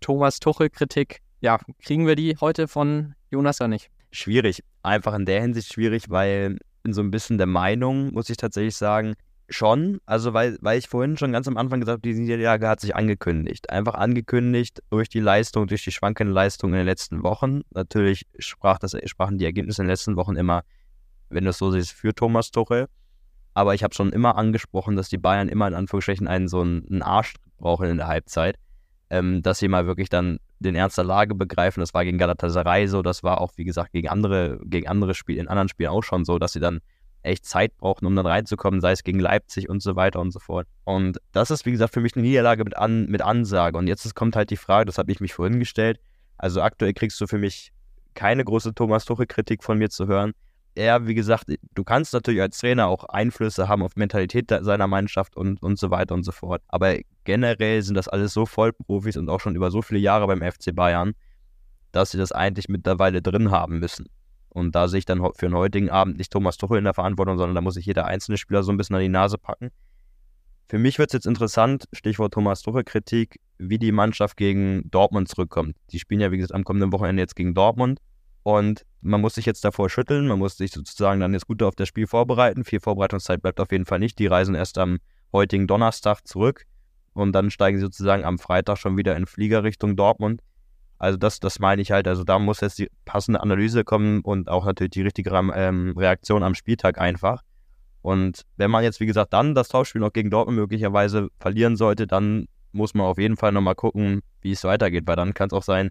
Thomas 0.00 0.40
Tuchel-Kritik, 0.40 1.20
ja, 1.40 1.58
kriegen 1.82 2.06
wir 2.06 2.14
die 2.14 2.36
heute 2.40 2.68
von 2.68 3.14
Jonas 3.30 3.60
oder 3.60 3.68
nicht? 3.68 3.90
Schwierig. 4.14 4.62
Einfach 4.84 5.12
in 5.14 5.26
der 5.26 5.40
Hinsicht 5.40 5.72
schwierig, 5.72 6.08
weil 6.08 6.58
in 6.84 6.92
so 6.92 7.02
ein 7.02 7.10
bisschen 7.10 7.36
der 7.36 7.48
Meinung, 7.48 8.12
muss 8.12 8.30
ich 8.30 8.36
tatsächlich 8.36 8.76
sagen, 8.76 9.14
schon. 9.48 9.98
Also, 10.06 10.32
weil, 10.34 10.56
weil 10.60 10.78
ich 10.78 10.88
vorhin 10.88 11.16
schon 11.16 11.32
ganz 11.32 11.48
am 11.48 11.56
Anfang 11.56 11.80
gesagt 11.80 11.98
habe, 11.98 12.12
die 12.12 12.14
Niederlage 12.14 12.68
hat 12.68 12.80
sich 12.80 12.94
angekündigt. 12.94 13.70
Einfach 13.70 13.94
angekündigt 13.94 14.84
durch 14.90 15.08
die 15.08 15.18
Leistung, 15.18 15.66
durch 15.66 15.82
die 15.82 15.90
schwankende 15.90 16.32
Leistung 16.32 16.70
in 16.70 16.76
den 16.76 16.86
letzten 16.86 17.24
Wochen. 17.24 17.62
Natürlich 17.70 18.24
sprach 18.38 18.78
das, 18.78 18.96
sprachen 19.06 19.38
die 19.38 19.44
Ergebnisse 19.44 19.82
in 19.82 19.86
den 19.86 19.92
letzten 19.92 20.14
Wochen 20.14 20.36
immer, 20.36 20.62
wenn 21.30 21.42
du 21.42 21.50
es 21.50 21.58
so 21.58 21.72
siehst, 21.72 21.90
für 21.90 22.14
Thomas 22.14 22.52
Tuchel. 22.52 22.86
Aber 23.52 23.74
ich 23.74 23.82
habe 23.82 23.94
schon 23.94 24.12
immer 24.12 24.36
angesprochen, 24.36 24.94
dass 24.94 25.08
die 25.08 25.18
Bayern 25.18 25.48
immer 25.48 25.66
in 25.66 25.74
Anführungsstrichen 25.74 26.28
einen 26.28 26.46
so 26.46 26.60
einen 26.60 27.02
Arsch 27.02 27.34
brauchen 27.58 27.88
in 27.88 27.96
der 27.96 28.06
Halbzeit 28.06 28.58
ähm, 29.10 29.42
dass 29.42 29.58
sie 29.58 29.68
mal 29.68 29.86
wirklich 29.86 30.08
dann 30.08 30.38
den 30.64 30.74
Ernst 30.74 30.98
der 30.98 31.04
Lage 31.04 31.34
begreifen. 31.34 31.80
Das 31.80 31.94
war 31.94 32.04
gegen 32.04 32.18
Galatasaray 32.18 32.86
so, 32.86 33.02
das 33.02 33.22
war 33.22 33.40
auch, 33.40 33.52
wie 33.56 33.64
gesagt, 33.64 33.92
gegen 33.92 34.08
andere, 34.08 34.58
gegen 34.64 34.88
andere 34.88 35.14
Spiele, 35.14 35.40
in 35.40 35.48
anderen 35.48 35.68
Spielen 35.68 35.90
auch 35.90 36.02
schon 36.02 36.24
so, 36.24 36.38
dass 36.38 36.52
sie 36.52 36.60
dann 36.60 36.80
echt 37.22 37.46
Zeit 37.46 37.76
brauchten, 37.78 38.06
um 38.06 38.14
dann 38.16 38.26
reinzukommen, 38.26 38.80
sei 38.80 38.92
es 38.92 39.02
gegen 39.02 39.18
Leipzig 39.18 39.68
und 39.68 39.82
so 39.82 39.96
weiter 39.96 40.20
und 40.20 40.30
so 40.30 40.40
fort. 40.40 40.66
Und 40.84 41.18
das 41.32 41.50
ist, 41.50 41.64
wie 41.64 41.72
gesagt, 41.72 41.94
für 41.94 42.00
mich 42.00 42.14
eine 42.16 42.22
Niederlage 42.22 42.64
mit, 42.64 42.76
An 42.76 43.06
mit 43.06 43.22
Ansage. 43.22 43.78
Und 43.78 43.86
jetzt 43.86 44.14
kommt 44.14 44.36
halt 44.36 44.50
die 44.50 44.56
Frage, 44.56 44.86
das 44.86 44.98
habe 44.98 45.10
ich 45.10 45.20
mich 45.20 45.32
vorhin 45.32 45.58
gestellt. 45.58 45.98
Also 46.36 46.60
aktuell 46.60 46.92
kriegst 46.92 47.20
du 47.20 47.26
für 47.26 47.38
mich 47.38 47.72
keine 48.14 48.44
große 48.44 48.74
Thomas 48.74 49.04
Tuchel-Kritik 49.04 49.64
von 49.64 49.78
mir 49.78 49.88
zu 49.90 50.06
hören 50.06 50.34
er, 50.74 51.06
wie 51.06 51.14
gesagt, 51.14 51.46
du 51.74 51.84
kannst 51.84 52.12
natürlich 52.12 52.40
als 52.40 52.58
Trainer 52.58 52.88
auch 52.88 53.04
Einflüsse 53.04 53.68
haben 53.68 53.82
auf 53.82 53.96
Mentalität 53.96 54.50
seiner 54.60 54.86
Mannschaft 54.86 55.36
und, 55.36 55.62
und 55.62 55.78
so 55.78 55.90
weiter 55.90 56.14
und 56.14 56.24
so 56.24 56.32
fort. 56.32 56.62
Aber 56.68 56.96
generell 57.24 57.82
sind 57.82 57.94
das 57.94 58.08
alles 58.08 58.32
so 58.32 58.46
Vollprofis 58.46 59.16
und 59.16 59.28
auch 59.28 59.40
schon 59.40 59.56
über 59.56 59.70
so 59.70 59.82
viele 59.82 60.00
Jahre 60.00 60.26
beim 60.26 60.40
FC 60.40 60.74
Bayern, 60.74 61.14
dass 61.92 62.10
sie 62.10 62.18
das 62.18 62.32
eigentlich 62.32 62.68
mittlerweile 62.68 63.22
drin 63.22 63.50
haben 63.50 63.78
müssen. 63.78 64.08
Und 64.48 64.74
da 64.74 64.86
sehe 64.86 64.98
ich 64.98 65.04
dann 65.04 65.20
für 65.34 65.46
den 65.46 65.54
heutigen 65.54 65.90
Abend 65.90 66.16
nicht 66.18 66.32
Thomas 66.32 66.56
Tuchel 66.56 66.78
in 66.78 66.84
der 66.84 66.94
Verantwortung, 66.94 67.38
sondern 67.38 67.56
da 67.56 67.60
muss 67.60 67.74
sich 67.74 67.86
jeder 67.86 68.06
einzelne 68.06 68.38
Spieler 68.38 68.62
so 68.62 68.72
ein 68.72 68.76
bisschen 68.76 68.94
an 68.96 69.02
die 69.02 69.08
Nase 69.08 69.36
packen. 69.36 69.70
Für 70.68 70.78
mich 70.78 70.98
wird 70.98 71.10
es 71.10 71.14
jetzt 71.14 71.26
interessant, 71.26 71.86
Stichwort 71.92 72.34
Thomas 72.34 72.62
Tuchel-Kritik, 72.62 73.40
wie 73.58 73.78
die 73.78 73.92
Mannschaft 73.92 74.36
gegen 74.36 74.88
Dortmund 74.90 75.28
zurückkommt. 75.28 75.76
Die 75.90 75.98
spielen 75.98 76.20
ja, 76.20 76.30
wie 76.30 76.36
gesagt, 76.36 76.54
am 76.54 76.64
kommenden 76.64 76.92
Wochenende 76.92 77.22
jetzt 77.22 77.36
gegen 77.36 77.54
Dortmund. 77.54 78.00
Und 78.44 78.84
man 79.00 79.20
muss 79.20 79.34
sich 79.34 79.46
jetzt 79.46 79.64
davor 79.64 79.90
schütteln, 79.90 80.28
man 80.28 80.38
muss 80.38 80.56
sich 80.56 80.70
sozusagen 80.70 81.20
dann 81.20 81.32
jetzt 81.32 81.46
gut 81.46 81.62
auf 81.62 81.74
das 81.74 81.88
Spiel 81.88 82.06
vorbereiten. 82.06 82.64
Viel 82.64 82.80
Vorbereitungszeit 82.80 83.42
bleibt 83.42 83.60
auf 83.60 83.72
jeden 83.72 83.86
Fall 83.86 83.98
nicht. 83.98 84.18
Die 84.18 84.26
reisen 84.26 84.54
erst 84.54 84.78
am 84.78 84.98
heutigen 85.32 85.66
Donnerstag 85.66 86.26
zurück 86.26 86.64
und 87.14 87.32
dann 87.32 87.50
steigen 87.50 87.78
sie 87.78 87.84
sozusagen 87.84 88.24
am 88.24 88.38
Freitag 88.38 88.78
schon 88.78 88.96
wieder 88.96 89.16
in 89.16 89.26
Flieger 89.26 89.64
Richtung 89.64 89.96
Dortmund. 89.96 90.42
Also 90.98 91.16
das, 91.16 91.40
das 91.40 91.58
meine 91.58 91.82
ich 91.82 91.90
halt. 91.90 92.06
Also 92.06 92.24
da 92.24 92.38
muss 92.38 92.60
jetzt 92.60 92.78
die 92.78 92.90
passende 93.04 93.40
Analyse 93.40 93.84
kommen 93.84 94.20
und 94.20 94.48
auch 94.48 94.64
natürlich 94.64 94.92
die 94.92 95.02
richtige 95.02 95.30
ähm, 95.30 95.94
Reaktion 95.96 96.42
am 96.42 96.54
Spieltag 96.54 96.98
einfach. 96.98 97.42
Und 98.02 98.42
wenn 98.56 98.70
man 98.70 98.84
jetzt, 98.84 99.00
wie 99.00 99.06
gesagt, 99.06 99.32
dann 99.32 99.54
das 99.54 99.68
Tauschspiel 99.68 100.00
noch 100.00 100.12
gegen 100.12 100.30
Dortmund 100.30 100.58
möglicherweise 100.58 101.28
verlieren 101.40 101.76
sollte, 101.76 102.06
dann 102.06 102.46
muss 102.72 102.94
man 102.94 103.06
auf 103.06 103.18
jeden 103.18 103.36
Fall 103.36 103.52
nochmal 103.52 103.74
gucken, 103.74 104.20
wie 104.42 104.52
es 104.52 104.64
weitergeht, 104.64 105.06
weil 105.06 105.16
dann 105.16 105.32
kann 105.32 105.46
es 105.46 105.52
auch 105.52 105.62
sein, 105.62 105.90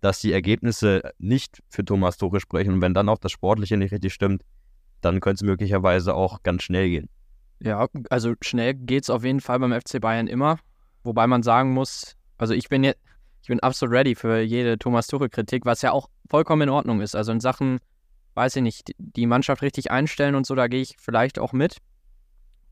dass 0.00 0.20
die 0.20 0.32
Ergebnisse 0.32 1.02
nicht 1.18 1.62
für 1.68 1.84
Thomas 1.84 2.16
Tuchel 2.16 2.40
sprechen. 2.40 2.74
Und 2.74 2.80
wenn 2.80 2.94
dann 2.94 3.08
auch 3.08 3.18
das 3.18 3.32
Sportliche 3.32 3.76
nicht 3.76 3.92
richtig 3.92 4.12
stimmt, 4.12 4.42
dann 5.00 5.20
könnte 5.20 5.44
es 5.44 5.48
möglicherweise 5.48 6.14
auch 6.14 6.42
ganz 6.42 6.62
schnell 6.62 6.88
gehen. 6.88 7.08
Ja, 7.60 7.86
also 8.10 8.34
schnell 8.42 8.74
geht 8.74 9.04
es 9.04 9.10
auf 9.10 9.24
jeden 9.24 9.40
Fall 9.40 9.58
beim 9.58 9.72
FC 9.72 10.00
Bayern 10.00 10.26
immer. 10.26 10.58
Wobei 11.04 11.26
man 11.26 11.42
sagen 11.42 11.72
muss, 11.72 12.16
also 12.38 12.52
ich 12.52 12.68
bin 12.68 12.84
jetzt, 12.84 13.00
ich 13.42 13.48
bin 13.48 13.60
absolut 13.60 13.94
ready 13.94 14.14
für 14.14 14.40
jede 14.40 14.78
Thomas 14.78 15.06
Tuchel-Kritik, 15.06 15.64
was 15.64 15.82
ja 15.82 15.92
auch 15.92 16.08
vollkommen 16.28 16.62
in 16.62 16.68
Ordnung 16.68 17.00
ist. 17.00 17.14
Also 17.14 17.32
in 17.32 17.40
Sachen, 17.40 17.78
weiß 18.34 18.56
ich 18.56 18.62
nicht, 18.62 18.90
die 18.98 19.26
Mannschaft 19.26 19.62
richtig 19.62 19.90
einstellen 19.90 20.34
und 20.34 20.46
so, 20.46 20.54
da 20.54 20.66
gehe 20.66 20.82
ich 20.82 20.96
vielleicht 20.98 21.38
auch 21.38 21.52
mit. 21.52 21.78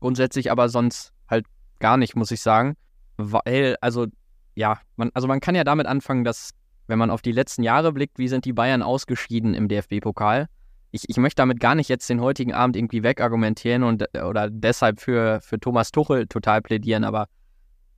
Grundsätzlich 0.01 0.51
aber 0.51 0.69
sonst 0.69 1.13
halt 1.29 1.45
gar 1.79 1.97
nicht, 1.97 2.15
muss 2.15 2.31
ich 2.31 2.41
sagen. 2.41 2.75
Weil, 3.17 3.77
also, 3.79 4.07
ja, 4.53 4.79
man, 4.97 5.11
also 5.13 5.27
man 5.27 5.39
kann 5.39 5.55
ja 5.55 5.63
damit 5.63 5.87
anfangen, 5.87 6.25
dass 6.25 6.51
wenn 6.87 6.99
man 6.99 7.09
auf 7.09 7.21
die 7.21 7.31
letzten 7.31 7.63
Jahre 7.63 7.93
blickt, 7.93 8.19
wie 8.19 8.27
sind 8.27 8.45
die 8.45 8.53
Bayern 8.53 8.83
ausgeschieden 8.83 9.53
im 9.53 9.67
DFB-Pokal? 9.67 10.47
Ich, 10.95 11.09
ich 11.09 11.17
möchte 11.17 11.41
damit 11.41 11.59
gar 11.59 11.75
nicht 11.75 11.89
jetzt 11.89 12.09
den 12.09 12.21
heutigen 12.21 12.53
Abend 12.53 12.77
irgendwie 12.77 13.03
wegargumentieren 13.03 13.83
und 13.83 14.05
oder 14.15 14.49
deshalb 14.49 15.01
für, 15.01 15.41
für 15.41 15.59
Thomas 15.59 15.91
Tuchel 15.91 16.25
total 16.27 16.61
plädieren, 16.61 17.03
aber 17.03 17.27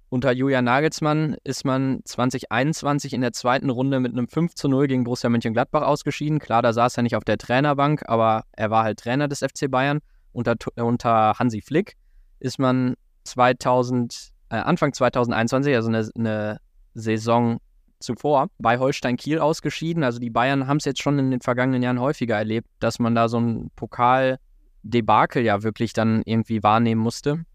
unter 0.10 0.31
Julian 0.31 0.65
Nagelsmann 0.65 1.36
ist 1.43 1.63
man 1.63 1.99
2021 2.05 3.13
in 3.13 3.21
der 3.21 3.33
zweiten 3.33 3.69
Runde 3.69 3.99
mit 3.99 4.13
einem 4.13 4.27
5 4.27 4.55
zu 4.55 4.67
0 4.67 4.88
gegen 4.88 5.03
Borussia 5.03 5.29
Mönchengladbach 5.29 5.83
ausgeschieden. 5.83 6.39
Klar, 6.39 6.63
da 6.63 6.73
saß 6.73 6.97
er 6.97 7.03
nicht 7.03 7.15
auf 7.15 7.23
der 7.23 7.38
Trainerbank, 7.38 8.01
aber 8.07 8.45
er 8.53 8.71
war 8.71 8.83
halt 8.83 8.99
Trainer 8.99 9.27
des 9.27 9.39
FC 9.39 9.69
Bayern. 9.69 9.99
Unter, 10.31 10.55
unter 10.77 11.38
Hansi 11.38 11.62
Flick 11.62 11.97
ist 12.39 12.57
man 12.57 12.95
2000, 13.25 14.29
äh, 14.49 14.55
Anfang 14.55 14.93
2021, 14.93 15.75
also 15.75 15.89
eine, 15.89 16.10
eine 16.15 16.62
Saison 16.95 17.60
zuvor 17.99 18.47
bei 18.60 18.77
Holstein 18.77 19.17
Kiel 19.17 19.39
ausgeschieden. 19.39 20.03
Also 20.03 20.19
die 20.19 20.29
Bayern 20.29 20.67
haben 20.67 20.77
es 20.77 20.86
jetzt 20.86 21.01
schon 21.01 21.19
in 21.19 21.31
den 21.31 21.41
vergangenen 21.41 21.81
Jahren 21.81 21.99
häufiger 21.99 22.38
erlebt, 22.38 22.67
dass 22.79 22.99
man 22.99 23.15
da 23.15 23.27
so 23.29 23.39
ein 23.39 23.71
Pokal-Debakel 23.75 25.43
ja 25.43 25.63
wirklich 25.63 25.93
dann 25.93 26.21
irgendwie 26.25 26.63
wahrnehmen 26.63 27.01
musste. 27.01 27.45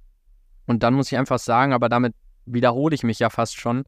Und 0.66 0.82
dann 0.82 0.94
muss 0.94 1.10
ich 1.10 1.18
einfach 1.18 1.38
sagen, 1.38 1.72
aber 1.72 1.88
damit 1.88 2.14
wiederhole 2.46 2.94
ich 2.94 3.02
mich 3.02 3.18
ja 3.18 3.30
fast 3.30 3.58
schon, 3.58 3.84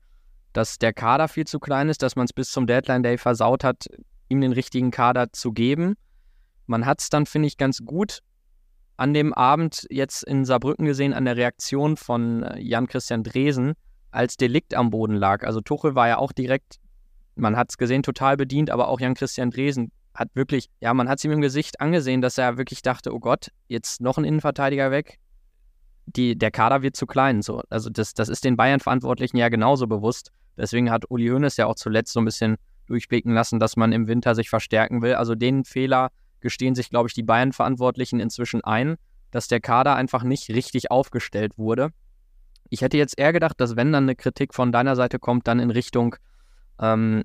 dass 0.52 0.78
der 0.78 0.92
Kader 0.92 1.28
viel 1.28 1.46
zu 1.46 1.58
klein 1.58 1.88
ist, 1.88 2.02
dass 2.02 2.16
man 2.16 2.26
es 2.26 2.32
bis 2.32 2.50
zum 2.50 2.66
Deadline 2.66 3.02
Day 3.02 3.18
versaut 3.18 3.64
hat, 3.64 3.86
ihm 4.28 4.40
den 4.40 4.52
richtigen 4.52 4.90
Kader 4.90 5.32
zu 5.32 5.52
geben. 5.52 5.96
Man 6.66 6.86
hat 6.86 7.00
es 7.00 7.10
dann, 7.10 7.26
finde 7.26 7.48
ich, 7.48 7.56
ganz 7.56 7.84
gut 7.84 8.20
an 8.96 9.12
dem 9.12 9.34
Abend 9.34 9.86
jetzt 9.90 10.22
in 10.22 10.44
Saarbrücken 10.44 10.86
gesehen, 10.86 11.12
an 11.12 11.24
der 11.24 11.36
Reaktion 11.36 11.96
von 11.96 12.42
äh, 12.42 12.60
Jan-Christian 12.60 13.24
Dresen, 13.24 13.74
als 14.14 14.36
Delikt 14.36 14.74
am 14.74 14.90
Boden 14.90 15.14
lag. 15.16 15.44
Also 15.44 15.60
Tuchel 15.60 15.94
war 15.94 16.08
ja 16.08 16.18
auch 16.18 16.32
direkt, 16.32 16.76
man 17.34 17.56
hat 17.56 17.70
es 17.70 17.78
gesehen, 17.78 18.02
total 18.02 18.36
bedient, 18.36 18.70
aber 18.70 18.88
auch 18.88 19.00
Jan-Christian 19.00 19.50
Dresen 19.50 19.90
hat 20.14 20.28
wirklich, 20.34 20.68
ja, 20.80 20.94
man 20.94 21.08
hat 21.08 21.18
es 21.18 21.24
ihm 21.24 21.32
im 21.32 21.40
Gesicht 21.40 21.80
angesehen, 21.80 22.20
dass 22.20 22.38
er 22.38 22.56
wirklich 22.56 22.82
dachte, 22.82 23.12
oh 23.12 23.18
Gott, 23.18 23.48
jetzt 23.66 24.00
noch 24.00 24.16
ein 24.16 24.24
Innenverteidiger 24.24 24.90
weg. 24.90 25.18
Die, 26.06 26.38
der 26.38 26.50
Kader 26.50 26.82
wird 26.82 26.96
zu 26.96 27.06
klein. 27.06 27.42
So. 27.42 27.62
Also 27.70 27.90
das, 27.90 28.14
das 28.14 28.28
ist 28.28 28.44
den 28.44 28.56
Bayern-Verantwortlichen 28.56 29.36
ja 29.36 29.48
genauso 29.48 29.86
bewusst. 29.86 30.30
Deswegen 30.56 30.90
hat 30.90 31.10
Uli 31.10 31.28
Hoeneß 31.28 31.56
ja 31.56 31.66
auch 31.66 31.74
zuletzt 31.74 32.12
so 32.12 32.20
ein 32.20 32.24
bisschen 32.24 32.56
durchblicken 32.86 33.32
lassen, 33.32 33.58
dass 33.58 33.76
man 33.76 33.92
im 33.92 34.06
Winter 34.06 34.34
sich 34.34 34.50
verstärken 34.50 35.02
will. 35.02 35.14
Also 35.14 35.34
den 35.34 35.64
Fehler 35.64 36.10
gestehen 36.40 36.74
sich, 36.74 36.90
glaube 36.90 37.08
ich, 37.08 37.14
die 37.14 37.22
Bayern-Verantwortlichen 37.22 38.20
inzwischen 38.20 38.62
ein, 38.62 38.96
dass 39.32 39.48
der 39.48 39.60
Kader 39.60 39.96
einfach 39.96 40.22
nicht 40.22 40.50
richtig 40.50 40.90
aufgestellt 40.92 41.58
wurde. 41.58 41.90
Ich 42.70 42.82
hätte 42.82 42.96
jetzt 42.96 43.18
eher 43.18 43.32
gedacht, 43.32 43.60
dass 43.60 43.76
wenn 43.76 43.92
dann 43.92 44.04
eine 44.04 44.16
Kritik 44.16 44.54
von 44.54 44.72
deiner 44.72 44.96
Seite 44.96 45.18
kommt, 45.18 45.46
dann 45.46 45.60
in 45.60 45.70
Richtung, 45.70 46.16
ähm, 46.80 47.22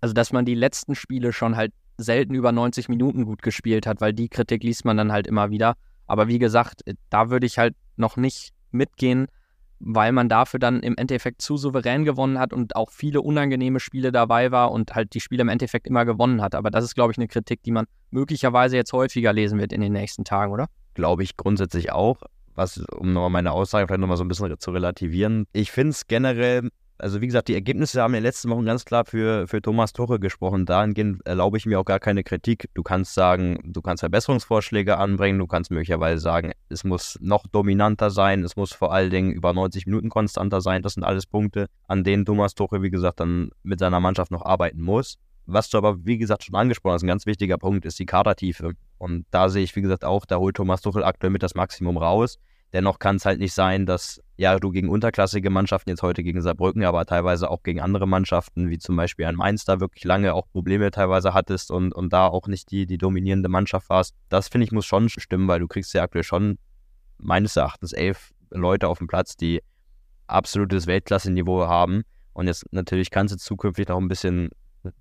also 0.00 0.14
dass 0.14 0.32
man 0.32 0.44
die 0.44 0.54
letzten 0.54 0.94
Spiele 0.94 1.32
schon 1.32 1.56
halt 1.56 1.72
selten 1.98 2.34
über 2.34 2.52
90 2.52 2.88
Minuten 2.88 3.24
gut 3.24 3.42
gespielt 3.42 3.86
hat, 3.86 4.00
weil 4.00 4.12
die 4.12 4.28
Kritik 4.28 4.62
liest 4.62 4.84
man 4.84 4.96
dann 4.96 5.12
halt 5.12 5.26
immer 5.26 5.50
wieder. 5.50 5.74
Aber 6.06 6.28
wie 6.28 6.38
gesagt, 6.38 6.82
da 7.10 7.30
würde 7.30 7.46
ich 7.46 7.58
halt 7.58 7.74
noch 7.96 8.16
nicht 8.16 8.52
mitgehen, 8.70 9.26
weil 9.78 10.12
man 10.12 10.28
dafür 10.28 10.58
dann 10.58 10.80
im 10.80 10.96
Endeffekt 10.96 11.42
zu 11.42 11.56
souverän 11.56 12.04
gewonnen 12.04 12.38
hat 12.38 12.52
und 12.52 12.76
auch 12.76 12.90
viele 12.90 13.20
unangenehme 13.20 13.80
Spiele 13.80 14.12
dabei 14.12 14.50
war 14.50 14.72
und 14.72 14.94
halt 14.94 15.14
die 15.14 15.20
Spiele 15.20 15.42
im 15.42 15.48
Endeffekt 15.48 15.86
immer 15.86 16.04
gewonnen 16.04 16.40
hat. 16.40 16.54
Aber 16.54 16.70
das 16.70 16.84
ist, 16.84 16.94
glaube 16.94 17.12
ich, 17.12 17.18
eine 17.18 17.28
Kritik, 17.28 17.62
die 17.62 17.72
man 17.72 17.86
möglicherweise 18.10 18.76
jetzt 18.76 18.92
häufiger 18.92 19.32
lesen 19.32 19.58
wird 19.58 19.72
in 19.72 19.80
den 19.80 19.92
nächsten 19.92 20.24
Tagen, 20.24 20.52
oder? 20.52 20.66
Glaube 20.94 21.22
ich 21.22 21.36
grundsätzlich 21.36 21.92
auch. 21.92 22.22
Was, 22.56 22.78
um 22.78 23.12
nochmal 23.12 23.30
meine 23.30 23.52
Aussage 23.52 23.86
vielleicht 23.86 24.00
nochmal 24.00 24.16
so 24.16 24.24
ein 24.24 24.28
bisschen 24.28 24.58
zu 24.58 24.70
relativieren. 24.70 25.46
Ich 25.52 25.70
finde 25.70 25.90
es 25.90 26.06
generell 26.06 26.70
also 26.98 27.20
wie 27.20 27.26
gesagt, 27.26 27.48
die 27.48 27.54
Ergebnisse 27.54 28.00
haben 28.00 28.14
in 28.14 28.18
den 28.18 28.22
letzten 28.24 28.48
Wochen 28.50 28.64
ganz 28.64 28.84
klar 28.84 29.04
für, 29.04 29.46
für 29.46 29.60
Thomas 29.60 29.92
Tuchel 29.92 30.18
gesprochen. 30.18 30.64
Dahingehend 30.64 31.26
erlaube 31.26 31.58
ich 31.58 31.66
mir 31.66 31.78
auch 31.78 31.84
gar 31.84 32.00
keine 32.00 32.24
Kritik. 32.24 32.70
Du 32.74 32.82
kannst 32.82 33.14
sagen, 33.14 33.60
du 33.64 33.82
kannst 33.82 34.00
Verbesserungsvorschläge 34.00 34.96
anbringen, 34.96 35.38
du 35.38 35.46
kannst 35.46 35.70
möglicherweise 35.70 36.20
sagen, 36.20 36.52
es 36.68 36.84
muss 36.84 37.18
noch 37.20 37.46
dominanter 37.46 38.10
sein, 38.10 38.42
es 38.44 38.56
muss 38.56 38.72
vor 38.72 38.92
allen 38.92 39.10
Dingen 39.10 39.32
über 39.32 39.52
90 39.52 39.86
Minuten 39.86 40.08
konstanter 40.08 40.60
sein. 40.60 40.82
Das 40.82 40.94
sind 40.94 41.04
alles 41.04 41.26
Punkte, 41.26 41.66
an 41.86 42.04
denen 42.04 42.24
Thomas 42.24 42.54
Tuchel, 42.54 42.82
wie 42.82 42.90
gesagt, 42.90 43.20
dann 43.20 43.50
mit 43.62 43.78
seiner 43.78 44.00
Mannschaft 44.00 44.30
noch 44.30 44.44
arbeiten 44.44 44.80
muss. 44.80 45.18
Was 45.46 45.70
du 45.70 45.78
aber, 45.78 46.04
wie 46.04 46.18
gesagt, 46.18 46.44
schon 46.44 46.54
angesprochen 46.56 46.94
hast, 46.94 47.02
ein 47.02 47.08
ganz 47.08 47.24
wichtiger 47.24 47.56
Punkt 47.56 47.84
ist 47.84 47.98
die 47.98 48.06
Kadertiefe. 48.06 48.72
Und 48.98 49.26
da 49.30 49.48
sehe 49.48 49.62
ich, 49.62 49.74
wie 49.76 49.82
gesagt, 49.82 50.04
auch, 50.04 50.26
da 50.26 50.38
holt 50.38 50.56
Thomas 50.56 50.80
Tuchel 50.80 51.04
aktuell 51.04 51.30
mit 51.30 51.42
das 51.42 51.54
Maximum 51.54 51.96
raus. 51.96 52.38
Dennoch 52.72 52.98
kann 52.98 53.16
es 53.16 53.24
halt 53.24 53.38
nicht 53.38 53.54
sein, 53.54 53.86
dass 53.86 54.20
ja 54.36 54.58
du 54.58 54.70
gegen 54.70 54.88
unterklassige 54.88 55.50
Mannschaften, 55.50 55.90
jetzt 55.90 56.02
heute 56.02 56.24
gegen 56.24 56.42
Saarbrücken, 56.42 56.84
aber 56.84 57.06
teilweise 57.06 57.48
auch 57.48 57.62
gegen 57.62 57.80
andere 57.80 58.08
Mannschaften, 58.08 58.68
wie 58.70 58.78
zum 58.78 58.96
Beispiel 58.96 59.26
ein 59.26 59.36
Mainz, 59.36 59.64
da 59.64 59.78
wirklich 59.78 60.04
lange 60.04 60.34
auch 60.34 60.48
Probleme 60.50 60.90
teilweise 60.90 61.32
hattest 61.32 61.70
und, 61.70 61.94
und 61.94 62.12
da 62.12 62.26
auch 62.26 62.48
nicht 62.48 62.70
die, 62.72 62.86
die 62.86 62.98
dominierende 62.98 63.48
Mannschaft 63.48 63.88
warst. 63.88 64.14
Das 64.28 64.48
finde 64.48 64.64
ich 64.64 64.72
muss 64.72 64.84
schon 64.84 65.08
stimmen, 65.08 65.46
weil 65.46 65.60
du 65.60 65.68
kriegst 65.68 65.94
ja 65.94 66.02
aktuell 66.02 66.24
schon 66.24 66.58
meines 67.18 67.56
Erachtens 67.56 67.92
elf 67.92 68.32
Leute 68.50 68.88
auf 68.88 68.98
dem 68.98 69.06
Platz, 69.06 69.36
die 69.36 69.62
absolutes 70.26 70.86
Weltklasse-Niveau 70.86 71.66
haben. 71.66 72.02
Und 72.32 72.48
jetzt 72.48 72.64
natürlich 72.72 73.10
kannst 73.10 73.32
du 73.32 73.38
zukünftig 73.38 73.88
noch 73.88 73.98
ein 73.98 74.08
bisschen 74.08 74.50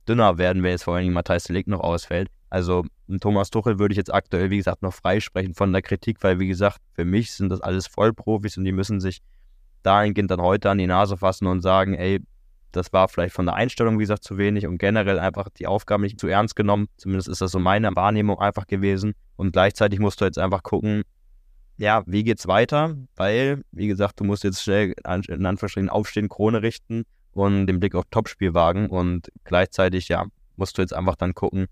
dünner 0.07 0.37
werden, 0.37 0.63
wenn 0.63 0.71
jetzt 0.71 0.83
vor 0.83 0.95
allen 0.95 1.03
Dingen 1.03 1.13
Matthijs 1.13 1.45
de 1.45 1.55
Ligt 1.55 1.67
noch 1.67 1.79
ausfällt. 1.79 2.29
Also 2.49 2.85
Thomas 3.19 3.49
Tuchel 3.49 3.79
würde 3.79 3.93
ich 3.93 3.97
jetzt 3.97 4.13
aktuell, 4.13 4.49
wie 4.49 4.57
gesagt, 4.57 4.81
noch 4.81 4.93
freisprechen 4.93 5.53
von 5.53 5.73
der 5.73 5.81
Kritik, 5.81 6.23
weil, 6.23 6.39
wie 6.39 6.47
gesagt, 6.47 6.79
für 6.93 7.05
mich 7.05 7.31
sind 7.33 7.49
das 7.49 7.61
alles 7.61 7.87
Vollprofis 7.87 8.57
und 8.57 8.65
die 8.65 8.71
müssen 8.71 9.01
sich 9.01 9.21
dahingehend 9.83 10.31
dann 10.31 10.41
heute 10.41 10.69
an 10.69 10.77
die 10.77 10.87
Nase 10.87 11.17
fassen 11.17 11.47
und 11.47 11.61
sagen, 11.61 11.93
ey, 11.93 12.21
das 12.71 12.91
war 12.91 13.07
vielleicht 13.07 13.33
von 13.33 13.45
der 13.45 13.55
Einstellung, 13.55 13.97
wie 13.97 14.03
gesagt, 14.03 14.23
zu 14.23 14.37
wenig 14.37 14.67
und 14.67 14.77
generell 14.77 15.19
einfach 15.19 15.49
die 15.49 15.67
Aufgabe 15.67 16.03
nicht 16.03 16.19
zu 16.19 16.27
ernst 16.27 16.55
genommen. 16.55 16.87
Zumindest 16.97 17.29
ist 17.29 17.41
das 17.41 17.51
so 17.51 17.59
meine 17.59 17.95
Wahrnehmung 17.95 18.39
einfach 18.39 18.67
gewesen. 18.67 19.13
Und 19.37 19.53
gleichzeitig 19.53 19.99
musst 19.99 20.19
du 20.19 20.25
jetzt 20.25 20.39
einfach 20.39 20.63
gucken, 20.63 21.03
ja, 21.77 22.03
wie 22.05 22.23
geht's 22.23 22.47
weiter? 22.47 22.95
Weil, 23.15 23.63
wie 23.71 23.87
gesagt, 23.87 24.19
du 24.19 24.23
musst 24.23 24.43
jetzt 24.43 24.63
schnell 24.63 24.93
in 25.05 25.45
Anführungsstrichen 25.45 25.89
aufstehen, 25.89 26.29
Krone 26.29 26.61
richten 26.61 27.05
und 27.35 27.67
den 27.67 27.79
Blick 27.79 27.95
auf 27.95 28.05
Topspiel 28.11 28.53
wagen 28.53 28.87
und 28.89 29.29
gleichzeitig, 29.43 30.07
ja, 30.07 30.25
musst 30.55 30.77
du 30.77 30.81
jetzt 30.81 30.93
einfach 30.93 31.15
dann 31.15 31.33
gucken, 31.33 31.67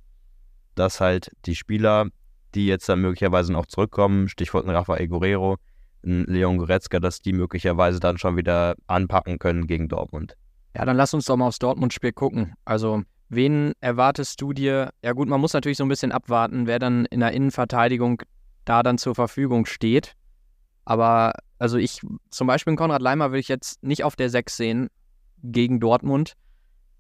dass 0.76 1.00
halt 1.00 1.32
die 1.46 1.56
Spieler, 1.56 2.08
die 2.54 2.68
jetzt 2.68 2.88
dann 2.90 3.00
möglicherweise 3.00 3.54
noch 3.54 3.66
zurückkommen, 3.66 4.28
Stichwort 4.28 4.68
Rafael 4.68 5.08
Guerrero, 5.08 5.56
Leon 6.02 6.58
Goretzka, 6.58 7.00
dass 7.00 7.22
die 7.22 7.32
möglicherweise 7.32 8.02
dann 8.02 8.18
schon 8.18 8.36
wieder 8.36 8.76
anpacken 8.88 9.40
können 9.40 9.66
gegen 9.66 9.88
Dortmund. 9.88 10.36
Ja, 10.76 10.84
dann 10.84 10.98
lass 10.98 11.14
uns 11.14 11.26
doch 11.26 11.38
mal 11.38 11.48
aufs 11.48 11.60
Dortmund-Spiel 11.60 12.12
gucken. 12.12 12.56
Also, 12.66 13.04
wen 13.30 13.72
erwartest 13.80 14.42
du 14.42 14.52
dir? 14.52 14.90
Ja, 15.02 15.14
gut, 15.14 15.30
man 15.30 15.40
muss 15.40 15.54
natürlich 15.54 15.78
so 15.78 15.86
ein 15.86 15.90
bisschen 15.90 16.12
abwarten, 16.12 16.68
wer 16.68 16.80
dann 16.80 17.06
in 17.06 17.22
der 17.22 17.32
Innenverteidigung 17.32 18.22
da 18.66 18.84
dann 18.84 18.98
zur 18.98 19.16
Verfügung 19.16 19.66
steht. 19.66 20.14
Aber, 20.84 21.36
also 21.58 21.78
ich, 21.78 22.02
zum 22.32 22.48
Beispiel 22.48 22.76
Konrad 22.76 23.02
Leimer 23.02 23.32
will 23.32 23.40
ich 23.40 23.48
jetzt 23.48 23.82
nicht 23.82 24.04
auf 24.04 24.18
der 24.18 24.30
6 24.30 24.58
sehen 24.58 24.90
gegen 25.44 25.80
Dortmund. 25.80 26.34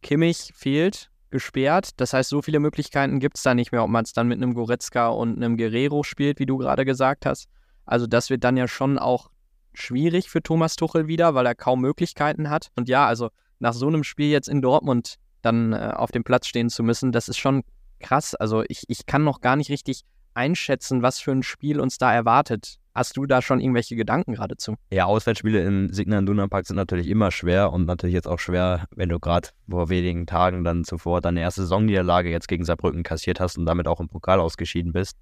Kimmich 0.01 0.51
fehlt, 0.53 1.10
gesperrt. 1.32 1.91
Das 1.97 2.13
heißt, 2.13 2.29
so 2.29 2.41
viele 2.41 2.60
Möglichkeiten 2.60 3.19
gibt 3.19 3.38
es 3.38 3.43
da 3.43 3.56
nicht 3.56 3.71
mehr, 3.71 3.84
ob 3.84 3.89
man 3.89 4.03
es 4.03 4.13
dann 4.13 4.27
mit 4.27 4.38
einem 4.38 4.53
Goretzka 4.53 5.08
und 5.08 5.38
einem 5.38 5.58
Guerrero 5.58 6.03
spielt, 6.03 6.39
wie 6.39 6.45
du 6.45 6.58
gerade 6.58 6.86
gesagt 6.86 7.25
hast. 7.25 7.47
Also 7.86 8.06
das 8.06 8.29
wird 8.29 8.43
dann 8.43 8.58
ja 8.58 8.67
schon 8.67 8.99
auch 8.99 9.29
schwierig 9.73 10.29
für 10.29 10.43
Thomas 10.43 10.75
Tuchel 10.75 11.08
wieder, 11.08 11.34
weil 11.34 11.45
er 11.45 11.56
kaum 11.56 11.82
Möglichkeiten 11.82 12.49
hat. 12.49 12.69
Und 12.75 12.89
ja, 12.89 13.08
also 13.08 13.29
nach 13.60 13.73
so 13.73 13.88
einem 13.88 14.03
Spiel 14.03 14.29
jetzt 14.29 14.47
in 14.47 14.62
Dortmund 14.62 15.15
dann 15.41 15.73
äh, 15.73 15.93
auf 15.95 16.12
dem 16.12 16.23
Platz 16.23 16.47
stehen 16.47 16.69
zu 16.69 16.84
müssen, 16.84 17.12
das 17.12 17.27
ist 17.27 17.38
schon 17.38 17.63
krass. 17.99 18.36
Also 18.36 18.63
ich, 18.67 18.84
ich 18.88 19.06
kann 19.06 19.23
noch 19.23 19.41
gar 19.41 19.56
nicht 19.56 19.69
richtig 19.69 20.01
einschätzen, 20.36 21.02
was 21.02 21.19
für 21.19 21.32
ein 21.32 21.43
Spiel 21.43 21.80
uns 21.80 21.98
da 21.98 22.13
erwartet. 22.13 22.78
Hast 22.96 23.17
du 23.17 23.26
da 23.26 23.41
schon 23.41 23.60
irgendwelche 23.60 23.96
Gedanken 23.96 24.34
geradezu? 24.34 24.76
Ja, 24.91 25.06
Auswärtsspiele 25.06 25.63
im 25.63 25.91
Signal 25.91 26.22
Iduna 26.22 26.48
Park 26.48 26.67
sind 26.67 26.76
natürlich 26.76 27.08
immer 27.08 27.32
schwer 27.32 27.74
und 27.74 27.86
natürlich 27.86 28.13
jetzt 28.13 28.28
auch 28.28 28.39
schwer, 28.39 28.86
wenn 28.96 29.10
du 29.10 29.19
gerade 29.19 29.50
vor 29.67 29.89
wenigen 29.89 30.28
Tagen 30.28 30.63
dann 30.63 30.84
zuvor 30.84 31.19
deine 31.19 31.41
erste 31.41 31.62
Saisonniederlage 31.62 32.30
jetzt 32.30 32.48
gegen 32.48 32.65
Saarbrücken 32.65 33.02
kassiert 33.02 33.39
hast 33.39 33.58
und 33.58 33.65
damit 33.65 33.88
auch 33.88 34.00
im 34.00 34.10
Pokal 34.10 34.39
ausgeschieden 34.39 34.93
bist 34.93 35.17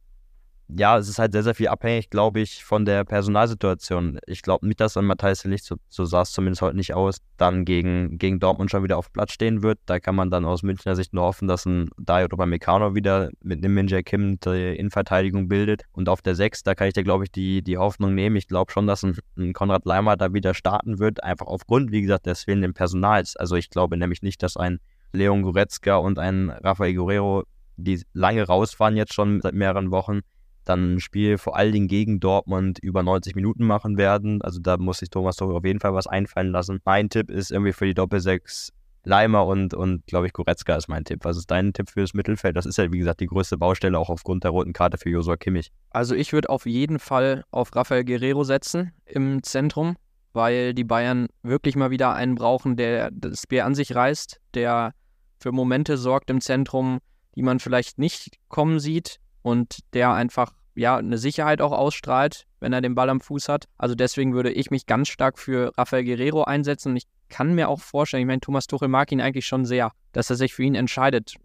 ja, 0.77 0.97
es 0.97 1.10
ist 1.10 1.19
halt 1.19 1.34
sehr, 1.34 1.43
sehr 1.43 1.55
viel 1.55 1.67
abhängig, 1.67 2.10
glaube 2.10 2.39
ich, 2.39 2.63
von 2.63 2.86
der 2.86 3.03
Personalsituation. 3.03 4.19
Ich 4.25 4.41
glaube 4.41 4.65
nicht, 4.67 4.79
dass 4.79 4.93
dann 4.93 5.05
Matthijs 5.05 5.43
Licht, 5.43 5.65
so, 5.65 5.75
so 5.89 6.05
sah 6.05 6.21
es 6.21 6.31
zumindest 6.31 6.62
heute 6.62 6.77
nicht 6.77 6.93
aus, 6.93 7.17
dann 7.38 7.65
gegen, 7.65 8.17
gegen 8.17 8.39
Dortmund 8.39 8.71
schon 8.71 8.84
wieder 8.84 8.97
auf 8.97 9.12
Platz 9.12 9.34
stehen 9.34 9.63
wird. 9.63 9.79
Da 9.86 9.99
kann 9.99 10.15
man 10.15 10.29
dann 10.29 10.45
aus 10.45 10.63
Münchner 10.63 10.95
Sicht 10.95 11.13
nur 11.13 11.23
hoffen, 11.23 11.47
dass 11.47 11.65
ein 11.65 11.89
Dario 11.97 12.27
Meccano 12.45 12.95
wieder 12.95 13.31
mit 13.41 13.63
einem 13.63 13.73
Minjay 13.73 14.03
Kim 14.03 14.39
die 14.39 14.75
Innenverteidigung 14.75 15.47
bildet. 15.47 15.84
Und 15.91 16.07
auf 16.07 16.21
der 16.21 16.36
6, 16.36 16.63
da 16.63 16.73
kann 16.73 16.88
ich 16.88 16.93
dir, 16.93 17.03
glaube 17.03 17.25
ich, 17.25 17.31
die, 17.31 17.62
die 17.62 17.77
Hoffnung 17.77 18.15
nehmen. 18.15 18.36
Ich 18.38 18.47
glaube 18.47 18.71
schon, 18.71 18.88
dass 18.88 19.03
ein, 19.03 19.17
ein 19.38 19.53
Konrad 19.53 19.86
Leimer 19.86 20.15
da 20.15 20.34
wieder 20.34 20.53
starten 20.53 20.99
wird, 20.99 21.23
einfach 21.23 21.47
aufgrund, 21.47 21.91
wie 21.91 22.01
gesagt, 22.01 22.25
des 22.25 22.43
fehlenden 22.43 22.73
Personals. 22.73 23.36
Also 23.36 23.55
ich 23.55 23.69
glaube 23.69 23.97
nämlich 23.97 24.21
nicht, 24.21 24.41
dass 24.41 24.55
ein 24.55 24.79
Leon 25.12 25.41
Goretzka 25.41 25.97
und 25.97 26.17
ein 26.17 26.49
Rafael 26.49 26.93
Guerrero, 26.93 27.43
die 27.75 28.01
lange 28.13 28.43
raus 28.43 28.79
waren 28.79 28.95
jetzt 28.95 29.13
schon 29.13 29.41
seit 29.41 29.53
mehreren 29.53 29.91
Wochen, 29.91 30.21
dann 30.65 30.95
ein 30.95 31.00
Spiel 31.00 31.38
vor 31.38 31.56
allen 31.56 31.71
Dingen 31.71 31.88
gegen 31.88 32.19
Dortmund 32.19 32.80
über 32.80 33.04
90 33.04 33.36
Minuten 33.36 33.65
machen 33.65 33.97
werden. 33.97 34.41
Also 34.41 34.60
da 34.60 34.78
muss 34.78 35.00
sich 35.00 35.10
Thomas 35.10 35.38
doch 35.38 35.50
auf 35.50 35.65
jeden 35.65 35.80
Fall 35.80 35.93
was 35.93 36.08
einfallen 36.08 36.52
lassen. 36.52 36.80
Mein 36.86 37.10
Tipp 37.10 37.32
ist 37.32 37.52
irgendwie 37.52 37.74
für 37.74 37.86
die 37.86 37.93
Doppelsechs 37.93 38.71
Leimer 39.04 39.47
und, 39.47 39.74
und 39.74 40.06
glaube 40.06 40.28
ich, 40.28 40.34
Goretzka 40.34 40.76
ist 40.76 40.88
mein 40.88 41.04
Tipp. 41.04 41.21
Was 41.24 41.38
ist 41.38 41.50
dein 41.50 41.74
Tipp 41.74 41.89
fürs 41.89 42.13
Mittelfeld? 42.13 42.56
Das 42.56 42.65
ist 42.65 42.78
ja, 42.78 42.91
wie 42.91 43.00
gesagt, 43.00 43.19
die 43.19 43.26
größte 43.26 43.58
Baustelle 43.58 43.97
auch 43.97 44.10
aufgrund 44.10 44.43
der 44.43 44.52
roten 44.52 44.74
Karte 44.74 44.97
für 44.97 45.10
Josua 45.10 45.38
Kimmich. 45.38 45.71
Also 45.89 46.13
ich 46.13 46.34
würde 46.34 46.50
auf 46.50 46.65
jeden 46.67 47.00
Fall 47.00 47.43
auf 47.50 47.76
Rafael 47.76 48.06
Guerrero 48.06 48.43
setzen 48.43 48.91
im 49.06 49.41
Zentrum, 49.41 49.95
weil 50.34 50.76
die 50.76 50.84
Bayern 50.84 51.28
wirklich 51.41 51.76
mal 51.76 51.89
wieder 51.89 52.13
einen 52.13 52.36
brauchen, 52.36 52.76
der 52.76 53.10
das 53.12 53.47
Bier 53.47 53.65
an 53.65 53.74
sich 53.74 53.95
reißt, 53.95 54.39
der 54.54 54.93
für 55.39 55.52
Momente 55.52 55.97
sorgt 55.97 56.30
im 56.30 56.39
Zentrum, 56.39 57.00
die 57.36 57.41
man 57.41 57.60
vielleicht 57.60 57.97
nicht 57.97 58.38
kommen 58.50 58.80
sieht 58.80 59.19
und 59.41 59.80
der 59.93 60.13
einfach 60.13 60.54
ja 60.75 60.97
eine 60.97 61.17
Sicherheit 61.17 61.62
auch 61.62 61.71
ausstrahlt, 61.71 62.45
wenn 62.60 62.73
er 62.73 62.82
den 62.82 62.95
Ball 62.95 63.10
am 63.10 63.21
Fuß 63.21 63.49
hat. 63.49 63.65
Also 63.77 63.95
deswegen 63.95 64.34
würde 64.34 64.51
ich 64.51 64.71
mich 64.71 64.86
ganz 64.86 65.10
stark 65.10 65.38
für 65.38 65.73
Rafael 65.77 66.04
Guerrero 66.04 66.43
einsetzen 66.43 66.89
und 66.89 66.97
ich 66.97 67.08
kann 67.30 67.56
mir 67.56 67.69
auch 67.69 67.80
vorstellen, 67.80 68.21
ich 68.21 68.27
meine, 68.27 68.41
Thomas 68.41 68.67
Tuchel 68.67 68.88
mag 68.88 69.12
ihn 69.12 69.21
eigentlich 69.21 69.45
schon 69.45 69.65
sehr, 69.65 69.91
dass 70.12 70.30
er 70.30 70.36
sich 70.36 70.54
für 70.54 70.63
ihn 70.63 70.75
entscheidet. 70.75 71.36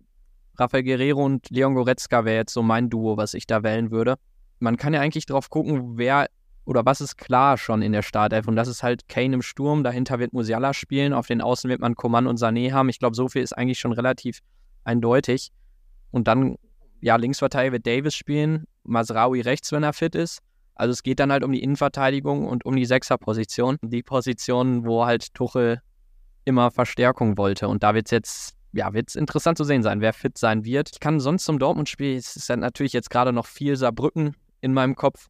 Rafael 0.59 0.85
Guerrero 0.85 1.25
und 1.25 1.51
Leon 1.51 1.75
Goretzka 1.75 2.25
wäre 2.25 2.37
jetzt 2.37 2.53
so 2.53 2.63
mein 2.63 2.91
Duo, 2.91 3.17
was 3.17 3.35
ich 3.35 3.47
da 3.47 3.63
wählen 3.63 3.91
würde. 3.91 4.17
Man 4.59 4.77
kann 4.77 4.95
ja 4.95 5.01
eigentlich 5.01 5.27
drauf 5.27 5.51
gucken, 5.51 5.99
wer 5.99 6.29
oder 6.65 6.85
was 6.85 7.01
ist 7.01 7.17
klar 7.17 7.59
schon 7.59 7.83
in 7.83 7.93
der 7.93 8.03
Startelf 8.03 8.49
und 8.49 8.57
das 8.57 8.67
ist 8.67 8.83
halt 8.83 9.09
Kane 9.09 9.35
im 9.35 9.43
Sturm, 9.43 9.85
dahinter 9.85 10.19
wird 10.19 10.33
Musiala 10.33 10.75
spielen, 10.75 11.13
auf 11.13 11.29
den 11.29 11.41
Außen 11.41 11.71
wird 11.71 11.81
man 11.81 11.95
Coman 11.95 12.27
und 12.27 12.41
Sané 12.41 12.73
haben. 12.73 12.89
Ich 12.89 12.99
glaube, 12.99 13.15
so 13.15 13.29
viel 13.29 13.43
ist 13.43 13.57
eigentlich 13.57 13.79
schon 13.79 13.93
relativ 13.93 14.41
eindeutig. 14.83 15.53
Und 16.11 16.27
dann 16.27 16.57
ja, 17.01 17.17
Linksverteidiger 17.17 17.73
wird 17.73 17.87
Davis 17.87 18.15
spielen, 18.15 18.65
Masraoui 18.85 19.41
rechts, 19.41 19.73
wenn 19.73 19.83
er 19.83 19.93
fit 19.93 20.15
ist. 20.15 20.41
Also 20.75 20.93
es 20.93 21.03
geht 21.03 21.21
dann 21.21 21.33
halt 21.33 21.43
um 21.43 21.53
die 21.53 21.63
Innenverteidigung 21.63 22.47
und 22.47 22.65
um 22.67 22.77
die 22.77 22.85
Sechserposition. 22.85 23.79
Die 23.83 24.03
Position, 24.03 24.85
wo 24.85 25.07
halt 25.07 25.33
Tuchel 25.35 25.81
immer 26.45 26.71
Verstärkung 26.71 27.39
wollte. 27.39 27.69
Und 27.69 27.83
da 27.83 27.95
wird 27.95 28.07
es 28.07 28.11
jetzt, 28.11 28.55
ja, 28.73 28.93
wird 28.93 29.09
es 29.09 29.17
interessant 29.17 29.57
zu 29.57 29.65
sehen 29.65 29.83
sein, 29.83 30.01
wer 30.01 30.13
fit 30.13 30.37
sein 30.37 30.65
wird. 30.65 30.91
Ich 30.93 31.01
kann 31.01 31.19
sonst 31.19 31.45
zum 31.45 31.59
Dortmund-Spiel, 31.59 32.17
es 32.17 32.37
ist 32.37 32.49
ja 32.49 32.57
natürlich 32.57 32.93
jetzt 32.93 33.11
gerade 33.11 33.33
noch 33.33 33.47
viel 33.47 33.77
Saarbrücken 33.77 34.37
in 34.61 34.75
meinem 34.75 34.95
Kopf. 34.95 35.29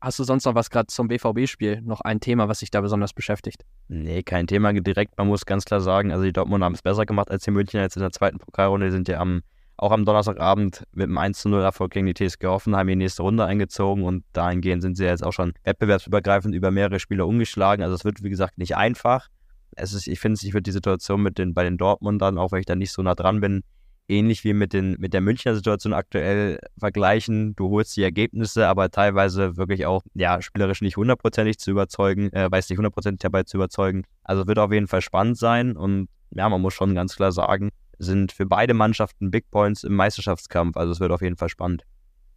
Hast 0.00 0.18
du 0.20 0.24
sonst 0.24 0.44
noch 0.44 0.54
was 0.54 0.70
gerade 0.70 0.86
zum 0.86 1.08
BVB-Spiel? 1.08 1.82
Noch 1.82 2.00
ein 2.00 2.20
Thema, 2.20 2.48
was 2.48 2.60
sich 2.60 2.70
da 2.70 2.80
besonders 2.80 3.12
beschäftigt? 3.12 3.64
Nee, 3.88 4.22
kein 4.22 4.46
Thema 4.46 4.72
direkt. 4.72 5.18
Man 5.18 5.26
muss 5.26 5.44
ganz 5.44 5.64
klar 5.64 5.80
sagen, 5.80 6.12
also 6.12 6.24
die 6.24 6.32
Dortmund 6.32 6.62
haben 6.62 6.74
es 6.74 6.82
besser 6.82 7.04
gemacht 7.04 7.30
als 7.30 7.42
die 7.42 7.50
Münchner 7.50 7.82
jetzt 7.82 7.96
in 7.96 8.02
der 8.02 8.12
zweiten 8.12 8.38
Pokalrunde. 8.38 8.86
Die 8.86 8.92
sind 8.92 9.08
ja 9.08 9.18
am, 9.18 9.42
auch 9.78 9.92
am 9.92 10.04
Donnerstagabend 10.04 10.84
mit 10.92 11.04
einem 11.04 11.18
1-0-Erfolg 11.18 11.92
gegen 11.92 12.06
die 12.06 12.14
TSG 12.14 12.46
Hoffenheim 12.46 12.88
die 12.88 12.96
nächste 12.96 13.22
Runde 13.22 13.44
eingezogen 13.44 14.02
und 14.02 14.24
dahingehend 14.32 14.82
sind 14.82 14.96
sie 14.96 15.04
jetzt 15.04 15.24
auch 15.24 15.32
schon 15.32 15.52
wettbewerbsübergreifend 15.62 16.54
über 16.54 16.72
mehrere 16.72 16.98
Spieler 16.98 17.26
umgeschlagen. 17.26 17.82
Also 17.82 17.94
es 17.94 18.04
wird, 18.04 18.22
wie 18.22 18.28
gesagt, 18.28 18.58
nicht 18.58 18.76
einfach. 18.76 19.28
Es 19.76 19.92
ist, 19.92 20.08
ich 20.08 20.18
finde, 20.18 20.40
ich 20.42 20.52
würde 20.52 20.64
die 20.64 20.72
Situation 20.72 21.22
mit 21.22 21.38
den, 21.38 21.54
bei 21.54 21.62
den 21.62 21.78
Dortmundern, 21.78 22.38
auch 22.38 22.50
wenn 22.50 22.58
ich 22.58 22.66
da 22.66 22.74
nicht 22.74 22.90
so 22.90 23.02
nah 23.02 23.14
dran 23.14 23.40
bin, 23.40 23.62
ähnlich 24.08 24.42
wie 24.42 24.52
mit, 24.52 24.72
den, 24.72 24.96
mit 24.98 25.14
der 25.14 25.20
Münchner 25.20 25.54
Situation 25.54 25.92
aktuell 25.92 26.58
vergleichen. 26.76 27.54
Du 27.54 27.70
holst 27.70 27.96
die 27.96 28.02
Ergebnisse, 28.02 28.66
aber 28.66 28.90
teilweise 28.90 29.56
wirklich 29.56 29.86
auch 29.86 30.02
ja, 30.14 30.42
spielerisch 30.42 30.80
nicht 30.80 30.96
hundertprozentig 30.96 31.58
zu 31.58 31.70
überzeugen, 31.70 32.32
äh, 32.32 32.50
weiß 32.50 32.68
nicht 32.68 32.78
hundertprozentig 32.78 33.20
dabei 33.20 33.44
zu 33.44 33.58
überzeugen. 33.58 34.02
Also 34.24 34.48
wird 34.48 34.58
auf 34.58 34.72
jeden 34.72 34.88
Fall 34.88 35.02
spannend 35.02 35.38
sein 35.38 35.76
und 35.76 36.08
ja, 36.30 36.48
man 36.48 36.60
muss 36.60 36.74
schon 36.74 36.96
ganz 36.96 37.14
klar 37.14 37.30
sagen, 37.30 37.70
sind 37.98 38.32
für 38.32 38.46
beide 38.46 38.74
Mannschaften 38.74 39.30
Big 39.30 39.50
Points 39.50 39.84
im 39.84 39.94
Meisterschaftskampf. 39.94 40.76
Also 40.76 40.92
es 40.92 41.00
wird 41.00 41.12
auf 41.12 41.22
jeden 41.22 41.36
Fall 41.36 41.48
spannend. 41.48 41.84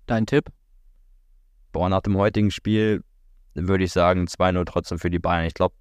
Dein 0.08 0.26
Tipp? 0.26 0.45
Boah, 1.71 1.89
nach 1.89 2.02
dem 2.02 2.17
heutigen 2.17 2.52
Spiel 2.52 3.04
würde 3.54 3.84
ich 3.84 3.91
sagen 3.91 4.26
2-0 4.26 4.65
trotzdem 4.65 5.00
für 5.00 5.10
die 5.10 5.19
Bayern. 5.19 5.45
Ich 5.45 5.54
glaube, 5.54 5.76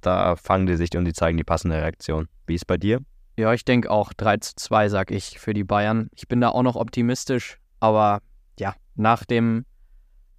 da 0.00 0.36
fangen 0.36 0.66
die 0.66 0.76
sich 0.76 0.96
und 0.96 1.04
die 1.04 1.12
zeigen 1.12 1.36
die 1.36 1.44
passende 1.44 1.76
Reaktion. 1.76 2.28
Wie 2.46 2.54
ist 2.54 2.66
bei 2.66 2.76
dir? 2.76 3.00
Ja, 3.36 3.52
ich 3.52 3.64
denke 3.64 3.90
auch 3.90 4.12
3 4.14 4.38
zu 4.38 4.54
2, 4.56 4.88
sag 4.88 5.10
ich, 5.10 5.38
für 5.38 5.52
die 5.52 5.64
Bayern. 5.64 6.08
Ich 6.14 6.28
bin 6.28 6.40
da 6.40 6.50
auch 6.50 6.62
noch 6.62 6.76
optimistisch, 6.76 7.58
aber 7.80 8.20
ja, 8.58 8.74
nach 8.94 9.24
dem 9.24 9.66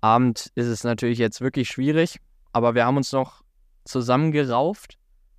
Abend 0.01 0.51
ist 0.55 0.67
es 0.67 0.83
natürlich 0.83 1.19
jetzt 1.19 1.41
wirklich 1.41 1.67
schwierig, 1.67 2.19
aber 2.53 2.73
wir 2.73 2.85
haben 2.85 2.97
uns 2.97 3.11
noch 3.11 3.43
zusammengerauft 3.85 4.97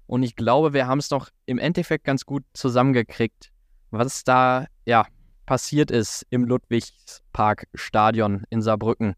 und 0.09 0.23
ich 0.23 0.37
glaube, 0.37 0.73
wir 0.73 0.87
haben 0.87 0.99
es 0.99 1.11
noch 1.11 1.29
im 1.44 1.59
Endeffekt 1.59 2.05
ganz 2.05 2.25
gut 2.25 2.42
zusammengekriegt, 2.55 3.53
was 3.90 4.25
da 4.25 4.64
ja 4.87 5.07
passiert 5.44 5.90
ist 5.90 6.27
im 6.31 6.44
Ludwigspark-Stadion 6.44 8.44
in 8.49 8.62
Saarbrücken. 8.62 9.14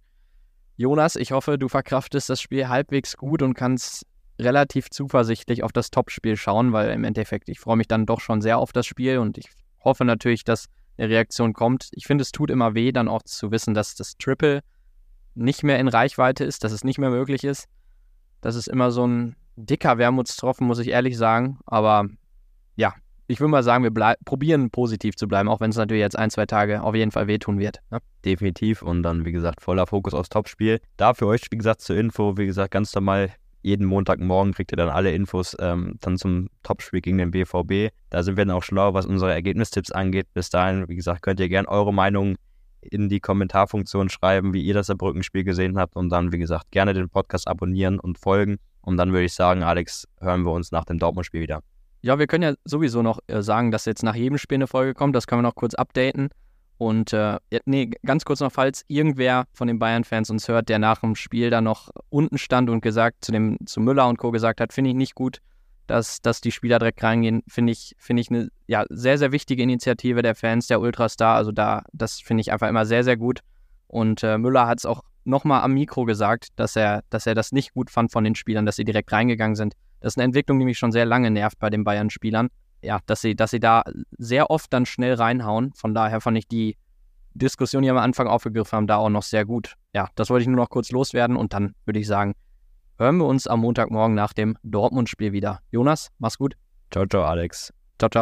Jonas, 0.76 1.14
ich 1.14 1.30
hoffe, 1.30 1.58
du 1.58 1.68
verkraftest 1.68 2.28
das 2.28 2.40
Spiel 2.40 2.68
halbwegs 2.68 3.16
gut 3.16 3.42
und 3.42 3.54
kannst 3.54 4.04
relativ 4.40 4.90
zuversichtlich 4.90 5.62
auf 5.62 5.70
das 5.70 5.92
Topspiel 5.92 6.36
schauen, 6.36 6.72
weil 6.72 6.90
im 6.90 7.04
Endeffekt, 7.04 7.48
ich 7.48 7.60
freue 7.60 7.76
mich 7.76 7.86
dann 7.86 8.04
doch 8.04 8.20
schon 8.20 8.42
sehr 8.42 8.58
auf 8.58 8.72
das 8.72 8.86
Spiel 8.86 9.18
und 9.18 9.38
ich 9.38 9.48
hoffe 9.84 10.04
natürlich, 10.04 10.42
dass 10.42 10.66
eine 10.98 11.08
Reaktion 11.08 11.52
kommt. 11.52 11.90
Ich 11.92 12.06
finde, 12.06 12.22
es 12.22 12.32
tut 12.32 12.50
immer 12.50 12.74
weh, 12.74 12.90
dann 12.90 13.06
auch 13.06 13.22
zu 13.22 13.52
wissen, 13.52 13.74
dass 13.74 13.94
das 13.94 14.16
Triple 14.16 14.62
nicht 15.36 15.62
mehr 15.62 15.78
in 15.78 15.86
Reichweite 15.86 16.44
ist, 16.44 16.64
dass 16.64 16.72
es 16.72 16.82
nicht 16.82 16.98
mehr 16.98 17.10
möglich 17.10 17.44
ist. 17.44 17.68
Das 18.40 18.56
ist 18.56 18.66
immer 18.66 18.90
so 18.90 19.06
ein 19.06 19.36
dicker 19.60 19.98
Wermutstropfen, 19.98 20.66
muss 20.66 20.78
ich 20.78 20.88
ehrlich 20.88 21.16
sagen. 21.16 21.58
Aber 21.66 22.08
ja, 22.76 22.94
ich 23.26 23.38
würde 23.38 23.50
mal 23.50 23.62
sagen, 23.62 23.84
wir 23.84 24.14
probieren 24.24 24.70
positiv 24.70 25.14
zu 25.16 25.28
bleiben, 25.28 25.48
auch 25.48 25.60
wenn 25.60 25.70
es 25.70 25.76
natürlich 25.76 26.00
jetzt 26.00 26.18
ein, 26.18 26.30
zwei 26.30 26.46
Tage 26.46 26.82
auf 26.82 26.94
jeden 26.94 27.12
Fall 27.12 27.28
wehtun 27.28 27.58
wird. 27.58 27.80
Ne? 27.90 27.98
Definitiv 28.24 28.82
und 28.82 29.02
dann, 29.02 29.24
wie 29.24 29.32
gesagt, 29.32 29.62
voller 29.62 29.86
Fokus 29.86 30.14
aufs 30.14 30.30
Topspiel. 30.30 30.80
Da 30.96 31.14
für 31.14 31.26
euch, 31.26 31.42
wie 31.50 31.56
gesagt, 31.56 31.80
zur 31.80 31.96
Info, 31.96 32.36
wie 32.36 32.46
gesagt, 32.46 32.72
ganz 32.72 32.94
normal 32.94 33.30
jeden 33.62 33.86
Montagmorgen 33.86 34.52
kriegt 34.54 34.72
ihr 34.72 34.76
dann 34.76 34.88
alle 34.88 35.12
Infos 35.12 35.56
ähm, 35.60 35.96
dann 36.00 36.16
zum 36.16 36.48
Topspiel 36.62 37.02
gegen 37.02 37.18
den 37.18 37.30
BVB. 37.30 37.94
Da 38.08 38.22
sind 38.22 38.36
wir 38.36 38.44
dann 38.44 38.56
auch 38.56 38.62
schlau, 38.62 38.94
was 38.94 39.06
unsere 39.06 39.32
Ergebnistipps 39.32 39.92
angeht. 39.92 40.26
Bis 40.34 40.50
dahin, 40.50 40.88
wie 40.88 40.96
gesagt, 40.96 41.22
könnt 41.22 41.40
ihr 41.40 41.48
gerne 41.48 41.68
eure 41.68 41.92
Meinung 41.92 42.36
in 42.80 43.08
die 43.08 43.20
Kommentarfunktion 43.20 44.08
schreiben, 44.08 44.54
wie 44.54 44.62
ihr 44.62 44.74
das 44.74 44.86
Saarbrücken-Spiel 44.86 45.44
gesehen 45.44 45.78
habt 45.78 45.96
und 45.96 46.08
dann, 46.08 46.32
wie 46.32 46.38
gesagt, 46.38 46.70
gerne 46.70 46.94
den 46.94 47.10
Podcast 47.10 47.46
abonnieren 47.46 48.00
und 48.00 48.18
folgen. 48.18 48.58
Und 48.82 48.96
dann 48.96 49.12
würde 49.12 49.24
ich 49.24 49.34
sagen, 49.34 49.62
Alex, 49.62 50.08
hören 50.20 50.42
wir 50.42 50.52
uns 50.52 50.72
nach 50.72 50.84
dem 50.84 50.98
Dortmund-Spiel 50.98 51.40
wieder. 51.40 51.62
Ja, 52.02 52.18
wir 52.18 52.26
können 52.26 52.42
ja 52.42 52.54
sowieso 52.64 53.02
noch 53.02 53.18
äh, 53.26 53.42
sagen, 53.42 53.70
dass 53.70 53.84
jetzt 53.84 54.02
nach 54.02 54.14
jedem 54.14 54.38
Spiel 54.38 54.56
eine 54.56 54.66
Folge 54.66 54.94
kommt. 54.94 55.14
Das 55.14 55.26
können 55.26 55.42
wir 55.42 55.48
noch 55.48 55.54
kurz 55.54 55.74
updaten. 55.74 56.30
Und 56.78 57.12
äh, 57.12 57.38
nee, 57.66 57.90
ganz 58.06 58.24
kurz 58.24 58.40
noch, 58.40 58.50
falls 58.50 58.84
irgendwer 58.88 59.44
von 59.52 59.68
den 59.68 59.78
Bayern-Fans 59.78 60.30
uns 60.30 60.48
hört, 60.48 60.70
der 60.70 60.78
nach 60.78 61.02
dem 61.02 61.14
Spiel 61.14 61.50
dann 61.50 61.64
noch 61.64 61.90
unten 62.08 62.38
stand 62.38 62.70
und 62.70 62.80
gesagt, 62.80 63.22
zu 63.22 63.32
dem, 63.32 63.58
zu 63.66 63.82
Müller 63.82 64.08
und 64.08 64.16
Co. 64.16 64.30
gesagt 64.30 64.62
hat, 64.62 64.72
finde 64.72 64.88
ich 64.88 64.96
nicht 64.96 65.14
gut, 65.14 65.42
dass, 65.86 66.22
dass 66.22 66.40
die 66.40 66.52
Spieler 66.52 66.78
direkt 66.78 67.02
reingehen, 67.02 67.42
finde 67.46 67.72
ich, 67.72 67.94
finde 67.98 68.22
ich 68.22 68.30
eine 68.30 68.48
ja, 68.66 68.86
sehr, 68.88 69.18
sehr 69.18 69.30
wichtige 69.30 69.62
Initiative 69.62 70.22
der 70.22 70.34
Fans, 70.34 70.68
der 70.68 70.80
Ultrastar. 70.80 71.36
Also 71.36 71.52
da, 71.52 71.82
das 71.92 72.18
finde 72.18 72.40
ich 72.40 72.50
einfach 72.50 72.68
immer 72.68 72.86
sehr, 72.86 73.04
sehr 73.04 73.18
gut. 73.18 73.40
Und 73.86 74.22
äh, 74.22 74.38
Müller 74.38 74.66
hat 74.66 74.78
es 74.78 74.86
auch 74.86 75.02
nochmal 75.24 75.62
am 75.62 75.74
Mikro 75.74 76.04
gesagt, 76.04 76.48
dass 76.56 76.76
er, 76.76 77.02
dass 77.10 77.26
er 77.26 77.34
das 77.34 77.52
nicht 77.52 77.74
gut 77.74 77.90
fand 77.90 78.12
von 78.12 78.24
den 78.24 78.34
Spielern, 78.34 78.66
dass 78.66 78.76
sie 78.76 78.84
direkt 78.84 79.12
reingegangen 79.12 79.56
sind. 79.56 79.74
Das 80.00 80.14
ist 80.14 80.16
eine 80.18 80.24
Entwicklung, 80.24 80.58
die 80.58 80.64
mich 80.64 80.78
schon 80.78 80.92
sehr 80.92 81.04
lange 81.04 81.30
nervt 81.30 81.58
bei 81.58 81.70
den 81.70 81.84
Bayern-Spielern 81.84 82.48
ja, 82.82 83.00
dass 83.06 83.20
sie, 83.20 83.34
dass 83.34 83.50
sie 83.50 83.60
da 83.60 83.82
sehr 84.18 84.50
oft 84.50 84.72
dann 84.72 84.86
schnell 84.86 85.14
reinhauen. 85.14 85.72
Von 85.74 85.94
daher 85.94 86.20
fand 86.20 86.38
ich 86.38 86.48
die 86.48 86.76
Diskussion, 87.34 87.82
die 87.82 87.88
wir 87.88 87.92
am 87.92 87.98
Anfang 87.98 88.26
aufgegriffen 88.26 88.76
haben, 88.76 88.86
da 88.86 88.96
auch 88.96 89.08
noch 89.08 89.22
sehr 89.22 89.44
gut. 89.44 89.74
Ja, 89.94 90.08
das 90.14 90.30
wollte 90.30 90.42
ich 90.42 90.48
nur 90.48 90.56
noch 90.56 90.70
kurz 90.70 90.90
loswerden 90.90 91.36
und 91.36 91.52
dann 91.52 91.74
würde 91.84 92.00
ich 92.00 92.06
sagen, 92.06 92.34
hören 92.98 93.18
wir 93.18 93.26
uns 93.26 93.46
am 93.46 93.60
Montagmorgen 93.60 94.14
nach 94.14 94.32
dem 94.32 94.56
Dortmund-Spiel 94.62 95.32
wieder. 95.32 95.60
Jonas, 95.70 96.08
mach's 96.18 96.38
gut. 96.38 96.54
Ciao, 96.90 97.06
ciao, 97.06 97.24
Alex. 97.24 97.72
Ciao, 97.98 98.10
ciao. 98.10 98.18